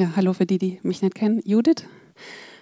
Ja, 0.00 0.12
hallo 0.16 0.32
für 0.32 0.46
die, 0.46 0.56
die 0.56 0.80
mich 0.82 1.02
nicht 1.02 1.14
kennen. 1.14 1.42
Judith. 1.44 1.84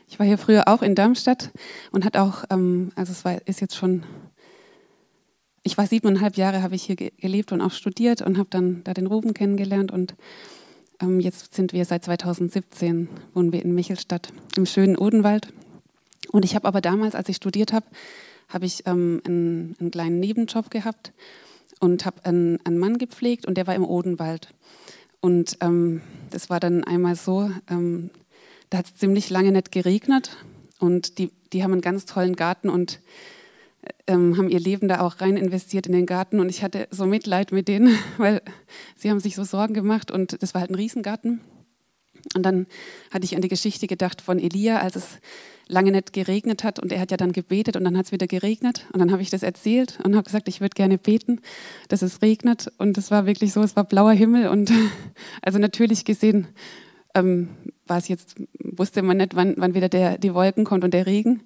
Ich 0.09 0.18
war 0.18 0.26
hier 0.26 0.39
früher 0.39 0.66
auch 0.66 0.82
in 0.82 0.97
Darmstadt 0.97 1.53
und 1.93 2.05
hat 2.05 2.16
auch, 2.16 2.43
ähm, 2.51 2.91
also 2.97 3.12
es 3.12 3.24
war, 3.24 3.47
ist 3.47 3.61
jetzt 3.61 3.76
schon, 3.76 4.03
ich 5.62 5.78
war 5.78 5.86
siebeneinhalb 5.86 6.36
Jahre, 6.36 6.64
habe 6.64 6.74
ich 6.74 6.82
hier 6.82 6.97
gelebt 6.97 7.53
und 7.53 7.61
auch 7.61 7.70
studiert 7.70 8.22
und 8.22 8.39
habe 8.39 8.49
dann 8.51 8.82
da 8.82 8.93
den 8.93 9.07
Ruben 9.07 9.34
kennengelernt 9.34 9.93
und 9.93 10.16
ähm, 11.01 11.20
jetzt 11.20 11.55
sind 11.55 11.72
wir 11.72 11.84
seit 11.84 12.07
2017, 12.07 13.09
wohnen 13.34 13.53
wir 13.53 13.62
in 13.62 13.72
Michelstadt 13.72 14.32
im 14.57 14.66
schönen 14.66 14.99
Odenwald. 14.99 15.53
Und 16.32 16.45
ich 16.45 16.57
habe 16.57 16.66
aber 16.66 16.80
damals, 16.80 17.14
als 17.14 17.28
ich 17.28 17.36
studiert 17.36 17.72
habe, 17.72 17.86
habe 18.49 18.66
ich 18.66 18.84
ähm, 18.84 19.22
einen, 19.24 19.76
einen, 19.78 19.93
kleinen 19.93 20.18
Nebenjob 20.18 20.72
gehabt 20.72 21.12
und 21.78 22.05
habe 22.05 22.24
einen, 22.24 22.59
einen, 22.66 22.78
Mann 22.78 22.99
gepflegt 22.99 23.47
und 23.47 23.57
der 23.57 23.68
war 23.68 23.76
im 23.76 23.84
Odenwald. 23.84 24.53
Und 25.21 25.59
ähm, 25.61 26.01
das 26.31 26.51
war 26.51 26.61
dann 26.61 26.85
einmal 26.85 27.16
so, 27.16 27.51
ähm, 27.69 28.11
da 28.71 28.79
hat 28.79 28.87
es 28.87 28.97
ziemlich 28.97 29.31
lange 29.31 29.53
nicht 29.53 29.73
geregnet 29.73 30.37
und 30.79 31.19
die, 31.19 31.31
die 31.53 31.62
haben 31.62 31.73
einen 31.73 31.81
ganz 31.81 32.05
tollen 32.05 32.37
Garten 32.37 32.69
und 32.69 33.01
ähm, 34.07 34.37
haben 34.37 34.49
ihr 34.49 34.61
Leben 34.61 34.89
da 34.89 35.01
auch 35.01 35.21
rein 35.21 35.37
investiert 35.37 35.87
in 35.87 35.93
den 35.93 36.07
Garten 36.07 36.41
und 36.41 36.49
ich 36.49 36.62
hatte 36.62 36.89
so 36.91 37.07
Mitleid 37.07 37.53
mit 37.53 37.69
denen, 37.69 37.99
weil 38.19 38.43
sie 38.97 39.11
haben 39.11 39.21
sich 39.21 39.35
so 39.35 39.45
Sorgen 39.45 39.75
gemacht 39.75 40.11
und 40.11 40.43
das 40.43 40.55
war 40.55 40.61
halt 40.61 40.71
ein 40.71 40.77
Riesengarten. 40.77 41.41
Und 42.35 42.43
dann 42.45 42.66
hatte 43.11 43.25
ich 43.25 43.35
an 43.37 43.43
die 43.43 43.49
Geschichte 43.49 43.87
gedacht 43.87 44.21
von 44.21 44.39
Elia, 44.39 44.81
als 44.81 44.97
es 44.97 45.19
lange 45.69 45.93
nicht 45.93 46.12
geregnet 46.12 46.64
hat. 46.64 46.79
Und 46.79 46.93
er 46.93 47.01
hat 47.01 47.11
ja 47.11 47.16
dann 47.16 47.33
gebetet 47.33 47.77
und 47.77 47.85
dann 47.85 47.97
hat 47.97 48.07
es 48.07 48.12
wieder 48.12 48.27
geregnet. 48.27 48.87
Und 48.93 49.01
dann 49.01 49.12
habe 49.12 49.23
ich 49.23 49.31
das 49.31 49.43
erzählt 49.43 49.99
und 50.03 50.16
habe 50.16 50.25
gesagt, 50.25 50.49
ich 50.49 50.61
würde 50.61 50.75
gerne 50.75 50.99
beten, 50.99 51.41
dass 51.89 52.03
es 52.03 52.23
regnet. 52.23 52.73
Und 52.79 52.99
es 52.99 53.11
war 53.11 53.27
wirklich 53.27 53.53
so, 53.53 53.62
es 53.62 53.77
war 53.77 53.85
blauer 53.85 54.12
Himmel. 54.12 54.49
Und 54.49 54.73
also 55.43 55.59
natürlich 55.59 56.05
gesehen 56.05 56.49
ähm, 57.14 57.49
war 57.87 57.99
es 57.99 58.09
jetzt, 58.09 58.37
wusste 58.59 59.03
man 59.03 59.19
nicht, 59.19 59.37
wann, 59.37 59.55
wann 59.57 59.75
wieder 59.75 59.89
der, 59.89 60.19
die 60.19 60.35
Wolken 60.35 60.64
kommt 60.64 60.85
und 60.85 60.95
der 60.95 61.07
Regen. 61.07 61.43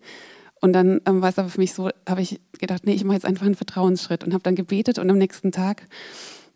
Und 0.61 0.73
dann 0.73 1.01
ähm, 1.07 1.21
war 1.23 1.29
es 1.29 1.39
aber 1.39 1.49
für 1.49 1.61
mich 1.61 1.75
so, 1.75 1.91
habe 2.09 2.23
ich 2.23 2.41
gedacht, 2.59 2.87
nee, 2.87 2.95
ich 2.95 3.05
mache 3.05 3.17
jetzt 3.17 3.27
einfach 3.27 3.47
einen 3.47 3.57
Vertrauensschritt. 3.57 4.25
Und 4.25 4.33
habe 4.33 4.43
dann 4.43 4.55
gebetet. 4.55 4.99
Und 4.99 5.11
am 5.11 5.19
nächsten 5.19 5.51
Tag, 5.51 5.89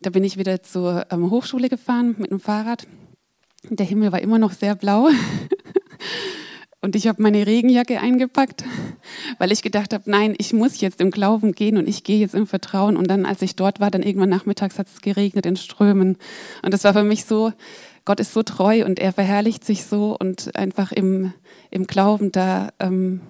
da 0.00 0.10
bin 0.10 0.24
ich 0.24 0.38
wieder 0.38 0.62
zur 0.62 1.06
ähm, 1.10 1.30
Hochschule 1.30 1.68
gefahren 1.68 2.14
mit 2.18 2.30
dem 2.30 2.40
Fahrrad. 2.40 2.86
Der 3.70 3.86
Himmel 3.86 4.12
war 4.12 4.20
immer 4.20 4.38
noch 4.38 4.52
sehr 4.52 4.74
blau. 4.74 5.08
und 6.80 6.94
ich 6.94 7.08
habe 7.08 7.22
meine 7.22 7.46
Regenjacke 7.46 8.00
eingepackt, 8.00 8.64
weil 9.38 9.50
ich 9.50 9.62
gedacht 9.62 9.92
habe, 9.92 10.08
nein, 10.08 10.34
ich 10.38 10.52
muss 10.52 10.80
jetzt 10.80 11.00
im 11.00 11.10
Glauben 11.10 11.52
gehen 11.52 11.76
und 11.76 11.88
ich 11.88 12.04
gehe 12.04 12.18
jetzt 12.18 12.34
im 12.34 12.46
Vertrauen. 12.46 12.96
Und 12.96 13.08
dann, 13.08 13.26
als 13.26 13.42
ich 13.42 13.56
dort 13.56 13.80
war, 13.80 13.90
dann 13.90 14.02
irgendwann 14.02 14.28
nachmittags 14.28 14.78
hat 14.78 14.86
es 14.86 15.00
geregnet 15.00 15.46
in 15.46 15.56
Strömen. 15.56 16.16
Und 16.62 16.74
das 16.74 16.84
war 16.84 16.92
für 16.92 17.02
mich 17.02 17.24
so, 17.24 17.52
Gott 18.04 18.20
ist 18.20 18.32
so 18.32 18.44
treu 18.44 18.84
und 18.84 19.00
er 19.00 19.12
verherrlicht 19.12 19.64
sich 19.64 19.84
so 19.84 20.16
und 20.16 20.54
einfach 20.54 20.92
im, 20.92 21.32
im 21.70 21.88
Glauben 21.88 22.30
da 22.30 22.68
ähm, 22.78 23.20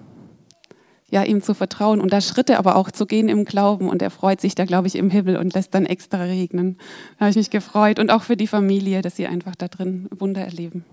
ja, 1.09 1.23
ihm 1.23 1.41
zu 1.41 1.53
vertrauen 1.53 2.01
und 2.01 2.11
da 2.11 2.19
Schritte 2.19 2.57
aber 2.57 2.75
auch 2.75 2.91
zu 2.91 3.05
gehen 3.05 3.29
im 3.29 3.45
Glauben. 3.45 3.89
Und 3.89 4.01
er 4.01 4.11
freut 4.11 4.41
sich 4.41 4.55
da, 4.55 4.65
glaube 4.65 4.87
ich, 4.87 4.95
im 4.95 5.09
Himmel 5.09 5.37
und 5.37 5.53
lässt 5.53 5.73
dann 5.73 5.85
extra 5.85 6.23
regnen. 6.23 6.77
Da 7.17 7.21
habe 7.21 7.29
ich 7.29 7.37
mich 7.37 7.49
gefreut. 7.49 7.99
Und 7.99 8.11
auch 8.11 8.23
für 8.23 8.35
die 8.35 8.47
Familie, 8.47 9.01
dass 9.01 9.15
sie 9.15 9.27
einfach 9.27 9.55
da 9.55 9.67
drin 9.69 10.09
Wunder 10.11 10.41
erleben. 10.41 10.83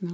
Ja. 0.00 0.10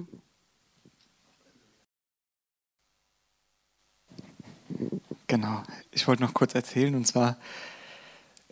Genau, 5.26 5.62
ich 5.90 6.06
wollte 6.08 6.22
noch 6.22 6.34
kurz 6.34 6.54
erzählen, 6.54 6.94
und 6.94 7.06
zwar 7.06 7.38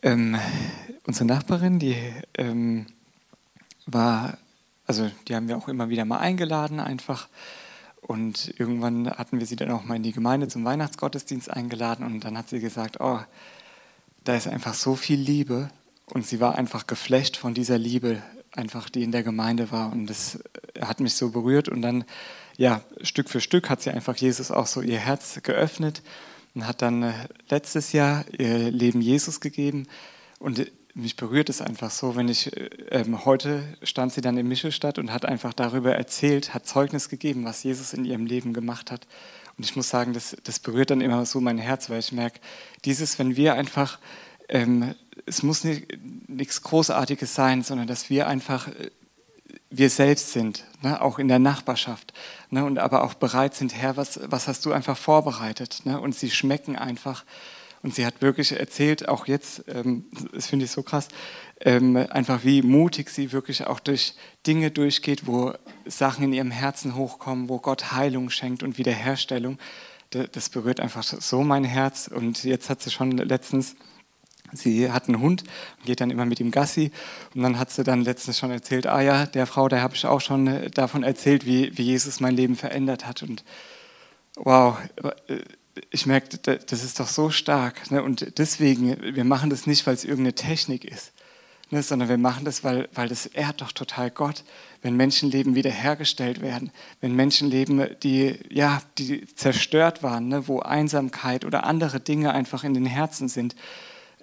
ähm, 0.02 0.38
unsere 1.06 1.26
Nachbarin, 1.26 1.78
die 1.78 1.96
ähm, 2.34 2.86
war, 3.86 4.38
also 4.86 5.11
die 5.28 5.34
haben 5.34 5.48
wir 5.48 5.58
auch 5.58 5.68
immer 5.68 5.88
wieder 5.88 6.04
mal 6.04 6.18
eingeladen, 6.18 6.80
einfach 6.80 7.28
und 8.01 8.55
irgendwann 8.59 9.11
hatten 9.11 9.38
wir 9.38 9.46
sie 9.46 9.57
dann 9.57 9.70
auch 9.70 9.84
mal 9.84 9.96
in 9.96 10.03
die 10.03 10.12
Gemeinde 10.12 10.48
zum 10.48 10.64
Weihnachtsgottesdienst 10.64 11.51
eingeladen 11.51 12.05
und 12.05 12.20
dann 12.24 12.36
hat 12.36 12.48
sie 12.48 12.61
gesagt, 12.61 13.01
oh, 13.01 13.20
da 14.24 14.36
ist 14.36 14.48
einfach 14.48 14.74
so 14.74 14.96
viel 14.96 15.18
Liebe. 15.18 15.70
Und 16.07 16.26
sie 16.26 16.40
war 16.40 16.57
einfach 16.57 16.86
geflecht 16.86 17.36
von 17.36 17.55
dieser 17.55 17.78
Liebe, 17.78 18.22
einfach 18.53 18.90
die 18.90 19.05
in 19.05 19.12
der 19.12 19.22
Gemeinde 19.22 19.70
war. 19.70 19.92
Und 19.92 20.07
das 20.07 20.40
hat 20.80 21.01
mich 21.01 21.14
so 21.14 21.30
berührt. 21.30 21.68
Und 21.68 21.82
dann, 21.82 22.05
ja, 22.57 22.82
Stück 23.03 23.30
für 23.30 23.40
Stück 23.40 23.70
hat 23.70 23.80
sie 23.80 23.90
einfach 23.90 24.16
Jesus 24.16 24.51
auch 24.51 24.66
so 24.66 24.80
ihr 24.80 24.98
Herz 24.98 25.40
geöffnet 25.42 26.03
und 26.55 26.66
hat 26.66 26.82
dann 26.82 27.03
äh, 27.05 27.12
letztes 27.48 27.92
Jahr 27.92 28.24
ihr 28.36 28.70
Leben 28.70 29.01
Jesus 29.01 29.40
gegeben. 29.40 29.86
Und 30.40 30.66
mich 30.95 31.16
berührt 31.16 31.49
es 31.49 31.61
einfach 31.61 31.91
so, 31.91 32.16
wenn 32.16 32.28
ich, 32.28 32.51
ähm, 32.91 33.24
heute 33.24 33.62
stand 33.82 34.12
sie 34.12 34.20
dann 34.20 34.36
in 34.36 34.49
Michelstadt 34.49 34.99
und 34.99 35.12
hat 35.12 35.24
einfach 35.24 35.53
darüber 35.53 35.95
erzählt, 35.95 36.55
hat 36.55 36.66
Zeugnis 36.66 37.09
gegeben, 37.09 37.45
was 37.45 37.62
Jesus 37.62 37.93
in 37.93 38.05
ihrem 38.05 38.26
Leben 38.26 38.53
gemacht 38.53 38.91
hat. 38.91 39.07
Und 39.57 39.64
ich 39.64 39.76
muss 39.76 39.88
sagen, 39.88 40.12
das, 40.12 40.36
das 40.45 40.59
berührt 40.59 40.91
dann 40.91 41.01
immer 41.01 41.24
so 41.26 41.41
mein 41.41 41.59
Herz, 41.59 41.91
weil 41.91 42.01
ich 42.01 42.12
merke, 42.12 42.41
dieses, 42.84 43.18
wenn 43.18 43.36
wir 43.36 43.55
einfach, 43.55 43.99
ähm, 44.49 44.95
es 45.26 45.43
muss 45.43 45.64
nicht, 45.64 45.86
nichts 46.28 46.62
Großartiges 46.62 47.34
sein, 47.34 47.62
sondern 47.62 47.86
dass 47.86 48.11
wir 48.11 48.26
einfach 48.26 48.68
äh, 48.68 48.91
wir 49.68 49.91
selbst 49.91 50.32
sind, 50.32 50.64
ne, 50.82 51.01
auch 51.01 51.18
in 51.18 51.28
der 51.28 51.38
Nachbarschaft, 51.38 52.12
ne, 52.51 52.64
und 52.64 52.78
aber 52.78 53.05
auch 53.05 53.14
bereit 53.14 53.55
sind, 53.55 53.74
Herr, 53.74 53.97
was, 53.97 54.20
was 54.24 54.49
hast 54.49 54.66
du 54.66 54.72
einfach 54.72 54.97
vorbereitet? 54.97 55.82
Ne, 55.84 56.01
und 56.01 56.14
sie 56.14 56.30
schmecken 56.30 56.76
einfach 56.76 57.24
und 57.83 57.95
sie 57.95 58.05
hat 58.05 58.20
wirklich 58.20 58.53
erzählt, 58.53 59.09
auch 59.09 59.26
jetzt, 59.26 59.64
ähm, 59.68 60.05
das 60.33 60.47
finde 60.47 60.66
ich 60.66 60.70
so 60.70 60.83
krass, 60.83 61.09
ähm, 61.61 61.97
einfach 61.97 62.45
wie 62.45 62.62
mutig 62.62 63.09
sie 63.11 63.33
wirklich 63.33 63.66
auch 63.66 63.81
durch 63.81 64.14
Dinge 64.47 64.70
durchgeht, 64.70 65.26
wo 65.26 65.55
Sachen 65.87 66.24
in 66.24 66.33
ihrem 66.33 66.51
Herzen 66.51 66.95
hochkommen, 66.95 67.49
wo 67.49 67.59
Gott 67.59 67.93
Heilung 67.93 68.28
schenkt 68.31 68.62
und 68.62 68.76
Wiederherstellung. 68.76 69.59
Das 70.11 70.49
berührt 70.49 70.81
einfach 70.81 71.05
so 71.05 71.43
mein 71.43 71.64
Herz. 71.64 72.09
Und 72.09 72.45
jetzt 72.45 72.68
hat 72.68 72.83
sie 72.83 72.91
schon 72.91 73.12
letztens, 73.12 73.76
sie 74.53 74.91
hat 74.91 75.09
einen 75.09 75.20
Hund 75.20 75.45
und 75.78 75.87
geht 75.87 76.01
dann 76.01 76.11
immer 76.11 76.24
mit 76.24 76.41
ihm 76.41 76.51
Gassi. 76.51 76.91
Und 77.35 77.43
dann 77.43 77.59
hat 77.59 77.70
sie 77.70 77.85
dann 77.85 78.03
letztens 78.03 78.39
schon 78.39 78.51
erzählt, 78.51 78.87
ah 78.87 79.01
ja, 79.01 79.26
der 79.26 79.47
Frau, 79.47 79.68
da 79.68 79.81
habe 79.81 79.95
ich 79.95 80.05
auch 80.07 80.20
schon 80.20 80.49
äh, 80.49 80.70
davon 80.70 81.05
erzählt, 81.05 81.47
wie, 81.47 81.76
wie 81.78 81.83
Jesus 81.83 82.20
mein 82.20 82.35
Leben 82.35 82.57
verändert 82.57 83.07
hat. 83.07 83.22
Und 83.22 83.45
wow, 84.37 84.78
äh, 85.28 85.39
ich 85.90 86.06
merke, 86.06 86.38
das 86.38 86.84
ist 86.84 87.00
doch 87.00 87.08
so 87.08 87.30
stark. 87.30 87.90
Ne? 87.90 88.02
Und 88.02 88.38
deswegen, 88.38 89.14
wir 89.14 89.24
machen 89.24 89.50
das 89.50 89.66
nicht, 89.66 89.86
weil 89.86 89.94
es 89.94 90.04
irgendeine 90.04 90.34
Technik 90.34 90.84
ist, 90.84 91.12
ne? 91.70 91.82
sondern 91.82 92.08
wir 92.08 92.18
machen 92.18 92.44
das, 92.44 92.64
weil, 92.64 92.88
weil 92.94 93.08
das 93.08 93.26
ehrt 93.26 93.60
doch 93.60 93.72
total 93.72 94.10
Gott, 94.10 94.44
wenn 94.82 94.96
Menschenleben 94.96 95.54
wiederhergestellt 95.54 96.40
werden, 96.40 96.72
wenn 97.00 97.14
Menschenleben, 97.14 97.96
die, 98.02 98.38
ja, 98.48 98.82
die 98.98 99.26
zerstört 99.34 100.02
waren, 100.02 100.28
ne? 100.28 100.48
wo 100.48 100.60
Einsamkeit 100.60 101.44
oder 101.44 101.64
andere 101.64 102.00
Dinge 102.00 102.32
einfach 102.32 102.64
in 102.64 102.74
den 102.74 102.86
Herzen 102.86 103.28
sind. 103.28 103.54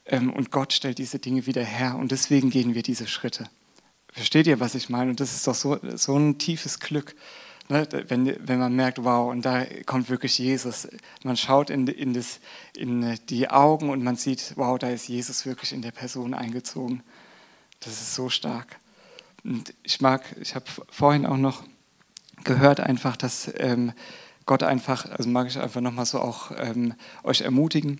Ähm, 0.06 0.32
und 0.32 0.52
Gott 0.52 0.74
stellt 0.74 0.98
diese 0.98 1.20
Dinge 1.20 1.46
wieder 1.46 1.64
her. 1.64 1.96
Und 1.98 2.12
deswegen 2.12 2.50
gehen 2.50 2.76
wir 2.76 2.84
diese 2.84 3.08
Schritte. 3.08 3.50
Versteht 4.12 4.48
ihr, 4.48 4.60
was 4.60 4.74
ich 4.74 4.90
meine? 4.90 5.12
Und 5.12 5.20
das 5.20 5.36
ist 5.36 5.48
doch 5.48 5.56
so, 5.56 5.78
so 5.96 6.18
ein 6.18 6.38
tiefes 6.40 6.80
Glück. 6.80 7.16
Ne, 7.70 7.86
wenn, 8.08 8.48
wenn 8.48 8.60
man 8.60 8.74
merkt, 8.74 9.04
wow, 9.04 9.30
und 9.30 9.42
da 9.44 9.66
kommt 9.86 10.10
wirklich 10.10 10.38
Jesus. 10.38 10.88
Man 11.24 11.36
schaut 11.36 11.70
in, 11.70 11.86
in, 11.88 12.14
das, 12.14 12.40
in 12.76 13.20
die 13.28 13.50
Augen 13.50 13.90
und 13.90 14.04
man 14.04 14.16
sieht, 14.16 14.54
wow, 14.56 14.80
da 14.80 14.90
ist 14.90 15.10
Jesus 15.10 15.46
wirklich 15.46 15.74
in 15.74 15.82
der 15.82 15.92
Person 15.92 16.34
eingezogen. 16.34 17.04
Das 17.82 17.94
ist 17.94 18.16
so 18.16 18.30
stark. 18.30 18.80
Und 19.44 19.74
ich 19.84 20.00
mag, 20.00 20.24
ich 20.40 20.56
habe 20.56 20.66
vorhin 20.90 21.26
auch 21.26 21.38
noch 21.38 21.64
gehört 22.46 22.80
einfach, 22.80 23.18
dass 23.18 23.52
ähm, 23.58 23.92
Gott 24.46 24.64
einfach, 24.64 25.06
also 25.12 25.30
mag 25.30 25.48
ich 25.48 25.60
einfach 25.60 25.82
nochmal 25.82 26.06
so 26.06 26.22
auch 26.22 26.52
ähm, 26.58 26.94
euch 27.24 27.42
ermutigen. 27.42 28.00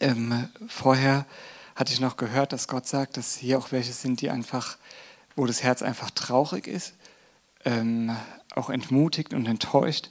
Ähm, 0.00 0.48
vorher 0.68 1.24
hatte 1.74 1.92
ich 1.92 2.00
noch 2.00 2.18
gehört, 2.18 2.52
dass 2.52 2.68
Gott 2.68 2.86
sagt, 2.86 3.16
dass 3.16 3.36
hier 3.36 3.58
auch 3.58 3.72
welche 3.72 3.92
sind, 3.92 4.20
die 4.20 4.28
einfach, 4.28 4.76
wo 5.34 5.46
das 5.46 5.62
Herz 5.62 5.80
einfach 5.80 6.10
traurig 6.10 6.66
ist, 6.66 6.94
ähm, 7.64 8.16
auch 8.54 8.70
entmutigt 8.70 9.34
und 9.34 9.46
enttäuscht. 9.46 10.10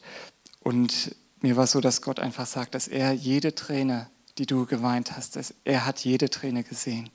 Und 0.59 1.15
mir 1.41 1.57
war 1.57 1.67
so, 1.67 1.81
dass 1.81 2.01
Gott 2.01 2.19
einfach 2.19 2.45
sagt, 2.45 2.75
dass 2.75 2.87
er 2.87 3.13
jede 3.13 3.55
Träne, 3.55 4.09
die 4.37 4.45
du 4.45 4.65
geweint 4.65 5.15
hast, 5.15 5.35
dass 5.35 5.53
er 5.63 5.85
hat 5.85 5.99
jede 5.99 6.29
Träne 6.29 6.63
gesehen. 6.63 7.09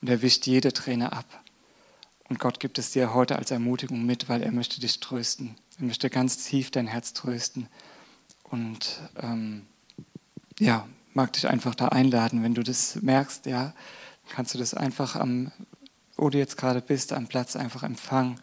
Und 0.00 0.08
er 0.08 0.22
wischt 0.22 0.46
jede 0.46 0.72
Träne 0.72 1.12
ab. 1.12 1.42
Und 2.28 2.38
Gott 2.38 2.60
gibt 2.60 2.78
es 2.78 2.90
dir 2.92 3.14
heute 3.14 3.36
als 3.36 3.50
Ermutigung 3.50 4.04
mit, 4.04 4.28
weil 4.28 4.42
er 4.42 4.52
möchte 4.52 4.80
dich 4.80 5.00
trösten. 5.00 5.54
Er 5.78 5.84
möchte 5.84 6.10
ganz 6.10 6.38
tief 6.44 6.70
dein 6.70 6.86
Herz 6.86 7.12
trösten. 7.12 7.68
Und 8.44 9.00
ähm, 9.20 9.66
ja, 10.58 10.88
mag 11.14 11.32
dich 11.34 11.46
einfach 11.46 11.74
da 11.74 11.88
einladen. 11.88 12.42
Wenn 12.42 12.54
du 12.54 12.62
das 12.62 12.96
merkst, 13.02 13.46
ja, 13.46 13.74
kannst 14.30 14.54
du 14.54 14.58
das 14.58 14.74
einfach 14.74 15.16
am, 15.16 15.52
wo 16.16 16.30
du 16.30 16.38
jetzt 16.38 16.56
gerade 16.56 16.80
bist, 16.80 17.12
am 17.12 17.26
Platz 17.26 17.56
einfach 17.56 17.82
empfangen, 17.82 18.40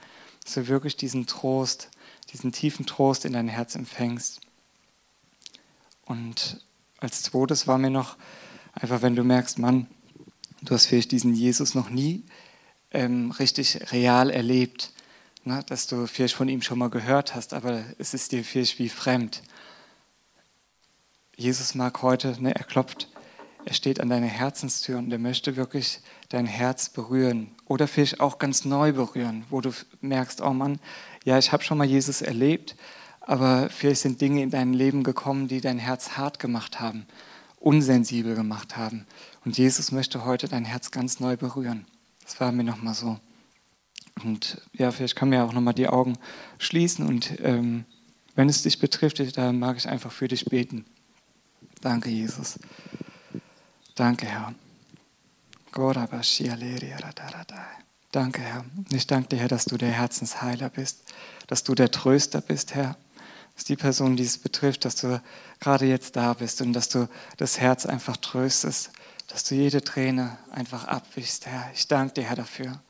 dass 0.50 0.56
du 0.56 0.68
wirklich 0.68 0.97
diesen 0.97 1.28
Trost, 1.28 1.89
diesen 2.34 2.52
tiefen 2.52 2.88
Trost 2.88 3.24
in 3.24 3.34
dein 3.34 3.47
Herz 3.47 3.76
empfängst. 3.76 4.41
Und 6.06 6.66
als 6.97 7.22
zweites 7.22 7.68
war 7.68 7.78
mir 7.78 7.91
noch 7.91 8.18
einfach, 8.74 9.04
wenn 9.04 9.16
du 9.16 9.24
merkst, 9.24 9.60
Mann, 9.60 9.86
du 10.64 10.74
hast 10.74 10.88
vielleicht 10.88 11.12
diesen 11.12 11.36
Jesus 11.36 11.76
noch 11.76 11.91
nie 11.91 12.24
ähm, 12.89 13.30
richtig 13.30 13.91
real 13.91 14.32
erlebt, 14.32 14.91
ne, 15.43 15.64
dass 15.68 15.86
du 15.86 16.08
vielleicht 16.08 16.34
von 16.34 16.50
ihm 16.50 16.64
schon 16.64 16.80
mal 16.80 16.89
gehört 16.89 17.36
hast, 17.36 17.54
aber 17.54 17.84
es 18.00 18.16
ist 18.16 18.32
dir 18.32 18.43
vielleicht 18.43 18.80
wie 18.80 18.89
fremd. 18.89 19.43
Jesus 21.36 21.76
mag 21.76 22.02
heute, 22.02 22.41
ne, 22.41 22.56
er 22.56 22.64
klopft, 22.64 23.08
er 23.66 23.74
steht 23.74 23.99
an 23.99 24.10
deiner 24.10 24.28
Herzenstür 24.28 24.97
und 24.97 25.12
er 25.12 25.20
möchte 25.20 25.55
wirklich 25.55 25.99
dein 26.30 26.45
Herz 26.45 26.89
berühren 26.89 27.51
oder 27.66 27.88
vielleicht 27.88 28.20
auch 28.20 28.39
ganz 28.39 28.66
neu 28.66 28.93
berühren, 28.93 29.43
wo 29.49 29.62
du 29.62 29.72
merkst, 30.01 30.41
oh 30.41 30.53
Mann, 30.53 30.80
ja, 31.26 31.38
ich 31.38 31.51
habe 31.51 31.64
schon 31.64 31.78
mal 31.78 31.88
Jesus 31.88 32.22
erlebt, 32.22 32.76
aber 33.22 33.70
vielleicht 33.70 34.01
sind 34.01 34.22
Dinge 34.22 34.41
in 34.41 34.49
dein 34.49 34.74
Leben 34.74 35.03
gekommen, 35.03 35.47
die 35.47 35.62
dein 35.62 35.78
Herz 35.78 36.12
hart 36.18 36.39
gemacht 36.39 36.80
haben, 36.80 37.05
unsensibel 37.60 38.34
gemacht 38.34 38.78
haben. 38.78 39.05
Und 39.45 39.57
Jesus 39.57 39.91
möchte 39.91 40.26
heute 40.26 40.47
dein 40.47 40.66
Herz 40.66 40.91
ganz 40.91 41.20
neu 41.20 41.36
berühren. 41.36 41.86
Das 42.24 42.39
war 42.39 42.51
mir 42.51 42.64
nochmal 42.64 42.93
so. 42.93 43.20
Und 44.24 44.62
ja, 44.74 44.91
vielleicht 44.91 45.16
kann 45.16 45.30
mir 45.30 45.43
auch 45.43 45.53
nochmal 45.53 45.74
die 45.74 45.88
Augen 45.88 46.18
schließen 46.57 47.05
und 47.05 47.39
ähm, 47.41 47.86
wenn 48.36 48.49
es 48.49 48.64
dich 48.64 48.80
betrifft, 48.80 49.38
dann 49.38 49.60
mag 49.60 49.78
ich 49.78 49.88
einfach 49.88 50.12
für 50.12 50.28
dich 50.28 50.45
beten. 50.45 50.86
Danke, 51.82 52.10
Jesus. 52.10 52.57
Danke, 54.00 54.28
Herr. 54.28 54.56
Danke, 58.14 58.41
Herr. 58.41 58.64
Ich 58.91 59.08
danke 59.08 59.28
dir, 59.28 59.39
Herr, 59.39 59.50
dass 59.50 59.66
du 59.66 59.76
der 59.76 59.91
Herzensheiler 59.91 60.70
bist, 60.70 61.04
dass 61.47 61.66
du 61.66 61.76
der 61.76 61.91
Tröster 61.91 62.39
bist, 62.39 62.76
Herr. 62.76 62.95
Dass 63.56 63.66
die 63.66 63.76
Person, 63.76 64.16
die 64.16 64.24
es 64.24 64.38
betrifft, 64.38 64.86
dass 64.86 64.95
du 64.95 65.22
gerade 65.60 65.86
jetzt 65.86 66.16
da 66.16 66.32
bist 66.32 66.62
und 66.62 66.72
dass 66.72 66.88
du 66.88 67.10
das 67.36 67.60
Herz 67.60 67.86
einfach 67.86 68.16
tröstest, 68.16 68.91
dass 69.28 69.43
du 69.43 69.56
jede 69.56 69.84
Träne 69.84 70.38
einfach 70.50 70.86
abwischst, 70.86 71.45
Herr. 71.45 71.70
Ich 71.74 71.89
danke 71.89 72.14
dir, 72.14 72.24
Herr, 72.24 72.38
dafür. 72.38 72.82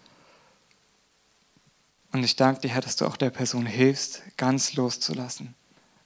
Und 2.12 2.24
ich 2.24 2.36
danke 2.36 2.62
dir, 2.62 2.70
Herr, 2.70 2.82
dass 2.82 2.98
du 2.98 3.08
auch 3.08 3.18
der 3.18 3.32
Person 3.32 3.66
hilfst, 3.66 4.22
ganz 4.38 4.74
loszulassen, 4.74 5.56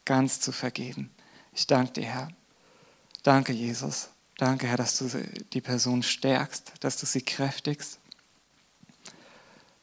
ganz 0.05 0.39
zu 0.39 0.53
vergeben. 0.53 1.11
Ich 1.51 1.67
danke 1.67 1.91
dir, 1.91 2.05
Herr. 2.05 2.29
Danke, 3.21 3.51
Jesus. 3.51 4.07
Danke, 4.37 4.67
Herr, 4.67 4.77
dass 4.77 4.97
du 4.97 5.09
die 5.53 5.61
Person 5.61 6.01
stärkst, 6.01 6.73
dass 6.79 6.97
du 6.97 7.05
sie 7.05 7.21
kräftigst, 7.21 7.99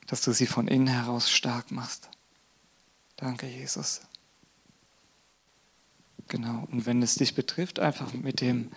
dass 0.07 0.23
du 0.23 0.33
sie 0.33 0.47
von 0.47 0.67
innen 0.67 0.89
heraus 0.89 1.31
stark 1.31 1.71
machst. 1.71 2.09
Danke, 3.17 3.47
Jesus. 3.47 4.01
Genau. 6.27 6.67
Und 6.71 6.87
wenn 6.87 7.03
es 7.03 7.17
dich 7.17 7.35
betrifft, 7.35 7.79
einfach 7.79 8.13
mit 8.13 8.41
dem, 8.41 8.71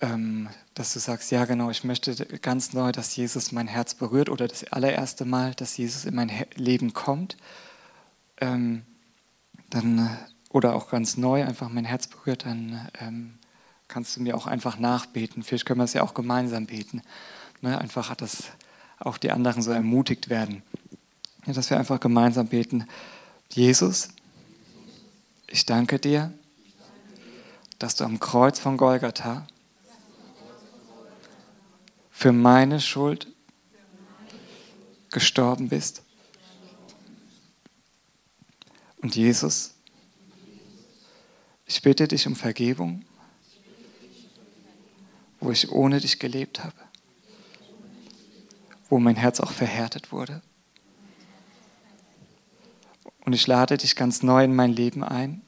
ähm, 0.00 0.48
dass 0.74 0.92
du 0.92 0.98
sagst, 0.98 1.30
ja 1.30 1.44
genau, 1.44 1.70
ich 1.70 1.84
möchte 1.84 2.14
ganz 2.38 2.72
neu, 2.72 2.90
dass 2.90 3.14
Jesus 3.14 3.52
mein 3.52 3.68
Herz 3.68 3.94
berührt 3.94 4.28
oder 4.28 4.48
das 4.48 4.64
allererste 4.72 5.24
Mal, 5.24 5.54
dass 5.54 5.76
Jesus 5.76 6.04
in 6.04 6.14
mein 6.14 6.30
Leben 6.54 6.92
kommt, 6.92 7.36
ähm, 8.40 8.82
dann, 9.68 10.16
oder 10.48 10.74
auch 10.74 10.90
ganz 10.90 11.16
neu 11.16 11.44
einfach 11.44 11.68
mein 11.68 11.84
Herz 11.84 12.06
berührt, 12.06 12.46
dann 12.46 12.88
ähm, 13.00 13.39
kannst 13.90 14.16
du 14.16 14.22
mir 14.22 14.36
auch 14.36 14.46
einfach 14.46 14.78
nachbeten. 14.78 15.42
Vielleicht 15.42 15.66
können 15.66 15.80
wir 15.80 15.84
es 15.84 15.92
ja 15.92 16.02
auch 16.02 16.14
gemeinsam 16.14 16.66
beten. 16.66 17.02
Ne? 17.60 17.78
Einfach, 17.78 18.14
dass 18.14 18.44
auch 18.98 19.18
die 19.18 19.30
anderen 19.30 19.62
so 19.62 19.72
ermutigt 19.72 20.30
werden. 20.30 20.62
Ja, 21.46 21.52
dass 21.52 21.70
wir 21.70 21.78
einfach 21.78 22.00
gemeinsam 22.00 22.46
beten. 22.46 22.86
Jesus, 23.50 24.08
ich 25.48 25.66
danke 25.66 25.98
dir, 25.98 26.32
dass 27.78 27.96
du 27.96 28.04
am 28.04 28.20
Kreuz 28.20 28.58
von 28.58 28.76
Golgatha 28.76 29.46
für 32.10 32.32
meine 32.32 32.80
Schuld 32.80 33.26
gestorben 35.10 35.68
bist. 35.68 36.02
Und 39.02 39.16
Jesus, 39.16 39.74
ich 41.66 41.80
bitte 41.82 42.06
dich 42.06 42.26
um 42.26 42.36
Vergebung 42.36 43.04
wo 45.40 45.50
ich 45.50 45.72
ohne 45.72 46.00
dich 46.00 46.18
gelebt 46.18 46.62
habe, 46.62 46.76
wo 48.88 48.98
mein 48.98 49.16
Herz 49.16 49.40
auch 49.40 49.52
verhärtet 49.52 50.12
wurde. 50.12 50.42
Und 53.24 53.32
ich 53.32 53.46
lade 53.46 53.76
dich 53.76 53.96
ganz 53.96 54.22
neu 54.22 54.44
in 54.44 54.54
mein 54.54 54.72
Leben 54.72 55.02
ein, 55.02 55.42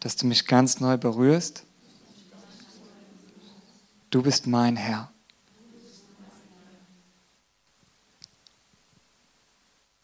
dass 0.00 0.16
du 0.16 0.26
mich 0.26 0.46
ganz 0.46 0.80
neu 0.80 0.96
berührst. 0.96 1.64
Du 4.10 4.22
bist 4.22 4.46
mein 4.46 4.76
Herr. 4.76 5.12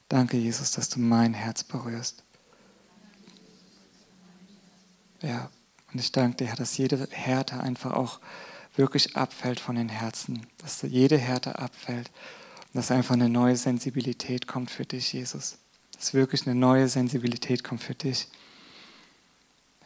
Danke, 0.09 0.39
Jesus, 0.39 0.73
dass 0.73 0.89
du 0.89 1.01
mein 1.01 1.35
Herz 1.35 1.63
berührst. 1.65 2.25
Ja. 5.21 5.51
Und 5.93 6.01
ich 6.01 6.13
danke 6.13 6.39
dir, 6.39 6.49
Herr, 6.49 6.57
dass 6.57 6.77
jede 6.77 7.09
Härte 7.11 7.61
einfach 7.61 7.93
auch 7.93 8.21
wirklich 8.77 9.17
abfällt 9.17 9.59
von 9.59 9.77
den 9.77 9.89
Herzen, 9.89 10.47
dass 10.59 10.83
jede 10.83 11.19
Härte 11.19 11.59
abfällt 11.59 12.11
und 12.67 12.75
dass 12.75 12.91
einfach 12.91 13.15
eine 13.15 13.29
neue 13.29 13.57
Sensibilität 13.57 14.47
kommt 14.47 14.71
für 14.71 14.85
dich, 14.85 15.13
Jesus. 15.13 15.59
Dass 15.97 16.15
wirklich 16.15 16.47
eine 16.47 16.55
neue 16.55 16.89
Sensibilität 16.89 17.65
kommt 17.65 17.83
für 17.83 17.95
dich. 17.95 18.29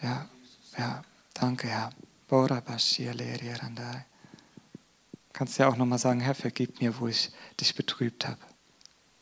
Ja, 0.02 0.28
ja, 0.76 1.02
danke, 1.34 1.68
Herr. 1.68 1.90
Kannst 5.32 5.58
ja 5.58 5.68
auch 5.68 5.76
nochmal 5.76 5.98
sagen, 5.98 6.20
Herr, 6.20 6.34
vergib 6.34 6.80
mir, 6.80 6.98
wo 6.98 7.06
ich 7.06 7.30
dich 7.60 7.74
betrübt 7.74 8.26
habe. 8.26 8.40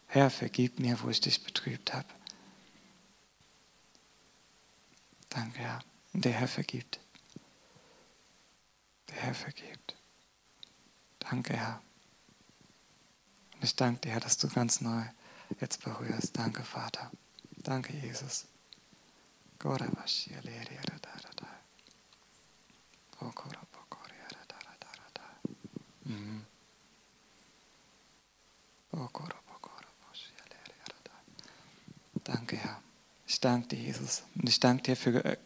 Herr, 0.06 0.30
vergib 0.30 0.80
mir, 0.80 1.00
wo 1.02 1.08
ich 1.08 1.20
dich 1.20 1.44
betrübt 1.44 1.94
habe. 1.94 2.06
Danke, 5.28 5.58
Herr. 5.60 5.80
Und 6.12 6.24
der 6.24 6.32
Herr 6.32 6.48
vergibt. 6.48 7.00
Der 9.08 9.16
Herr 9.16 9.34
vergibt. 9.34 9.96
Danke, 11.18 11.54
Herr. 11.54 11.82
Und 13.54 13.64
ich 13.64 13.76
danke 13.76 14.00
dir, 14.00 14.12
Herr, 14.12 14.20
dass 14.20 14.38
du 14.38 14.48
ganz 14.48 14.80
neu 14.80 15.02
jetzt 15.60 15.84
berührst. 15.84 16.36
Danke, 16.36 16.64
Vater. 16.64 17.10
Danke, 17.58 17.92
Jesus. 17.92 18.46
Mhm. 26.04 26.44
Danke, 32.24 32.56
Herr. 32.56 32.82
Ich 33.30 33.40
danke 33.40 33.68
dir, 33.68 33.78
Jesus. 33.78 34.24
Und 34.34 34.48
ich 34.48 34.58
danke 34.58 34.82
dir 34.82 34.96
für 34.96 35.38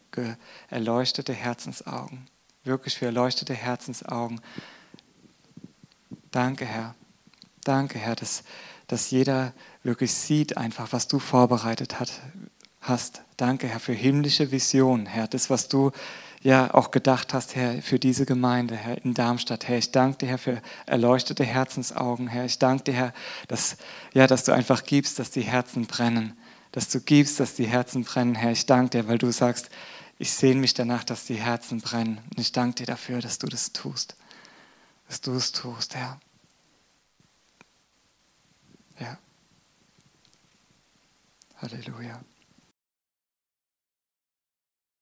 erleuchtete 0.70 1.35
Herzensaugen. 1.35 2.26
Wirklich 2.64 2.97
für 2.97 3.05
erleuchtete 3.05 3.53
Herzensaugen. 3.53 4.41
Danke, 6.30 6.64
Herr. 6.64 6.95
Danke, 7.62 7.99
Herr, 7.99 8.16
dass, 8.16 8.43
dass 8.87 9.11
jeder 9.11 9.53
wirklich 9.82 10.14
sieht 10.14 10.57
einfach, 10.57 10.95
was 10.95 11.09
du 11.09 11.18
vorbereitet 11.18 12.01
hat, 12.01 12.11
hast. 12.80 13.20
Danke, 13.37 13.68
Herr, 13.68 13.80
für 13.80 13.93
himmlische 13.93 14.51
Visionen, 14.51 15.05
Herr. 15.05 15.28
Das, 15.28 15.51
was 15.51 15.68
du 15.68 15.93
ja 16.41 16.72
auch 16.72 16.91
gedacht 16.91 17.35
hast, 17.35 17.55
Herr, 17.55 17.82
für 17.82 17.99
diese 17.99 18.24
Gemeinde, 18.24 18.76
Herr, 18.76 19.05
in 19.05 19.12
Darmstadt, 19.12 19.68
Herr. 19.68 19.76
Ich 19.76 19.93
danke 19.93 20.20
dir, 20.20 20.28
Herr, 20.28 20.39
für 20.39 20.62
erleuchtete 20.87 21.45
Herzensaugen, 21.45 22.28
Herr. 22.28 22.47
Ich 22.47 22.59
danke 22.59 22.85
dir, 22.85 22.95
Herr, 22.95 23.14
dass, 23.49 23.76
ja, 24.14 24.26
dass 24.26 24.45
du 24.45 24.53
einfach 24.53 24.85
gibst, 24.85 25.18
dass 25.18 25.30
die 25.30 25.43
Herzen 25.43 25.85
brennen. 25.85 26.35
Dass 26.74 26.88
du 26.88 27.00
gibst, 27.00 27.38
dass 27.38 27.54
die 27.54 27.68
Herzen 27.68 28.02
brennen, 28.02 28.34
Herr. 28.34 28.50
Ich 28.50 28.66
danke 28.66 28.98
dir, 28.98 29.06
weil 29.06 29.16
du 29.16 29.30
sagst, 29.30 29.70
ich 30.18 30.32
sehne 30.32 30.60
mich 30.60 30.74
danach, 30.74 31.04
dass 31.04 31.24
die 31.24 31.36
Herzen 31.36 31.80
brennen. 31.80 32.18
Und 32.18 32.40
ich 32.40 32.50
danke 32.50 32.78
dir 32.78 32.86
dafür, 32.86 33.20
dass 33.20 33.38
du 33.38 33.46
das 33.46 33.72
tust. 33.72 34.16
Dass 35.06 35.20
du 35.20 35.34
es 35.34 35.52
tust, 35.52 35.94
Herr. 35.94 36.18
Ja. 38.98 39.16
Halleluja. 41.58 42.20